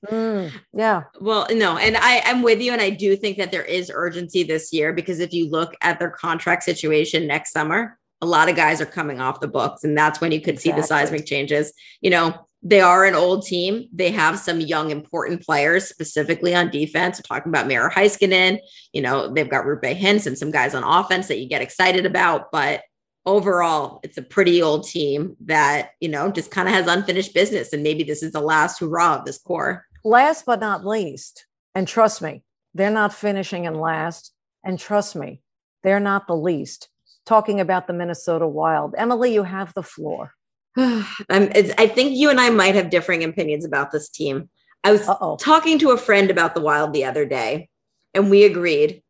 Mm, 0.06 0.52
yeah. 0.72 1.02
Well, 1.20 1.46
no, 1.50 1.76
and 1.76 1.96
I, 1.96 2.22
I'm 2.24 2.42
with 2.42 2.60
you. 2.60 2.72
And 2.72 2.80
I 2.80 2.90
do 2.90 3.16
think 3.16 3.36
that 3.38 3.50
there 3.50 3.64
is 3.64 3.90
urgency 3.92 4.42
this 4.42 4.72
year 4.72 4.92
because 4.92 5.20
if 5.20 5.32
you 5.32 5.50
look 5.50 5.74
at 5.80 5.98
their 5.98 6.10
contract 6.10 6.62
situation 6.62 7.26
next 7.26 7.52
summer, 7.52 7.98
a 8.20 8.26
lot 8.26 8.48
of 8.48 8.56
guys 8.56 8.80
are 8.80 8.86
coming 8.86 9.20
off 9.20 9.40
the 9.40 9.48
books. 9.48 9.84
And 9.84 9.96
that's 9.96 10.20
when 10.20 10.32
you 10.32 10.40
could 10.40 10.54
exactly. 10.54 10.72
see 10.72 10.80
the 10.80 10.86
seismic 10.86 11.26
changes. 11.26 11.72
You 12.00 12.10
know, 12.10 12.46
they 12.62 12.80
are 12.80 13.04
an 13.04 13.14
old 13.14 13.46
team. 13.46 13.88
They 13.92 14.10
have 14.10 14.38
some 14.38 14.60
young, 14.60 14.90
important 14.90 15.42
players, 15.42 15.88
specifically 15.88 16.54
on 16.54 16.70
defense. 16.70 17.18
We're 17.18 17.36
talking 17.36 17.50
about 17.50 17.68
Miro 17.68 17.88
Heiskanen. 17.88 18.58
You 18.92 19.02
know, 19.02 19.32
they've 19.32 19.48
got 19.48 19.64
Roope 19.64 19.96
Hintz 19.96 20.26
and 20.26 20.36
some 20.36 20.50
guys 20.50 20.74
on 20.74 20.82
offense 20.82 21.28
that 21.28 21.38
you 21.38 21.48
get 21.48 21.62
excited 21.62 22.04
about. 22.04 22.50
But 22.50 22.82
overall, 23.24 24.00
it's 24.02 24.18
a 24.18 24.22
pretty 24.22 24.60
old 24.60 24.88
team 24.88 25.36
that, 25.44 25.90
you 26.00 26.08
know, 26.08 26.32
just 26.32 26.50
kind 26.50 26.66
of 26.66 26.74
has 26.74 26.88
unfinished 26.88 27.32
business. 27.32 27.72
And 27.72 27.82
maybe 27.82 28.02
this 28.02 28.22
is 28.22 28.32
the 28.32 28.40
last 28.40 28.80
hurrah 28.80 29.18
of 29.18 29.24
this 29.24 29.38
core. 29.38 29.84
Last 30.04 30.44
but 30.44 30.60
not 30.60 30.84
least, 30.84 31.46
and 31.74 31.86
trust 31.86 32.22
me, 32.22 32.42
they're 32.74 32.90
not 32.90 33.14
finishing 33.14 33.66
in 33.66 33.74
last. 33.74 34.32
And 34.64 34.78
trust 34.78 35.14
me, 35.14 35.42
they're 35.82 36.00
not 36.00 36.26
the 36.26 36.36
least. 36.36 36.88
Talking 37.24 37.60
about 37.60 37.86
the 37.86 37.92
Minnesota 37.92 38.48
Wild. 38.48 38.94
Emily, 38.96 39.34
you 39.34 39.42
have 39.42 39.74
the 39.74 39.82
floor. 39.82 40.34
I 41.30 41.90
think 41.92 42.16
you 42.16 42.30
and 42.30 42.40
I 42.40 42.50
might 42.50 42.74
have 42.76 42.90
differing 42.90 43.24
opinions 43.24 43.64
about 43.64 43.90
this 43.90 44.08
team. 44.08 44.48
I 44.84 44.92
was 44.92 45.08
Uh-oh. 45.08 45.36
talking 45.36 45.78
to 45.80 45.90
a 45.90 45.98
friend 45.98 46.30
about 46.30 46.54
the 46.54 46.60
Wild 46.60 46.92
the 46.92 47.04
other 47.04 47.26
day, 47.26 47.68
and 48.14 48.30
we 48.30 48.44
agreed 48.44 49.02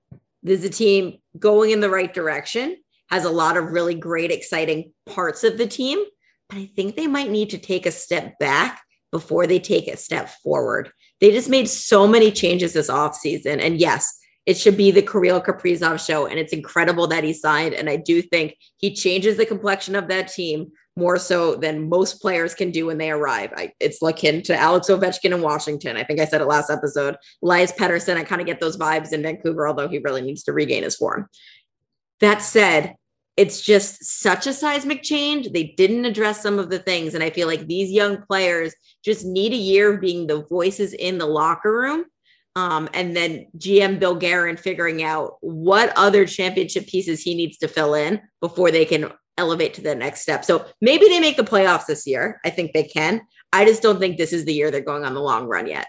there's 0.43 0.65
a 0.65 0.71
team 0.71 1.19
going 1.39 1.71
in 1.71 1.81
the 1.81 1.91
right 1.91 2.13
direction, 2.13 2.77
has 3.11 3.25
a 3.25 3.31
lot 3.31 3.57
of 3.57 3.73
really 3.73 3.95
great, 3.95 4.31
exciting 4.31 4.93
parts 5.07 5.45
of 5.45 5.59
the 5.59 5.67
team, 5.67 6.03
but 6.49 6.59
I 6.59 6.71
think 6.75 6.97
they 6.97 7.07
might 7.07 7.31
need 7.31 7.51
to 7.51 7.59
take 7.59 7.85
a 7.85 7.91
step 7.91 8.39
back 8.39 8.81
before 9.13 9.47
they 9.47 9.59
take 9.59 9.89
a 9.89 9.97
step 9.97 10.31
forward. 10.43 10.91
They 11.21 11.33
just 11.33 11.51
made 11.51 11.69
so 11.69 12.07
many 12.07 12.31
changes 12.31 12.73
this 12.73 12.91
offseason. 12.91 13.61
And 13.61 13.79
yes, 13.79 14.19
it 14.47 14.57
should 14.57 14.77
be 14.77 14.91
the 14.91 15.03
Kirill 15.03 15.43
Kaprizov 15.43 16.05
show. 16.05 16.27
And 16.27 16.39
it's 16.39 16.53
incredible 16.53 17.07
that 17.09 17.25
he 17.25 17.33
signed. 17.33 17.75
And 17.75 17.91
I 17.91 17.97
do 17.97 18.23
think 18.23 18.57
he 18.77 18.95
changes 18.95 19.37
the 19.37 19.47
complexion 19.47 19.95
of 19.97 20.09
that 20.09 20.29
team 20.29 20.73
more 20.99 21.17
so 21.17 21.55
than 21.55 21.89
most 21.89 22.21
players 22.21 22.55
can 22.55 22.73
do 22.73 22.87
when 22.87 22.99
they 22.99 23.11
arrive. 23.11 23.53
I, 23.57 23.73
it's 23.79 24.03
akin 24.03 24.43
to 24.43 24.57
Alex 24.57 24.89
Ovechkin 24.89 25.33
in 25.33 25.41
Washington. 25.41 25.97
I 25.97 26.03
think 26.03 26.19
I 26.19 26.25
said 26.25 26.41
it 26.41 26.47
last 26.47 26.71
episode. 26.71 27.17
Elias 27.43 27.73
Pettersson, 27.73 28.17
I 28.17 28.25
kind 28.25 28.41
of 28.41 28.47
get 28.47 28.59
those 28.59 28.77
vibes 28.77 29.13
in 29.13 29.23
Vancouver, 29.23 29.69
although 29.69 29.89
he 29.89 29.99
really 29.99 30.23
needs 30.23 30.43
to 30.45 30.53
regain 30.53 30.83
his 30.83 30.97
form. 30.97 31.29
That 32.21 32.43
said, 32.43 32.97
it's 33.37 33.61
just 33.61 34.05
such 34.05 34.49
a 34.49 34.53
seismic 34.53 35.05
change. 35.05 35.53
They 35.53 35.75
didn't 35.77 36.05
address 36.05 36.43
some 36.43 36.59
of 36.59 36.71
the 36.71 36.81
things. 36.81 37.15
And 37.15 37.23
I 37.23 37.31
feel 37.31 37.47
like 37.47 37.69
these 37.69 37.93
young 37.93 38.21
players 38.23 38.75
just 39.05 39.25
need 39.25 39.53
a 39.53 39.57
year 39.57 39.95
of 39.95 40.01
being 40.01 40.27
the 40.27 40.45
voices 40.47 40.93
in 40.93 41.19
the 41.19 41.27
locker 41.27 41.73
room. 41.73 42.05
Um, 42.57 42.89
and 42.93 43.15
then 43.15 43.47
GM 43.57 44.01
Bill 44.01 44.17
Guerin 44.17 44.57
figuring 44.57 45.05
out 45.05 45.37
what 45.41 45.93
other 45.97 46.27
championship 46.27 46.89
pieces 46.89 47.23
he 47.23 47.37
needs 47.37 47.59
to 47.59 47.69
fill 47.69 47.95
in 47.95 48.21
before 48.41 48.73
they 48.73 48.85
can 48.85 49.13
elevate 49.39 49.73
to 49.75 49.81
the 49.81 49.95
next 49.95 50.21
step. 50.21 50.45
So 50.45 50.67
maybe 50.81 51.07
they 51.07 51.21
make 51.21 51.37
the 51.37 51.45
playoffs 51.45 51.87
this 51.87 52.07
year. 52.07 52.41
I 52.45 52.51
think 52.51 52.73
they 52.73 52.85
can. 52.85 53.23
I 53.53 53.65
just 53.65 53.83
don't 53.83 53.99
think 53.99 54.19
this 54.19 54.33
is 54.33 54.45
the 54.45 54.53
year 54.53 54.71
they're 54.71 54.81
going 54.81 55.05
on 55.05 55.15
the 55.15 55.23
long 55.23 55.47
run 55.47 55.67
yet. 55.67 55.87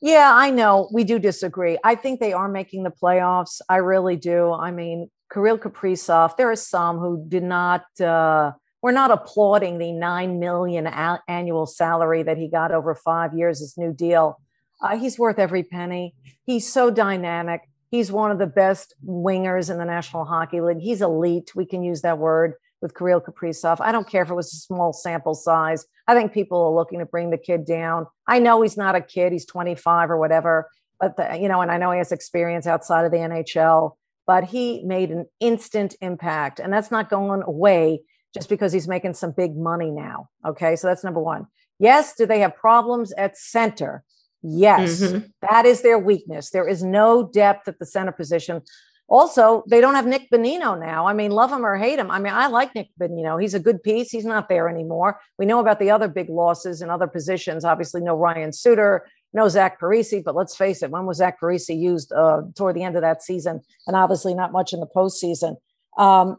Yeah, 0.00 0.32
I 0.34 0.50
know. 0.50 0.88
We 0.92 1.04
do 1.04 1.18
disagree. 1.18 1.78
I 1.84 1.94
think 1.94 2.18
they 2.18 2.32
are 2.32 2.48
making 2.48 2.82
the 2.82 2.90
playoffs. 2.90 3.60
I 3.68 3.76
really 3.76 4.16
do. 4.16 4.52
I 4.52 4.72
mean, 4.72 5.10
Kirill 5.32 5.58
Kaprizov, 5.58 6.36
there 6.36 6.50
are 6.50 6.56
some 6.56 6.98
who 6.98 7.24
did 7.28 7.44
not, 7.44 7.84
uh, 8.00 8.52
we're 8.82 8.90
not 8.90 9.12
applauding 9.12 9.78
the 9.78 9.92
9 9.92 10.40
million 10.40 10.88
a- 10.88 11.22
annual 11.28 11.66
salary 11.66 12.24
that 12.24 12.36
he 12.36 12.48
got 12.48 12.72
over 12.72 12.96
five 12.96 13.32
years, 13.32 13.60
his 13.60 13.78
new 13.78 13.92
deal. 13.92 14.40
Uh, 14.82 14.96
he's 14.96 15.18
worth 15.18 15.38
every 15.38 15.62
penny. 15.62 16.14
He's 16.44 16.70
so 16.70 16.90
dynamic. 16.90 17.62
He's 17.92 18.10
one 18.10 18.32
of 18.32 18.38
the 18.38 18.46
best 18.46 18.94
wingers 19.06 19.70
in 19.70 19.78
the 19.78 19.84
National 19.84 20.24
Hockey 20.24 20.60
League. 20.60 20.80
He's 20.80 21.00
elite. 21.00 21.54
We 21.54 21.64
can 21.64 21.84
use 21.84 22.02
that 22.02 22.18
word 22.18 22.54
with 22.82 22.96
Kirill 22.96 23.20
Kaprizov. 23.20 23.78
I 23.80 23.92
don't 23.92 24.08
care 24.08 24.22
if 24.22 24.30
it 24.30 24.34
was 24.34 24.52
a 24.52 24.56
small 24.56 24.92
sample 24.92 25.34
size. 25.34 25.86
I 26.06 26.14
think 26.14 26.32
people 26.32 26.60
are 26.60 26.74
looking 26.74 26.98
to 26.98 27.06
bring 27.06 27.30
the 27.30 27.38
kid 27.38 27.64
down. 27.64 28.06
I 28.26 28.40
know 28.40 28.60
he's 28.60 28.76
not 28.76 28.96
a 28.96 29.00
kid; 29.00 29.32
he's 29.32 29.46
25 29.46 30.10
or 30.10 30.18
whatever. 30.18 30.68
But 31.00 31.16
the, 31.16 31.38
you 31.40 31.48
know, 31.48 31.60
and 31.62 31.70
I 31.70 31.78
know 31.78 31.92
he 31.92 31.98
has 31.98 32.12
experience 32.12 32.66
outside 32.66 33.04
of 33.04 33.12
the 33.12 33.18
NHL. 33.18 33.96
But 34.26 34.44
he 34.44 34.82
made 34.84 35.10
an 35.10 35.26
instant 35.40 35.96
impact, 36.00 36.60
and 36.60 36.72
that's 36.72 36.90
not 36.90 37.08
going 37.08 37.42
away 37.42 38.02
just 38.34 38.48
because 38.48 38.72
he's 38.72 38.88
making 38.88 39.14
some 39.14 39.32
big 39.32 39.56
money 39.56 39.90
now. 39.90 40.28
Okay, 40.46 40.76
so 40.76 40.86
that's 40.86 41.04
number 41.04 41.20
one. 41.20 41.46
Yes, 41.78 42.14
do 42.14 42.26
they 42.26 42.40
have 42.40 42.54
problems 42.54 43.12
at 43.12 43.36
center? 43.36 44.04
Yes, 44.42 45.00
mm-hmm. 45.00 45.26
that 45.48 45.66
is 45.66 45.82
their 45.82 45.98
weakness. 45.98 46.50
There 46.50 46.68
is 46.68 46.82
no 46.82 47.28
depth 47.28 47.68
at 47.68 47.78
the 47.78 47.86
center 47.86 48.12
position. 48.12 48.62
Also, 49.12 49.62
they 49.68 49.82
don't 49.82 49.94
have 49.94 50.06
Nick 50.06 50.30
Bonino 50.30 50.80
now. 50.80 51.06
I 51.06 51.12
mean, 51.12 51.32
love 51.32 51.52
him 51.52 51.66
or 51.66 51.76
hate 51.76 51.98
him. 51.98 52.10
I 52.10 52.18
mean, 52.18 52.32
I 52.32 52.46
like 52.46 52.74
Nick 52.74 52.88
Bonino. 52.98 53.38
He's 53.38 53.52
a 53.52 53.60
good 53.60 53.82
piece. 53.82 54.10
He's 54.10 54.24
not 54.24 54.48
there 54.48 54.70
anymore. 54.70 55.20
We 55.38 55.44
know 55.44 55.60
about 55.60 55.78
the 55.78 55.90
other 55.90 56.08
big 56.08 56.30
losses 56.30 56.80
in 56.80 56.88
other 56.88 57.06
positions. 57.06 57.62
Obviously, 57.62 58.00
no 58.00 58.16
Ryan 58.16 58.54
Suter, 58.54 59.06
no 59.34 59.50
Zach 59.50 59.78
Parise. 59.78 60.24
But 60.24 60.34
let's 60.34 60.56
face 60.56 60.82
it, 60.82 60.90
when 60.90 61.04
was 61.04 61.18
Zach 61.18 61.38
Parise 61.38 61.78
used 61.78 62.10
uh, 62.10 62.40
toward 62.56 62.74
the 62.74 62.84
end 62.84 62.96
of 62.96 63.02
that 63.02 63.22
season? 63.22 63.60
And 63.86 63.96
obviously, 63.96 64.32
not 64.32 64.50
much 64.50 64.72
in 64.72 64.80
the 64.80 64.86
postseason. 64.86 65.56
Um, 65.98 66.38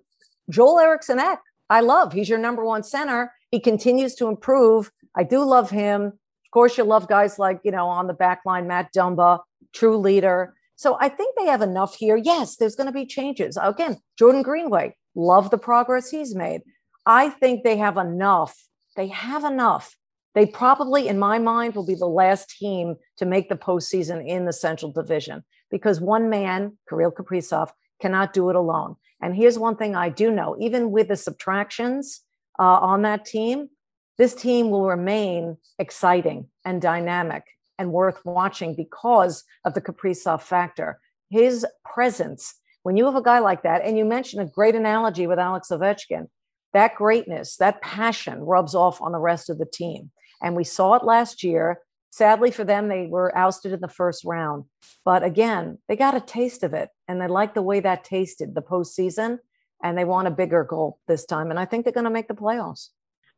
Joel 0.50 0.80
Eriksson 0.80 1.20
Ek, 1.20 1.42
I 1.70 1.82
love. 1.82 2.12
He's 2.12 2.28
your 2.28 2.40
number 2.40 2.66
one 2.66 2.82
center. 2.82 3.34
He 3.52 3.60
continues 3.60 4.16
to 4.16 4.30
improve. 4.30 4.92
I 5.14 5.22
do 5.22 5.44
love 5.44 5.70
him. 5.70 6.06
Of 6.06 6.52
course, 6.52 6.76
you 6.76 6.86
love 6.86 7.08
guys 7.08 7.38
like, 7.38 7.60
you 7.64 7.70
know, 7.70 7.86
on 7.86 8.08
the 8.08 8.16
back 8.16 8.42
line, 8.48 8.66
Matt 8.66 8.92
Dumba, 8.96 9.42
true 9.74 9.98
leader. 9.98 10.56
So 10.84 10.98
I 11.00 11.08
think 11.08 11.38
they 11.38 11.46
have 11.46 11.62
enough 11.62 11.96
here. 11.96 12.17
Yes, 12.17 12.58
there's 12.58 12.76
going 12.76 12.88
to 12.88 12.91
be 12.91 13.06
changes. 13.06 13.58
Again, 13.62 14.00
Jordan 14.19 14.41
Greenway, 14.41 14.98
love 15.15 15.50
the 15.50 15.58
progress 15.58 16.10
he's 16.10 16.36
made. 16.36 16.60
I 17.06 17.30
think 17.30 17.63
they 17.63 17.78
have 17.78 17.96
enough. 17.96 18.54
They 18.98 19.08
have 19.08 19.46
enough. 19.46 19.96
They 20.36 20.46
probably, 20.46 21.08
in 21.08 21.17
my 21.17 21.39
mind, 21.39 21.76
will 21.76 21.86
be 21.86 21.96
the 21.96 22.06
last 22.06 22.50
team 22.50 22.98
to 23.15 23.26
make 23.26 23.48
the 23.48 23.56
postseason 23.56 24.28
in 24.28 24.43
the 24.43 24.52
Central 24.52 24.91
Division 24.91 25.46
because 25.72 26.02
one 26.02 26.30
man, 26.30 26.78
Kirill 26.89 27.13
Kaprizov, 27.13 27.69
cannot 28.02 28.34
do 28.34 28.50
it 28.50 28.58
alone. 28.58 28.98
And 29.22 29.34
here's 29.34 29.58
one 29.58 29.78
thing 29.78 29.96
I 29.96 30.10
do 30.10 30.32
know 30.32 30.58
even 30.60 30.91
with 30.91 31.08
the 31.08 31.15
subtractions 31.15 32.19
uh, 32.60 32.80
on 32.91 33.04
that 33.04 33.24
team, 33.24 33.69
this 34.17 34.36
team 34.36 34.69
will 34.69 34.86
remain 34.86 35.56
exciting 35.80 36.50
and 36.65 36.82
dynamic 36.82 37.46
and 37.84 37.91
worth 37.91 38.24
watching 38.24 38.74
because 38.74 39.43
of 39.65 39.74
the 39.74 39.82
Kaprizov 39.82 40.41
factor. 40.41 41.00
His 41.30 41.65
presence, 41.84 42.56
when 42.84 42.96
you 42.96 43.06
have 43.06 43.15
a 43.15 43.22
guy 43.22 43.39
like 43.39 43.63
that, 43.63 43.84
and 43.84 43.98
you 43.98 44.06
mentioned 44.06 44.41
a 44.41 44.52
great 44.52 44.74
analogy 44.74 45.28
with 45.28 45.38
Alex 45.38 45.67
Ovechkin, 45.69 46.30
that 46.72 46.96
greatness, 46.96 47.58
that 47.58 47.82
passion 47.82 48.39
rubs 48.39 48.74
off 48.74 49.02
on 49.02 49.12
the 49.12 49.19
rest 49.19 49.50
of 49.50 49.58
the 49.58 49.65
team. 49.65 50.12
And 50.41 50.56
we 50.56 50.63
saw 50.63 50.93
it 50.93 51.04
last 51.04 51.43
year. 51.43 51.82
Sadly 52.10 52.52
for 52.52 52.63
them, 52.63 52.88
they 52.88 53.06
were 53.08 53.38
ousted 53.38 53.74
in 53.74 53.82
the 53.82 53.88
first 53.88 54.24
round. 54.24 54.63
But 55.04 55.24
again, 55.24 55.80
they 55.89 55.98
got 55.98 56.15
a 56.15 56.22
taste 56.22 56.63
of 56.63 56.74
it 56.74 56.89
and 57.08 57.19
they 57.19 57.28
like 57.28 57.54
the 57.54 57.62
way 57.62 57.82
that 57.82 58.06
tasted 58.06 58.56
the 58.56 58.62
postseason. 58.62 59.39
And 59.84 59.98
they 59.98 60.06
want 60.06 60.30
a 60.30 60.32
bigger 60.32 60.63
goal 60.63 61.00
this 61.10 61.26
time. 61.26 61.50
And 61.50 61.60
I 61.60 61.65
think 61.65 61.84
they're 61.84 61.91
going 61.91 62.06
to 62.06 62.10
make 62.10 62.30
the 62.30 62.34
playoffs. 62.34 62.89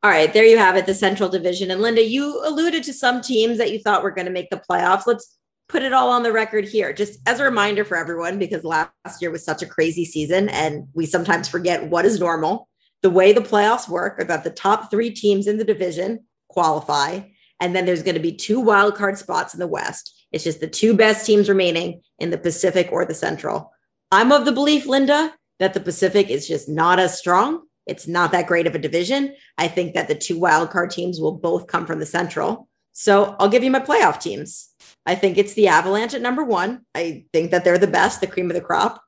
All 0.05 0.11
right, 0.11 0.31
there 0.31 0.45
you 0.45 0.59
have 0.59 0.75
it, 0.75 0.85
the 0.85 0.93
Central 0.93 1.29
Division. 1.29 1.71
And 1.71 1.81
Linda, 1.81 2.03
you 2.03 2.39
alluded 2.45 2.83
to 2.83 2.93
some 2.93 3.21
teams 3.21 3.57
that 3.57 3.71
you 3.71 3.79
thought 3.79 4.03
were 4.03 4.11
going 4.11 4.27
to 4.27 4.31
make 4.31 4.51
the 4.51 4.61
playoffs. 4.69 5.07
Let's 5.07 5.35
put 5.67 5.81
it 5.81 5.93
all 5.93 6.11
on 6.11 6.21
the 6.21 6.31
record 6.31 6.65
here, 6.65 6.93
just 6.93 7.19
as 7.25 7.39
a 7.39 7.43
reminder 7.43 7.83
for 7.83 7.97
everyone, 7.97 8.37
because 8.37 8.63
last 8.63 8.91
year 9.19 9.31
was 9.31 9.43
such 9.43 9.63
a 9.63 9.65
crazy 9.65 10.05
season 10.05 10.47
and 10.49 10.87
we 10.93 11.07
sometimes 11.07 11.49
forget 11.49 11.87
what 11.87 12.05
is 12.05 12.19
normal. 12.19 12.69
The 13.01 13.09
way 13.09 13.33
the 13.33 13.41
playoffs 13.41 13.89
work 13.89 14.19
are 14.19 14.25
that 14.25 14.43
the 14.43 14.51
top 14.51 14.91
three 14.91 15.09
teams 15.09 15.47
in 15.47 15.57
the 15.57 15.63
division 15.63 16.25
qualify, 16.49 17.21
and 17.59 17.75
then 17.75 17.87
there's 17.87 18.03
going 18.03 18.13
to 18.13 18.21
be 18.21 18.35
two 18.35 18.59
wild 18.59 18.93
card 18.93 19.17
spots 19.17 19.55
in 19.55 19.59
the 19.59 19.65
West. 19.65 20.27
It's 20.31 20.43
just 20.43 20.59
the 20.59 20.67
two 20.67 20.95
best 20.95 21.25
teams 21.25 21.49
remaining 21.49 22.03
in 22.19 22.29
the 22.29 22.37
Pacific 22.37 22.89
or 22.91 23.05
the 23.05 23.15
Central. 23.15 23.73
I'm 24.11 24.31
of 24.31 24.45
the 24.45 24.51
belief, 24.51 24.85
Linda, 24.85 25.33
that 25.57 25.73
the 25.73 25.79
Pacific 25.79 26.29
is 26.29 26.47
just 26.47 26.69
not 26.69 26.99
as 26.99 27.17
strong. 27.17 27.63
It's 27.85 28.07
not 28.07 28.31
that 28.31 28.47
great 28.47 28.67
of 28.67 28.75
a 28.75 28.79
division. 28.79 29.35
I 29.57 29.67
think 29.67 29.93
that 29.93 30.07
the 30.07 30.15
two 30.15 30.39
wildcard 30.39 30.91
teams 30.91 31.19
will 31.19 31.33
both 31.33 31.67
come 31.67 31.85
from 31.85 31.99
the 31.99 32.05
Central. 32.05 32.67
So 32.93 33.35
I'll 33.39 33.49
give 33.49 33.63
you 33.63 33.71
my 33.71 33.79
playoff 33.79 34.19
teams. 34.19 34.69
I 35.05 35.15
think 35.15 35.37
it's 35.37 35.53
the 35.53 35.67
Avalanche 35.67 36.13
at 36.13 36.21
number 36.21 36.43
one. 36.43 36.85
I 36.95 37.25
think 37.33 37.51
that 37.51 37.63
they're 37.63 37.77
the 37.77 37.87
best, 37.87 38.21
the 38.21 38.27
cream 38.27 38.49
of 38.49 38.55
the 38.55 38.61
crop. 38.61 39.01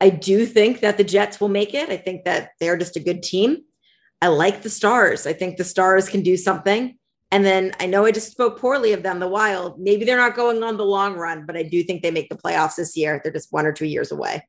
I 0.00 0.10
do 0.10 0.46
think 0.46 0.80
that 0.80 0.96
the 0.96 1.04
Jets 1.04 1.40
will 1.40 1.48
make 1.48 1.74
it. 1.74 1.88
I 1.88 1.96
think 1.96 2.24
that 2.24 2.50
they're 2.60 2.76
just 2.76 2.96
a 2.96 3.00
good 3.00 3.22
team. 3.22 3.64
I 4.22 4.28
like 4.28 4.62
the 4.62 4.70
Stars. 4.70 5.26
I 5.26 5.32
think 5.32 5.56
the 5.56 5.64
Stars 5.64 6.08
can 6.08 6.22
do 6.22 6.36
something. 6.36 6.96
And 7.30 7.44
then 7.44 7.72
I 7.80 7.86
know 7.86 8.06
I 8.06 8.12
just 8.12 8.30
spoke 8.30 8.60
poorly 8.60 8.92
of 8.92 9.02
them, 9.02 9.18
the 9.18 9.28
Wild. 9.28 9.80
Maybe 9.80 10.04
they're 10.04 10.16
not 10.16 10.36
going 10.36 10.62
on 10.62 10.76
the 10.76 10.84
long 10.84 11.14
run, 11.14 11.46
but 11.46 11.56
I 11.56 11.64
do 11.64 11.82
think 11.82 12.02
they 12.02 12.10
make 12.10 12.28
the 12.28 12.36
playoffs 12.36 12.76
this 12.76 12.96
year. 12.96 13.20
They're 13.22 13.32
just 13.32 13.52
one 13.52 13.66
or 13.66 13.72
two 13.72 13.86
years 13.86 14.12
away. 14.12 14.46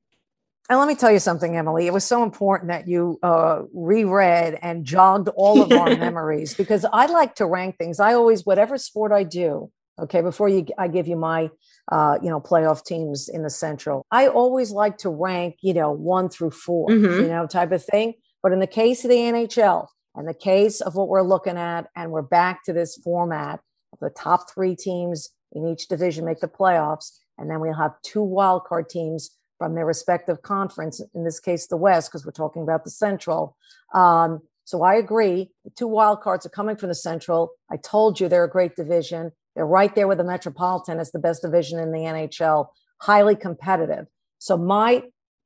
And 0.67 0.79
let 0.79 0.87
me 0.87 0.95
tell 0.95 1.11
you 1.11 1.19
something, 1.19 1.55
Emily. 1.55 1.85
It 1.85 1.93
was 1.93 2.03
so 2.03 2.23
important 2.23 2.69
that 2.69 2.87
you 2.87 3.19
uh, 3.21 3.63
reread 3.73 4.57
and 4.63 4.83
jogged 4.83 5.29
all 5.35 5.61
of 5.61 5.71
our 5.71 5.95
memories 5.97 6.55
because 6.55 6.85
I 6.91 7.05
like 7.05 7.35
to 7.35 7.45
rank 7.45 7.77
things. 7.77 7.99
I 7.99 8.13
always, 8.13 8.45
whatever 8.45 8.77
sport 8.79 9.11
I 9.11 9.23
do, 9.23 9.71
okay, 9.99 10.21
before 10.21 10.49
you, 10.49 10.65
I 10.77 10.87
give 10.87 11.07
you 11.07 11.17
my, 11.17 11.51
uh, 11.91 12.17
you 12.21 12.29
know, 12.31 12.41
playoff 12.41 12.83
teams 12.83 13.29
in 13.29 13.43
the 13.43 13.49
Central. 13.51 14.07
I 14.09 14.27
always 14.27 14.71
like 14.71 14.97
to 14.99 15.09
rank, 15.09 15.57
you 15.61 15.75
know, 15.75 15.91
one 15.91 16.29
through 16.29 16.51
4 16.51 16.89
mm-hmm. 16.89 17.21
you 17.21 17.27
know, 17.27 17.45
type 17.45 17.71
of 17.71 17.85
thing. 17.85 18.15
But 18.41 18.51
in 18.51 18.59
the 18.59 18.67
case 18.67 19.03
of 19.03 19.11
the 19.11 19.17
NHL 19.17 19.87
and 20.15 20.27
the 20.27 20.33
case 20.33 20.81
of 20.81 20.95
what 20.95 21.09
we're 21.09 21.21
looking 21.21 21.57
at, 21.57 21.87
and 21.95 22.09
we're 22.09 22.23
back 22.23 22.63
to 22.65 22.73
this 22.73 22.97
format 23.03 23.59
of 23.93 23.99
the 23.99 24.09
top 24.09 24.49
three 24.51 24.75
teams 24.75 25.29
in 25.51 25.67
each 25.67 25.87
division 25.87 26.25
make 26.25 26.39
the 26.39 26.47
playoffs, 26.47 27.19
and 27.37 27.51
then 27.51 27.59
we'll 27.59 27.73
have 27.73 27.93
two 28.01 28.21
wildcard 28.21 28.89
teams 28.89 29.29
from 29.57 29.73
their 29.73 29.85
respective 29.85 30.41
conference, 30.41 31.01
in 31.13 31.23
this 31.23 31.39
case, 31.39 31.67
the 31.67 31.77
West, 31.77 32.09
because 32.09 32.25
we're 32.25 32.31
talking 32.31 32.61
about 32.61 32.83
the 32.83 32.89
Central. 32.89 33.55
Um, 33.93 34.41
so 34.65 34.83
I 34.83 34.95
agree. 34.95 35.51
The 35.63 35.71
two 35.71 35.87
wild 35.87 36.21
cards 36.21 36.45
are 36.45 36.49
coming 36.49 36.75
from 36.75 36.89
the 36.89 36.95
Central. 36.95 37.51
I 37.71 37.77
told 37.77 38.19
you 38.19 38.27
they're 38.27 38.43
a 38.43 38.49
great 38.49 38.75
division. 38.75 39.31
They're 39.55 39.65
right 39.65 39.93
there 39.95 40.07
with 40.07 40.17
the 40.17 40.23
Metropolitan 40.23 40.99
as 40.99 41.11
the 41.11 41.19
best 41.19 41.41
division 41.41 41.79
in 41.79 41.91
the 41.91 41.99
NHL, 41.99 42.67
highly 43.01 43.35
competitive. 43.35 44.07
So 44.39 44.57
my 44.57 45.03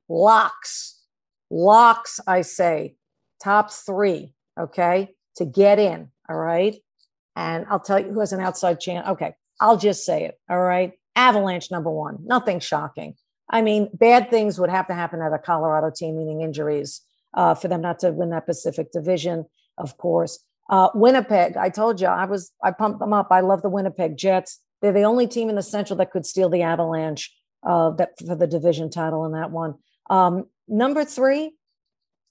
locks, 0.08 1.02
locks, 1.50 2.18
I 2.26 2.40
say, 2.42 2.96
top 3.42 3.70
three, 3.70 4.34
okay, 4.58 5.14
to 5.36 5.44
get 5.44 5.78
in. 5.78 6.08
All 6.28 6.36
right. 6.36 6.76
And 7.36 7.66
I'll 7.70 7.80
tell 7.80 8.00
you 8.00 8.12
who 8.12 8.20
has 8.20 8.32
an 8.32 8.40
outside 8.40 8.80
chance. 8.80 9.06
Okay. 9.08 9.34
I'll 9.60 9.76
just 9.76 10.04
say 10.04 10.24
it. 10.24 10.38
All 10.48 10.60
right. 10.60 10.92
Avalanche 11.14 11.70
number 11.70 11.90
one. 11.90 12.18
Nothing 12.24 12.60
shocking. 12.60 13.14
I 13.50 13.62
mean, 13.62 13.90
bad 13.92 14.30
things 14.30 14.58
would 14.58 14.70
have 14.70 14.86
to 14.86 14.94
happen 14.94 15.20
at 15.20 15.32
a 15.32 15.38
Colorado 15.38 15.90
team, 15.90 16.16
meaning 16.16 16.40
injuries, 16.40 17.02
uh, 17.34 17.54
for 17.54 17.68
them 17.68 17.80
not 17.80 17.98
to 18.00 18.12
win 18.12 18.30
that 18.30 18.46
Pacific 18.46 18.92
Division, 18.92 19.46
of 19.76 19.96
course. 19.96 20.42
Uh, 20.68 20.88
Winnipeg, 20.94 21.56
I 21.56 21.68
told 21.68 22.00
you, 22.00 22.06
I 22.06 22.26
was, 22.26 22.52
I 22.62 22.70
pumped 22.70 23.00
them 23.00 23.12
up. 23.12 23.28
I 23.30 23.40
love 23.40 23.62
the 23.62 23.68
Winnipeg 23.68 24.16
Jets. 24.16 24.60
They're 24.80 24.92
the 24.92 25.02
only 25.02 25.26
team 25.26 25.48
in 25.48 25.56
the 25.56 25.62
Central 25.62 25.96
that 25.96 26.12
could 26.12 26.24
steal 26.24 26.48
the 26.48 26.62
Avalanche 26.62 27.34
uh, 27.66 27.90
that 27.90 28.10
for 28.18 28.36
the 28.36 28.46
division 28.46 28.88
title 28.88 29.24
in 29.26 29.32
that 29.32 29.50
one. 29.50 29.74
Um, 30.08 30.46
number 30.68 31.04
three, 31.04 31.54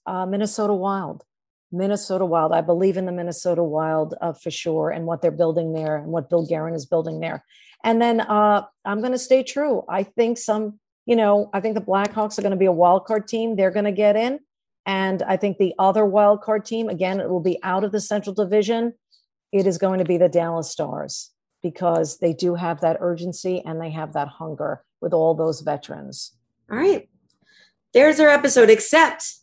uh, 0.05 0.25
Minnesota 0.25 0.73
Wild. 0.73 1.23
Minnesota 1.71 2.25
Wild. 2.25 2.53
I 2.53 2.62
believe 2.62 2.97
in 2.97 3.05
the 3.05 3.12
Minnesota 3.12 3.63
Wild 3.63 4.15
uh, 4.21 4.34
for 4.34 4.49
sure 4.51 4.89
and 4.89 5.05
what 5.05 5.21
they're 5.21 5.32
building 5.32 5.73
there 5.73 5.97
and 5.97 6.08
what 6.08 6.29
Bill 6.29 6.45
Guerin 6.45 6.73
is 6.73 6.86
building 6.86 7.19
there. 7.19 7.43
And 7.84 8.01
then 8.01 8.21
uh, 8.21 8.63
I'm 8.86 8.99
going 8.99 9.12
to 9.12 9.19
stay 9.19 9.43
true. 9.43 9.84
I 9.88 10.03
think 10.03 10.38
some 10.38 10.79
you 11.10 11.15
know, 11.15 11.50
I 11.54 11.60
think 11.60 11.74
the 11.74 11.82
Blackhawks 11.82 12.38
are 12.38 12.43
going 12.43 12.52
to 12.52 12.56
be 12.56 12.67
a 12.67 12.72
wild 12.72 13.06
card 13.06 13.28
team. 13.28 13.56
They're 13.56 13.72
going 13.72 13.86
to 13.86 13.91
get 13.91 14.15
in. 14.15 14.39
And 14.86 15.24
I 15.24 15.38
think 15.38 15.58
the 15.58 15.74
other 15.80 16.06
wild 16.06 16.43
card 16.43 16.65
team, 16.65 16.88
again, 16.88 17.19
it 17.19 17.32
will 17.32 17.39
be 17.39 17.58
out 17.63 17.84
of 17.84 17.91
the 17.91 18.00
Central 18.00 18.36
Division. 18.36 18.93
It 19.52 19.65
is 19.65 19.80
going 19.80 19.98
to 19.98 20.06
be 20.06 20.17
the 20.17 20.30
Dallas 20.30 20.69
Stars 20.69 21.32
because 21.63 22.19
they 22.19 22.32
do 22.32 22.54
have 22.54 22.82
that 22.82 22.98
urgency 23.00 23.60
and 23.65 23.82
they 23.82 23.89
have 23.89 24.13
that 24.13 24.28
hunger 24.28 24.84
with 25.02 25.12
all 25.12 25.34
those 25.34 25.62
veterans. 25.62 26.36
All 26.69 26.78
right. 26.78 27.10
There's 27.91 28.19
our 28.19 28.30
episode, 28.30 28.69
except 28.69 29.34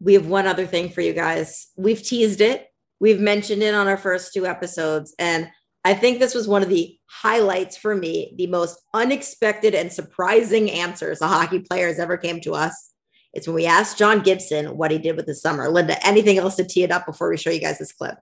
we 0.00 0.14
have 0.14 0.26
one 0.26 0.46
other 0.46 0.64
thing 0.64 0.88
for 0.88 1.02
you 1.02 1.12
guys. 1.12 1.68
We've 1.76 2.02
teased 2.02 2.40
it, 2.40 2.68
we've 2.98 3.20
mentioned 3.20 3.62
it 3.62 3.74
on 3.74 3.88
our 3.88 3.98
first 3.98 4.32
two 4.32 4.46
episodes. 4.46 5.14
And 5.18 5.50
I 5.84 5.94
think 5.94 6.18
this 6.18 6.34
was 6.34 6.46
one 6.46 6.62
of 6.62 6.68
the 6.68 6.96
highlights 7.06 7.76
for 7.76 7.94
me, 7.94 8.34
the 8.36 8.46
most 8.46 8.80
unexpected 8.92 9.74
and 9.74 9.92
surprising 9.92 10.70
answers 10.70 11.22
a 11.22 11.28
hockey 11.28 11.60
player 11.60 11.86
has 11.86 11.98
ever 11.98 12.16
came 12.16 12.40
to 12.42 12.52
us. 12.52 12.92
It's 13.32 13.46
when 13.46 13.54
we 13.54 13.66
asked 13.66 13.96
John 13.96 14.20
Gibson 14.20 14.76
what 14.76 14.90
he 14.90 14.98
did 14.98 15.16
with 15.16 15.26
the 15.26 15.34
summer. 15.34 15.68
Linda, 15.68 16.04
anything 16.06 16.38
else 16.38 16.56
to 16.56 16.64
tee 16.64 16.82
it 16.82 16.90
up 16.90 17.06
before 17.06 17.30
we 17.30 17.36
show 17.36 17.50
you 17.50 17.60
guys 17.60 17.78
this 17.78 17.92
clip? 17.92 18.16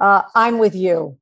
Uh, 0.00 0.22
I'm 0.34 0.58
with 0.58 0.74
you. 0.74 1.18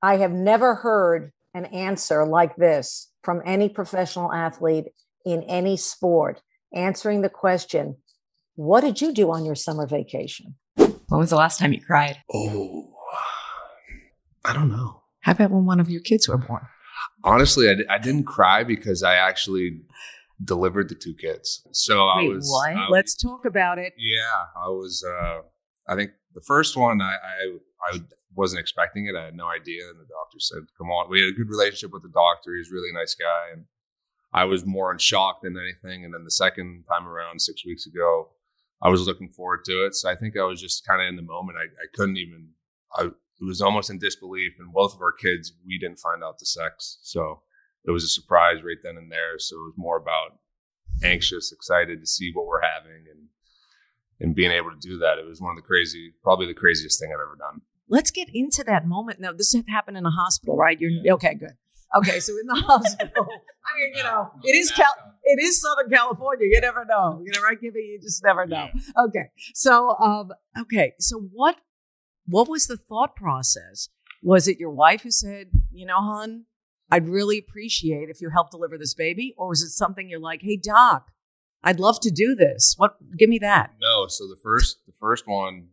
I 0.00 0.16
have 0.18 0.32
never 0.32 0.76
heard 0.76 1.32
an 1.52 1.66
answer 1.66 2.24
like 2.24 2.56
this 2.56 3.10
from 3.22 3.42
any 3.44 3.68
professional 3.68 4.32
athlete 4.32 4.86
in 5.24 5.42
any 5.44 5.76
sport 5.76 6.40
answering 6.74 7.22
the 7.22 7.28
question, 7.28 7.96
What 8.56 8.82
did 8.82 9.00
you 9.00 9.12
do 9.12 9.30
on 9.32 9.44
your 9.44 9.54
summer 9.54 9.86
vacation? 9.86 10.56
When 10.76 11.20
was 11.20 11.30
the 11.30 11.36
last 11.36 11.58
time 11.58 11.72
you 11.72 11.80
cried? 11.80 12.18
Oh, 12.32 12.83
I 14.44 14.52
don't 14.52 14.68
know. 14.68 15.02
How 15.20 15.32
about 15.32 15.50
when 15.50 15.64
one 15.64 15.80
of 15.80 15.88
your 15.88 16.02
kids 16.02 16.28
were 16.28 16.36
born? 16.36 16.66
Honestly, 17.22 17.68
I, 17.68 17.94
I 17.94 17.98
didn't 17.98 18.24
cry 18.24 18.62
because 18.62 19.02
I 19.02 19.14
actually 19.14 19.80
delivered 20.42 20.88
the 20.88 20.94
two 20.94 21.14
kids. 21.14 21.66
So 21.72 22.06
Wait, 22.16 22.26
I 22.26 22.28
was. 22.28 22.48
What? 22.50 22.76
I, 22.76 22.88
Let's 22.88 23.14
talk 23.16 23.44
about 23.44 23.78
it. 23.78 23.94
Yeah, 23.96 24.44
I 24.56 24.68
was. 24.68 25.04
Uh, 25.06 25.40
I 25.88 25.96
think 25.96 26.12
the 26.34 26.40
first 26.40 26.76
one, 26.76 27.00
I, 27.00 27.14
I, 27.14 27.92
I 27.92 27.98
wasn't 28.34 28.60
expecting 28.60 29.06
it. 29.06 29.16
I 29.16 29.26
had 29.26 29.36
no 29.36 29.48
idea, 29.48 29.88
and 29.88 29.98
the 29.98 30.04
doctor 30.04 30.38
said, 30.38 30.62
"Come 30.76 30.88
on." 30.88 31.10
We 31.10 31.20
had 31.20 31.30
a 31.30 31.36
good 31.36 31.48
relationship 31.48 31.92
with 31.92 32.02
the 32.02 32.12
doctor. 32.12 32.56
He's 32.56 32.70
a 32.70 32.74
really 32.74 32.92
nice 32.92 33.14
guy, 33.14 33.52
and 33.52 33.64
I 34.32 34.44
was 34.44 34.66
more 34.66 34.92
in 34.92 34.98
shock 34.98 35.42
than 35.42 35.56
anything. 35.56 36.04
And 36.04 36.12
then 36.12 36.24
the 36.24 36.30
second 36.30 36.84
time 36.90 37.06
around, 37.06 37.40
six 37.40 37.64
weeks 37.64 37.86
ago, 37.86 38.30
I 38.82 38.88
was 38.88 39.06
looking 39.06 39.30
forward 39.30 39.64
to 39.66 39.86
it. 39.86 39.94
So 39.94 40.10
I 40.10 40.16
think 40.16 40.36
I 40.36 40.44
was 40.44 40.60
just 40.60 40.86
kind 40.86 41.00
of 41.00 41.08
in 41.08 41.16
the 41.16 41.22
moment. 41.22 41.58
I, 41.58 41.64
I 41.64 41.86
couldn't 41.94 42.18
even. 42.18 42.50
I 42.96 43.10
it 43.40 43.44
was 43.44 43.60
almost 43.60 43.90
in 43.90 43.98
disbelief. 43.98 44.54
And 44.58 44.72
both 44.72 44.94
of 44.94 45.00
our 45.00 45.12
kids, 45.12 45.52
we 45.66 45.78
didn't 45.78 45.98
find 45.98 46.22
out 46.22 46.38
the 46.38 46.46
sex. 46.46 46.98
So 47.02 47.42
it 47.84 47.90
was 47.90 48.04
a 48.04 48.08
surprise 48.08 48.62
right 48.62 48.78
then 48.82 48.96
and 48.96 49.10
there. 49.10 49.38
So 49.38 49.56
it 49.56 49.64
was 49.64 49.74
more 49.76 49.96
about 49.96 50.38
anxious, 51.02 51.52
excited 51.52 52.00
to 52.00 52.06
see 52.06 52.30
what 52.32 52.46
we're 52.46 52.62
having 52.62 53.04
and 53.10 53.28
and 54.20 54.34
being 54.34 54.52
able 54.52 54.70
to 54.70 54.78
do 54.80 54.98
that. 54.98 55.18
It 55.18 55.26
was 55.26 55.40
one 55.40 55.50
of 55.50 55.56
the 55.56 55.66
crazy, 55.66 56.14
probably 56.22 56.46
the 56.46 56.54
craziest 56.54 57.00
thing 57.00 57.10
I've 57.12 57.20
ever 57.20 57.36
done. 57.36 57.62
Let's 57.88 58.12
get 58.12 58.28
into 58.32 58.62
that 58.64 58.86
moment. 58.86 59.20
Now, 59.20 59.32
this 59.32 59.54
happened 59.68 59.96
in 59.96 60.06
a 60.06 60.10
hospital, 60.10 60.56
right? 60.56 60.78
You're 60.80 61.14
okay, 61.14 61.34
good. 61.34 61.56
Okay, 61.96 62.20
so 62.20 62.32
in 62.38 62.46
the 62.46 62.54
hospital, 62.66 63.26
I 63.28 63.78
mean, 63.78 63.92
you 63.96 64.02
know, 64.02 64.30
it 64.42 64.54
is 64.54 64.70
Cal- 64.70 65.16
it 65.24 65.42
is 65.42 65.60
Southern 65.60 65.90
California. 65.90 66.46
You 66.50 66.60
never 66.60 66.84
know, 66.84 67.22
you 67.24 67.32
know, 67.32 67.40
right? 67.42 67.60
Gibby, 67.60 67.80
you 67.80 68.00
just 68.00 68.22
never 68.24 68.46
know. 68.46 68.68
Okay, 69.06 69.30
so 69.52 69.96
um, 69.98 70.30
okay, 70.60 70.94
so 70.98 71.20
what 71.32 71.56
what 72.26 72.48
was 72.48 72.66
the 72.66 72.76
thought 72.76 73.16
process? 73.16 73.88
Was 74.22 74.48
it 74.48 74.58
your 74.58 74.70
wife 74.70 75.02
who 75.02 75.10
said, 75.10 75.48
you 75.70 75.86
know, 75.86 75.98
hon, 75.98 76.44
I'd 76.90 77.08
really 77.08 77.38
appreciate 77.38 78.08
if 78.08 78.20
you 78.20 78.30
help 78.30 78.50
deliver 78.50 78.78
this 78.78 78.94
baby? 78.94 79.34
Or 79.36 79.48
was 79.48 79.62
it 79.62 79.70
something 79.70 80.08
you're 80.08 80.20
like, 80.20 80.42
hey, 80.42 80.56
doc, 80.56 81.10
I'd 81.62 81.80
love 81.80 81.98
to 82.00 82.10
do 82.10 82.34
this. 82.34 82.74
What? 82.76 82.96
Give 83.16 83.28
me 83.28 83.38
that. 83.40 83.72
No. 83.80 84.06
So 84.06 84.26
the 84.28 84.36
first, 84.42 84.78
the 84.86 84.92
first 84.92 85.26
one, 85.26 85.68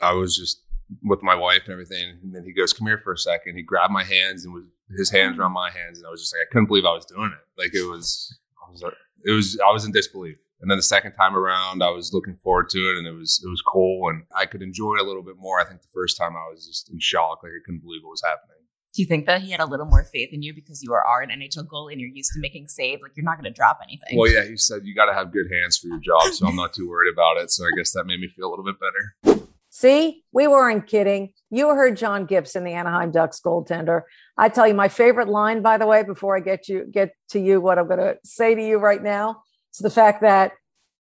I 0.00 0.12
was 0.12 0.36
just 0.36 0.62
with 1.02 1.22
my 1.22 1.34
wife 1.34 1.62
and 1.64 1.72
everything. 1.72 2.18
And 2.22 2.34
then 2.34 2.44
he 2.44 2.52
goes, 2.52 2.72
come 2.72 2.86
here 2.86 2.98
for 2.98 3.12
a 3.12 3.18
second. 3.18 3.56
He 3.56 3.62
grabbed 3.62 3.92
my 3.92 4.04
hands 4.04 4.44
and 4.44 4.54
was 4.54 4.64
his 4.96 5.10
hands 5.10 5.38
around 5.38 5.50
mm. 5.50 5.54
my 5.54 5.70
hands. 5.70 5.98
And 5.98 6.06
I 6.06 6.10
was 6.10 6.20
just 6.20 6.34
like, 6.34 6.46
I 6.46 6.52
couldn't 6.52 6.66
believe 6.66 6.84
I 6.84 6.92
was 6.92 7.06
doing 7.06 7.32
it. 7.32 7.60
Like 7.60 7.74
it 7.74 7.88
was, 7.88 8.38
I 8.66 8.70
was, 8.70 8.82
it 9.24 9.32
was, 9.32 9.58
I 9.66 9.72
was 9.72 9.84
in 9.84 9.92
disbelief. 9.92 10.38
And 10.60 10.70
then 10.70 10.78
the 10.78 10.82
second 10.82 11.12
time 11.12 11.36
around, 11.36 11.82
I 11.82 11.90
was 11.90 12.12
looking 12.12 12.36
forward 12.36 12.70
to 12.70 12.78
it, 12.78 12.98
and 12.98 13.06
it 13.06 13.12
was 13.12 13.42
it 13.44 13.48
was 13.48 13.60
cool, 13.60 14.08
and 14.08 14.24
I 14.34 14.46
could 14.46 14.62
enjoy 14.62 14.94
it 14.94 15.00
a 15.02 15.04
little 15.04 15.22
bit 15.22 15.36
more. 15.36 15.60
I 15.60 15.64
think 15.64 15.82
the 15.82 15.92
first 15.92 16.16
time 16.16 16.36
I 16.36 16.48
was 16.50 16.66
just 16.66 16.90
in 16.90 16.98
shock, 17.00 17.42
like 17.42 17.52
I 17.52 17.62
couldn't 17.64 17.82
believe 17.82 18.02
what 18.02 18.10
was 18.10 18.22
happening. 18.24 18.64
Do 18.94 19.02
you 19.02 19.08
think 19.08 19.26
that 19.26 19.42
he 19.42 19.50
had 19.50 19.58
a 19.58 19.66
little 19.66 19.86
more 19.86 20.04
faith 20.04 20.28
in 20.32 20.42
you 20.42 20.54
because 20.54 20.80
you 20.80 20.92
are 20.92 21.20
an 21.20 21.28
NHL 21.28 21.66
goalie 21.66 21.92
and 21.92 22.00
you're 22.00 22.10
used 22.10 22.30
to 22.34 22.40
making 22.40 22.68
save? 22.68 23.00
Like 23.02 23.10
you're 23.16 23.24
not 23.24 23.40
going 23.40 23.52
to 23.52 23.56
drop 23.56 23.80
anything. 23.82 24.16
Well, 24.16 24.30
yeah, 24.30 24.44
he 24.44 24.56
said 24.56 24.82
you 24.84 24.94
got 24.94 25.06
to 25.06 25.14
have 25.14 25.32
good 25.32 25.46
hands 25.50 25.76
for 25.76 25.88
your 25.88 25.98
job, 25.98 26.32
so 26.32 26.46
I'm 26.46 26.54
not 26.54 26.72
too 26.72 26.88
worried 26.88 27.12
about 27.12 27.38
it. 27.38 27.50
So 27.50 27.64
I 27.64 27.70
guess 27.76 27.90
that 27.92 28.04
made 28.04 28.20
me 28.20 28.28
feel 28.28 28.48
a 28.48 28.50
little 28.50 28.64
bit 28.64 28.76
better. 28.78 29.42
See, 29.70 30.22
we 30.32 30.46
weren't 30.46 30.86
kidding. 30.86 31.32
You 31.50 31.70
heard 31.70 31.96
John 31.96 32.26
Gibson, 32.26 32.62
the 32.62 32.74
Anaheim 32.74 33.10
Ducks 33.10 33.40
goaltender. 33.44 34.02
I 34.38 34.48
tell 34.48 34.68
you, 34.68 34.74
my 34.74 34.86
favorite 34.86 35.26
line, 35.26 35.62
by 35.62 35.78
the 35.78 35.86
way, 35.88 36.04
before 36.04 36.36
I 36.36 36.40
get 36.40 36.68
you 36.68 36.86
get 36.88 37.10
to 37.30 37.40
you, 37.40 37.60
what 37.60 37.80
I'm 37.80 37.88
going 37.88 37.98
to 37.98 38.14
say 38.22 38.54
to 38.54 38.64
you 38.64 38.78
right 38.78 39.02
now 39.02 39.42
is 39.74 39.82
the 39.82 39.90
fact 39.90 40.22
that 40.22 40.52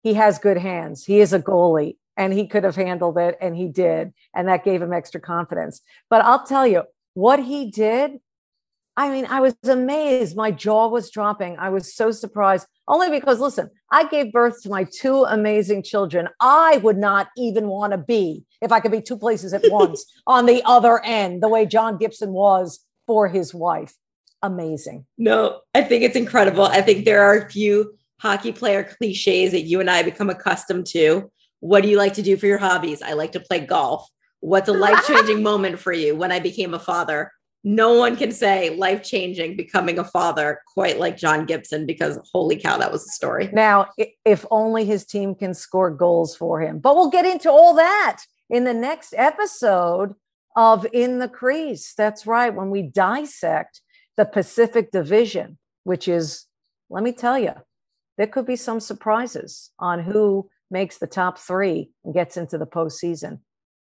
he 0.01 0.13
has 0.13 0.39
good 0.39 0.57
hands. 0.57 1.05
He 1.05 1.20
is 1.20 1.34
a 1.34 1.39
goalie 1.39 1.97
and 2.15 2.34
he 2.34 2.47
could 2.47 2.63
have 2.63 2.76
handled 2.76 3.17
it 3.17 3.38
and 3.41 3.55
he 3.55 3.67
did. 3.67 4.13
And 4.34 4.47
that 4.47 4.63
gave 4.63 4.82
him 4.82 4.93
extra 4.93 5.20
confidence. 5.20 5.82
But 6.09 6.24
I'll 6.24 6.45
tell 6.45 6.67
you 6.67 6.84
what 7.13 7.43
he 7.43 7.70
did. 7.72 8.20
I 8.97 9.09
mean, 9.09 9.26
I 9.28 9.39
was 9.39 9.55
amazed. 9.63 10.36
My 10.36 10.51
jaw 10.51 10.89
was 10.89 11.09
dropping. 11.09 11.57
I 11.57 11.70
was 11.70 11.95
so 11.95 12.11
surprised, 12.11 12.67
only 12.86 13.09
because, 13.09 13.39
listen, 13.39 13.70
I 13.89 14.05
gave 14.09 14.34
birth 14.34 14.61
to 14.63 14.70
my 14.70 14.84
two 14.84 15.24
amazing 15.24 15.84
children. 15.84 16.28
I 16.41 16.82
would 16.84 16.97
not 16.97 17.30
even 17.38 17.67
want 17.67 17.93
to 17.93 17.97
be, 17.97 18.43
if 18.61 18.74
I 18.74 18.82
could 18.82 18.91
be 18.91 19.01
two 19.01 19.17
places 19.17 19.53
at 19.53 19.61
once, 19.72 20.05
on 20.28 20.47
the 20.47 20.61
other 20.65 21.01
end, 21.05 21.41
the 21.41 21.47
way 21.47 21.65
John 21.65 21.97
Gibson 21.97 22.34
was 22.34 22.86
for 23.07 23.30
his 23.30 23.53
wife. 23.53 23.95
Amazing. 24.41 25.05
No, 25.17 25.61
I 25.74 25.82
think 25.84 26.03
it's 26.03 26.17
incredible. 26.17 26.65
I 26.65 26.82
think 26.82 27.05
there 27.05 27.24
are 27.24 27.38
a 27.38 27.49
few 27.49 27.97
hockey 28.20 28.51
player 28.51 28.84
cliches 28.84 29.51
that 29.51 29.61
you 29.61 29.80
and 29.80 29.89
I 29.89 30.03
become 30.03 30.30
accustomed 30.30 30.86
to. 30.88 31.32
What 31.61 31.84
do 31.84 31.89
you 31.89 31.97
like 31.97 32.13
to 32.13 32.22
do 32.22 32.38
for 32.38 32.45
your 32.45 32.57
hobbies? 32.57 33.01
I 33.01 33.13
like 33.13 33.32
to 33.34 33.39
play 33.39 33.59
golf. 33.59 34.07
What's 34.41 34.70
a 34.70 34.74
life 34.74 35.05
changing 35.07 35.43
moment 35.51 35.80
for 35.80 35.91
you 35.91 36.15
when 36.15 36.32
I 36.32 36.39
became 36.39 36.74
a 36.74 36.80
father? 36.80 37.32
No 37.63 37.97
one 37.97 38.15
can 38.15 38.32
say 38.32 38.70
life 38.70 39.03
changing 39.03 39.57
becoming 39.57 39.99
a 39.99 40.03
father 40.05 40.61
quite 40.74 40.97
like 40.97 41.17
John 41.17 41.45
Gibson 41.45 41.86
because 41.86 42.17
holy 42.34 42.55
cow, 42.55 42.78
that 42.78 42.91
was 42.91 43.05
a 43.05 43.09
story. 43.09 43.49
Now, 43.51 43.88
if 44.24 44.45
only 44.49 44.86
his 44.86 45.05
team 45.05 45.36
can 45.36 45.53
score 45.53 45.91
goals 45.91 46.36
for 46.36 46.61
him. 46.61 46.80
But 46.80 46.95
we'll 46.95 47.09
get 47.09 47.26
into 47.26 47.51
all 47.51 47.76
that 47.76 48.22
in 48.49 48.63
the 48.63 48.74
next 48.74 49.13
episode 49.17 50.15
of 50.55 50.88
In 50.93 51.20
the 51.20 51.28
Crease. 51.28 51.93
That's 51.93 52.26
right, 52.26 52.53
when 52.53 52.70
we 52.70 52.82
dissect 52.82 53.82
the 54.15 54.26
Pacific 54.26 54.91
Division, 54.91 55.57
which 55.84 56.07
is, 56.07 56.45
let 56.89 57.03
me 57.03 57.11
tell 57.11 57.38
you, 57.38 57.53
there 58.20 58.28
could 58.28 58.45
be 58.45 58.57
some 58.57 58.82
surprises 58.82 59.72
on 59.80 60.03
who 60.03 60.49
makes 60.70 60.97
the 60.97 61.07
top 61.07 61.39
three 61.39 61.89
and 62.03 62.13
gets 62.13 62.36
into 62.36 62.57
the 62.57 62.67
postseason. 62.67 63.39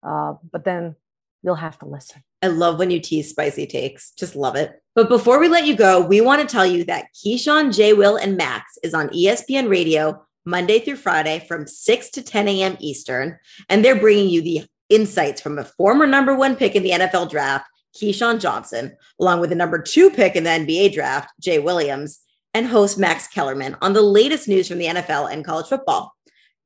Uh, 0.03 0.33
but 0.51 0.64
then 0.64 0.97
you'll 1.43 1.55
have 1.55 1.78
to 1.78 1.87
listen. 1.87 2.22
I 2.41 2.47
love 2.47 2.78
when 2.78 2.91
you 2.91 2.99
tease 2.99 3.28
spicy 3.28 3.66
takes. 3.66 4.12
Just 4.12 4.35
love 4.35 4.57
it. 4.57 4.83
But 4.95 5.11
before 5.11 5.39
we 5.39 5.49
let 5.49 5.66
you 5.66 5.76
go, 5.76 6.01
we 6.01 6.22
want 6.22 6.41
to 6.41 6.49
tell 6.49 6.64
you 6.64 6.83
that 6.85 7.09
Keyshawn, 7.14 7.76
J. 7.76 7.93
Will, 7.93 8.16
and 8.16 8.39
Max 8.39 8.78
is 8.83 8.95
on 8.95 9.11
ESPN 9.11 9.68
Radio 9.68 10.24
Monday 10.47 10.78
through 10.78 10.97
Friday 10.97 11.45
from 11.47 11.66
6 11.66 12.11
to 12.12 12.22
10 12.22 12.49
a.m. 12.49 12.78
Eastern. 12.80 13.39
And 13.68 13.85
they're 13.85 14.01
bringing 14.01 14.30
you 14.30 14.41
the 14.41 14.62
insights 14.89 15.43
from 15.43 15.59
a 15.59 15.64
former 15.64 16.07
number 16.07 16.35
one 16.35 16.57
pick 16.57 16.74
in 16.74 16.83
the 16.83 16.93
NFL 16.93 17.28
draft, 17.30 17.66
Keyshawn 17.95 18.41
Johnson, 18.41 18.97
along 19.20 19.41
with 19.41 19.51
the 19.51 19.57
number 19.57 19.80
two 19.80 20.11
pick 20.11 20.37
in 20.37 20.45
the 20.45 20.51
NBA 20.51 20.95
draft, 20.95 21.30
Jay 21.39 21.59
Williams, 21.59 22.20
and 22.55 22.67
host 22.67 22.99
Max 22.99 23.29
Kellerman 23.29 23.77
on 23.81 23.93
the 23.93 24.03
latest 24.03 24.49
news 24.49 24.69
from 24.69 24.79
the 24.79 24.87
NFL 24.87 25.33
and 25.33 25.45
college 25.45 25.69
football. 25.69 26.15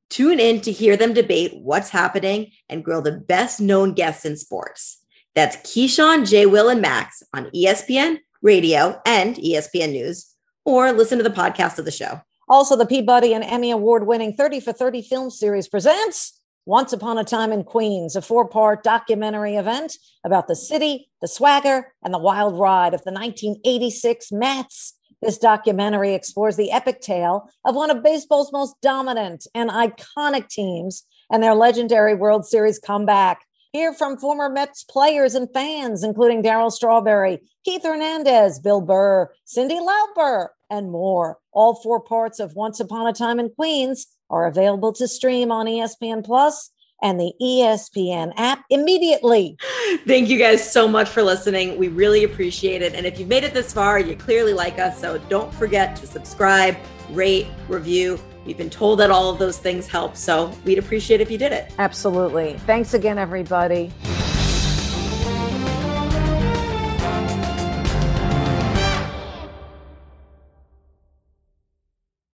Tune 0.09 0.39
in 0.39 0.61
to 0.61 0.71
hear 0.71 0.95
them 0.95 1.13
debate 1.13 1.53
what's 1.61 1.89
happening 1.89 2.51
and 2.69 2.83
grill 2.83 3.01
the 3.01 3.11
best 3.11 3.59
known 3.59 3.93
guests 3.93 4.25
in 4.25 4.37
sports. 4.37 5.03
That's 5.35 5.57
Keyshawn, 5.57 6.27
J. 6.27 6.45
Will, 6.45 6.69
and 6.69 6.81
Max 6.81 7.21
on 7.33 7.51
ESPN 7.51 8.19
Radio 8.41 9.01
and 9.05 9.35
ESPN 9.35 9.91
News, 9.91 10.33
or 10.65 10.91
listen 10.91 11.17
to 11.17 11.23
the 11.23 11.29
podcast 11.29 11.77
of 11.77 11.85
the 11.85 11.91
show. 11.91 12.21
Also, 12.49 12.75
the 12.75 12.85
Peabody 12.85 13.33
and 13.33 13.43
Emmy 13.43 13.71
Award 13.71 14.07
winning 14.07 14.33
30 14.33 14.61
for 14.61 14.71
30 14.71 15.01
film 15.01 15.29
series 15.29 15.67
presents 15.67 16.39
Once 16.65 16.93
Upon 16.93 17.17
a 17.17 17.23
Time 17.23 17.51
in 17.51 17.63
Queens, 17.63 18.15
a 18.15 18.21
four 18.21 18.47
part 18.47 18.83
documentary 18.83 19.55
event 19.55 19.97
about 20.23 20.47
the 20.47 20.55
city, 20.55 21.09
the 21.21 21.27
swagger, 21.27 21.93
and 22.03 22.13
the 22.13 22.19
wild 22.19 22.57
ride 22.57 22.93
of 22.93 23.03
the 23.03 23.11
1986 23.11 24.31
Mets. 24.31 24.96
This 25.21 25.37
documentary 25.37 26.13
explores 26.13 26.57
the 26.57 26.71
epic 26.71 27.01
tale 27.01 27.49
of 27.65 27.75
one 27.75 27.89
of 27.89 28.03
baseball's 28.03 28.51
most 28.51 28.75
dominant 28.81 29.47
and 29.55 29.69
iconic 29.69 30.47
teams 30.47 31.03
and 31.31 31.41
their 31.41 31.55
legendary 31.55 32.13
World 32.13 32.45
Series 32.45 32.79
comeback. 32.79 33.43
Hear 33.73 33.93
from 33.93 34.17
former 34.17 34.49
Mets 34.49 34.83
players 34.83 35.35
and 35.35 35.51
fans, 35.51 36.03
including 36.03 36.43
Darryl 36.43 36.71
Strawberry, 36.71 37.39
Keith 37.65 37.83
Hernandez, 37.83 38.59
Bill 38.59 38.81
Burr, 38.81 39.31
Cyndi 39.45 39.79
Lauper, 39.79 40.49
and 40.69 40.91
more. 40.91 41.37
All 41.51 41.75
four 41.75 41.99
parts 41.99 42.39
of 42.39 42.55
Once 42.55 42.79
Upon 42.79 43.07
a 43.07 43.13
Time 43.13 43.39
in 43.39 43.49
Queens 43.49 44.07
are 44.29 44.45
available 44.45 44.93
to 44.93 45.07
stream 45.07 45.51
on 45.51 45.65
ESPN 45.65 46.23
Plus 46.23 46.69
and 47.01 47.19
the 47.19 47.33
ESPN 47.41 48.33
app 48.37 48.63
immediately. 48.69 49.57
Thank 50.05 50.29
you 50.29 50.37
guys 50.37 50.69
so 50.69 50.87
much 50.87 51.09
for 51.09 51.23
listening. 51.23 51.77
We 51.77 51.87
really 51.89 52.23
appreciate 52.23 52.81
it. 52.81 52.93
And 52.93 53.05
if 53.05 53.19
you've 53.19 53.29
made 53.29 53.43
it 53.43 53.53
this 53.53 53.73
far, 53.73 53.99
you 53.99 54.15
clearly 54.15 54.53
like 54.53 54.79
us. 54.79 54.99
So 54.99 55.17
don't 55.29 55.53
forget 55.53 55.95
to 55.97 56.07
subscribe, 56.07 56.77
rate, 57.11 57.47
review. 57.67 58.19
We've 58.45 58.57
been 58.57 58.69
told 58.69 58.99
that 58.99 59.11
all 59.11 59.29
of 59.29 59.39
those 59.39 59.57
things 59.57 59.87
help. 59.87 60.15
So 60.15 60.51
we'd 60.63 60.79
appreciate 60.79 61.21
if 61.21 61.29
you 61.29 61.37
did 61.37 61.51
it. 61.51 61.73
Absolutely. 61.77 62.53
Thanks 62.59 62.93
again, 62.93 63.17
everybody. 63.17 63.91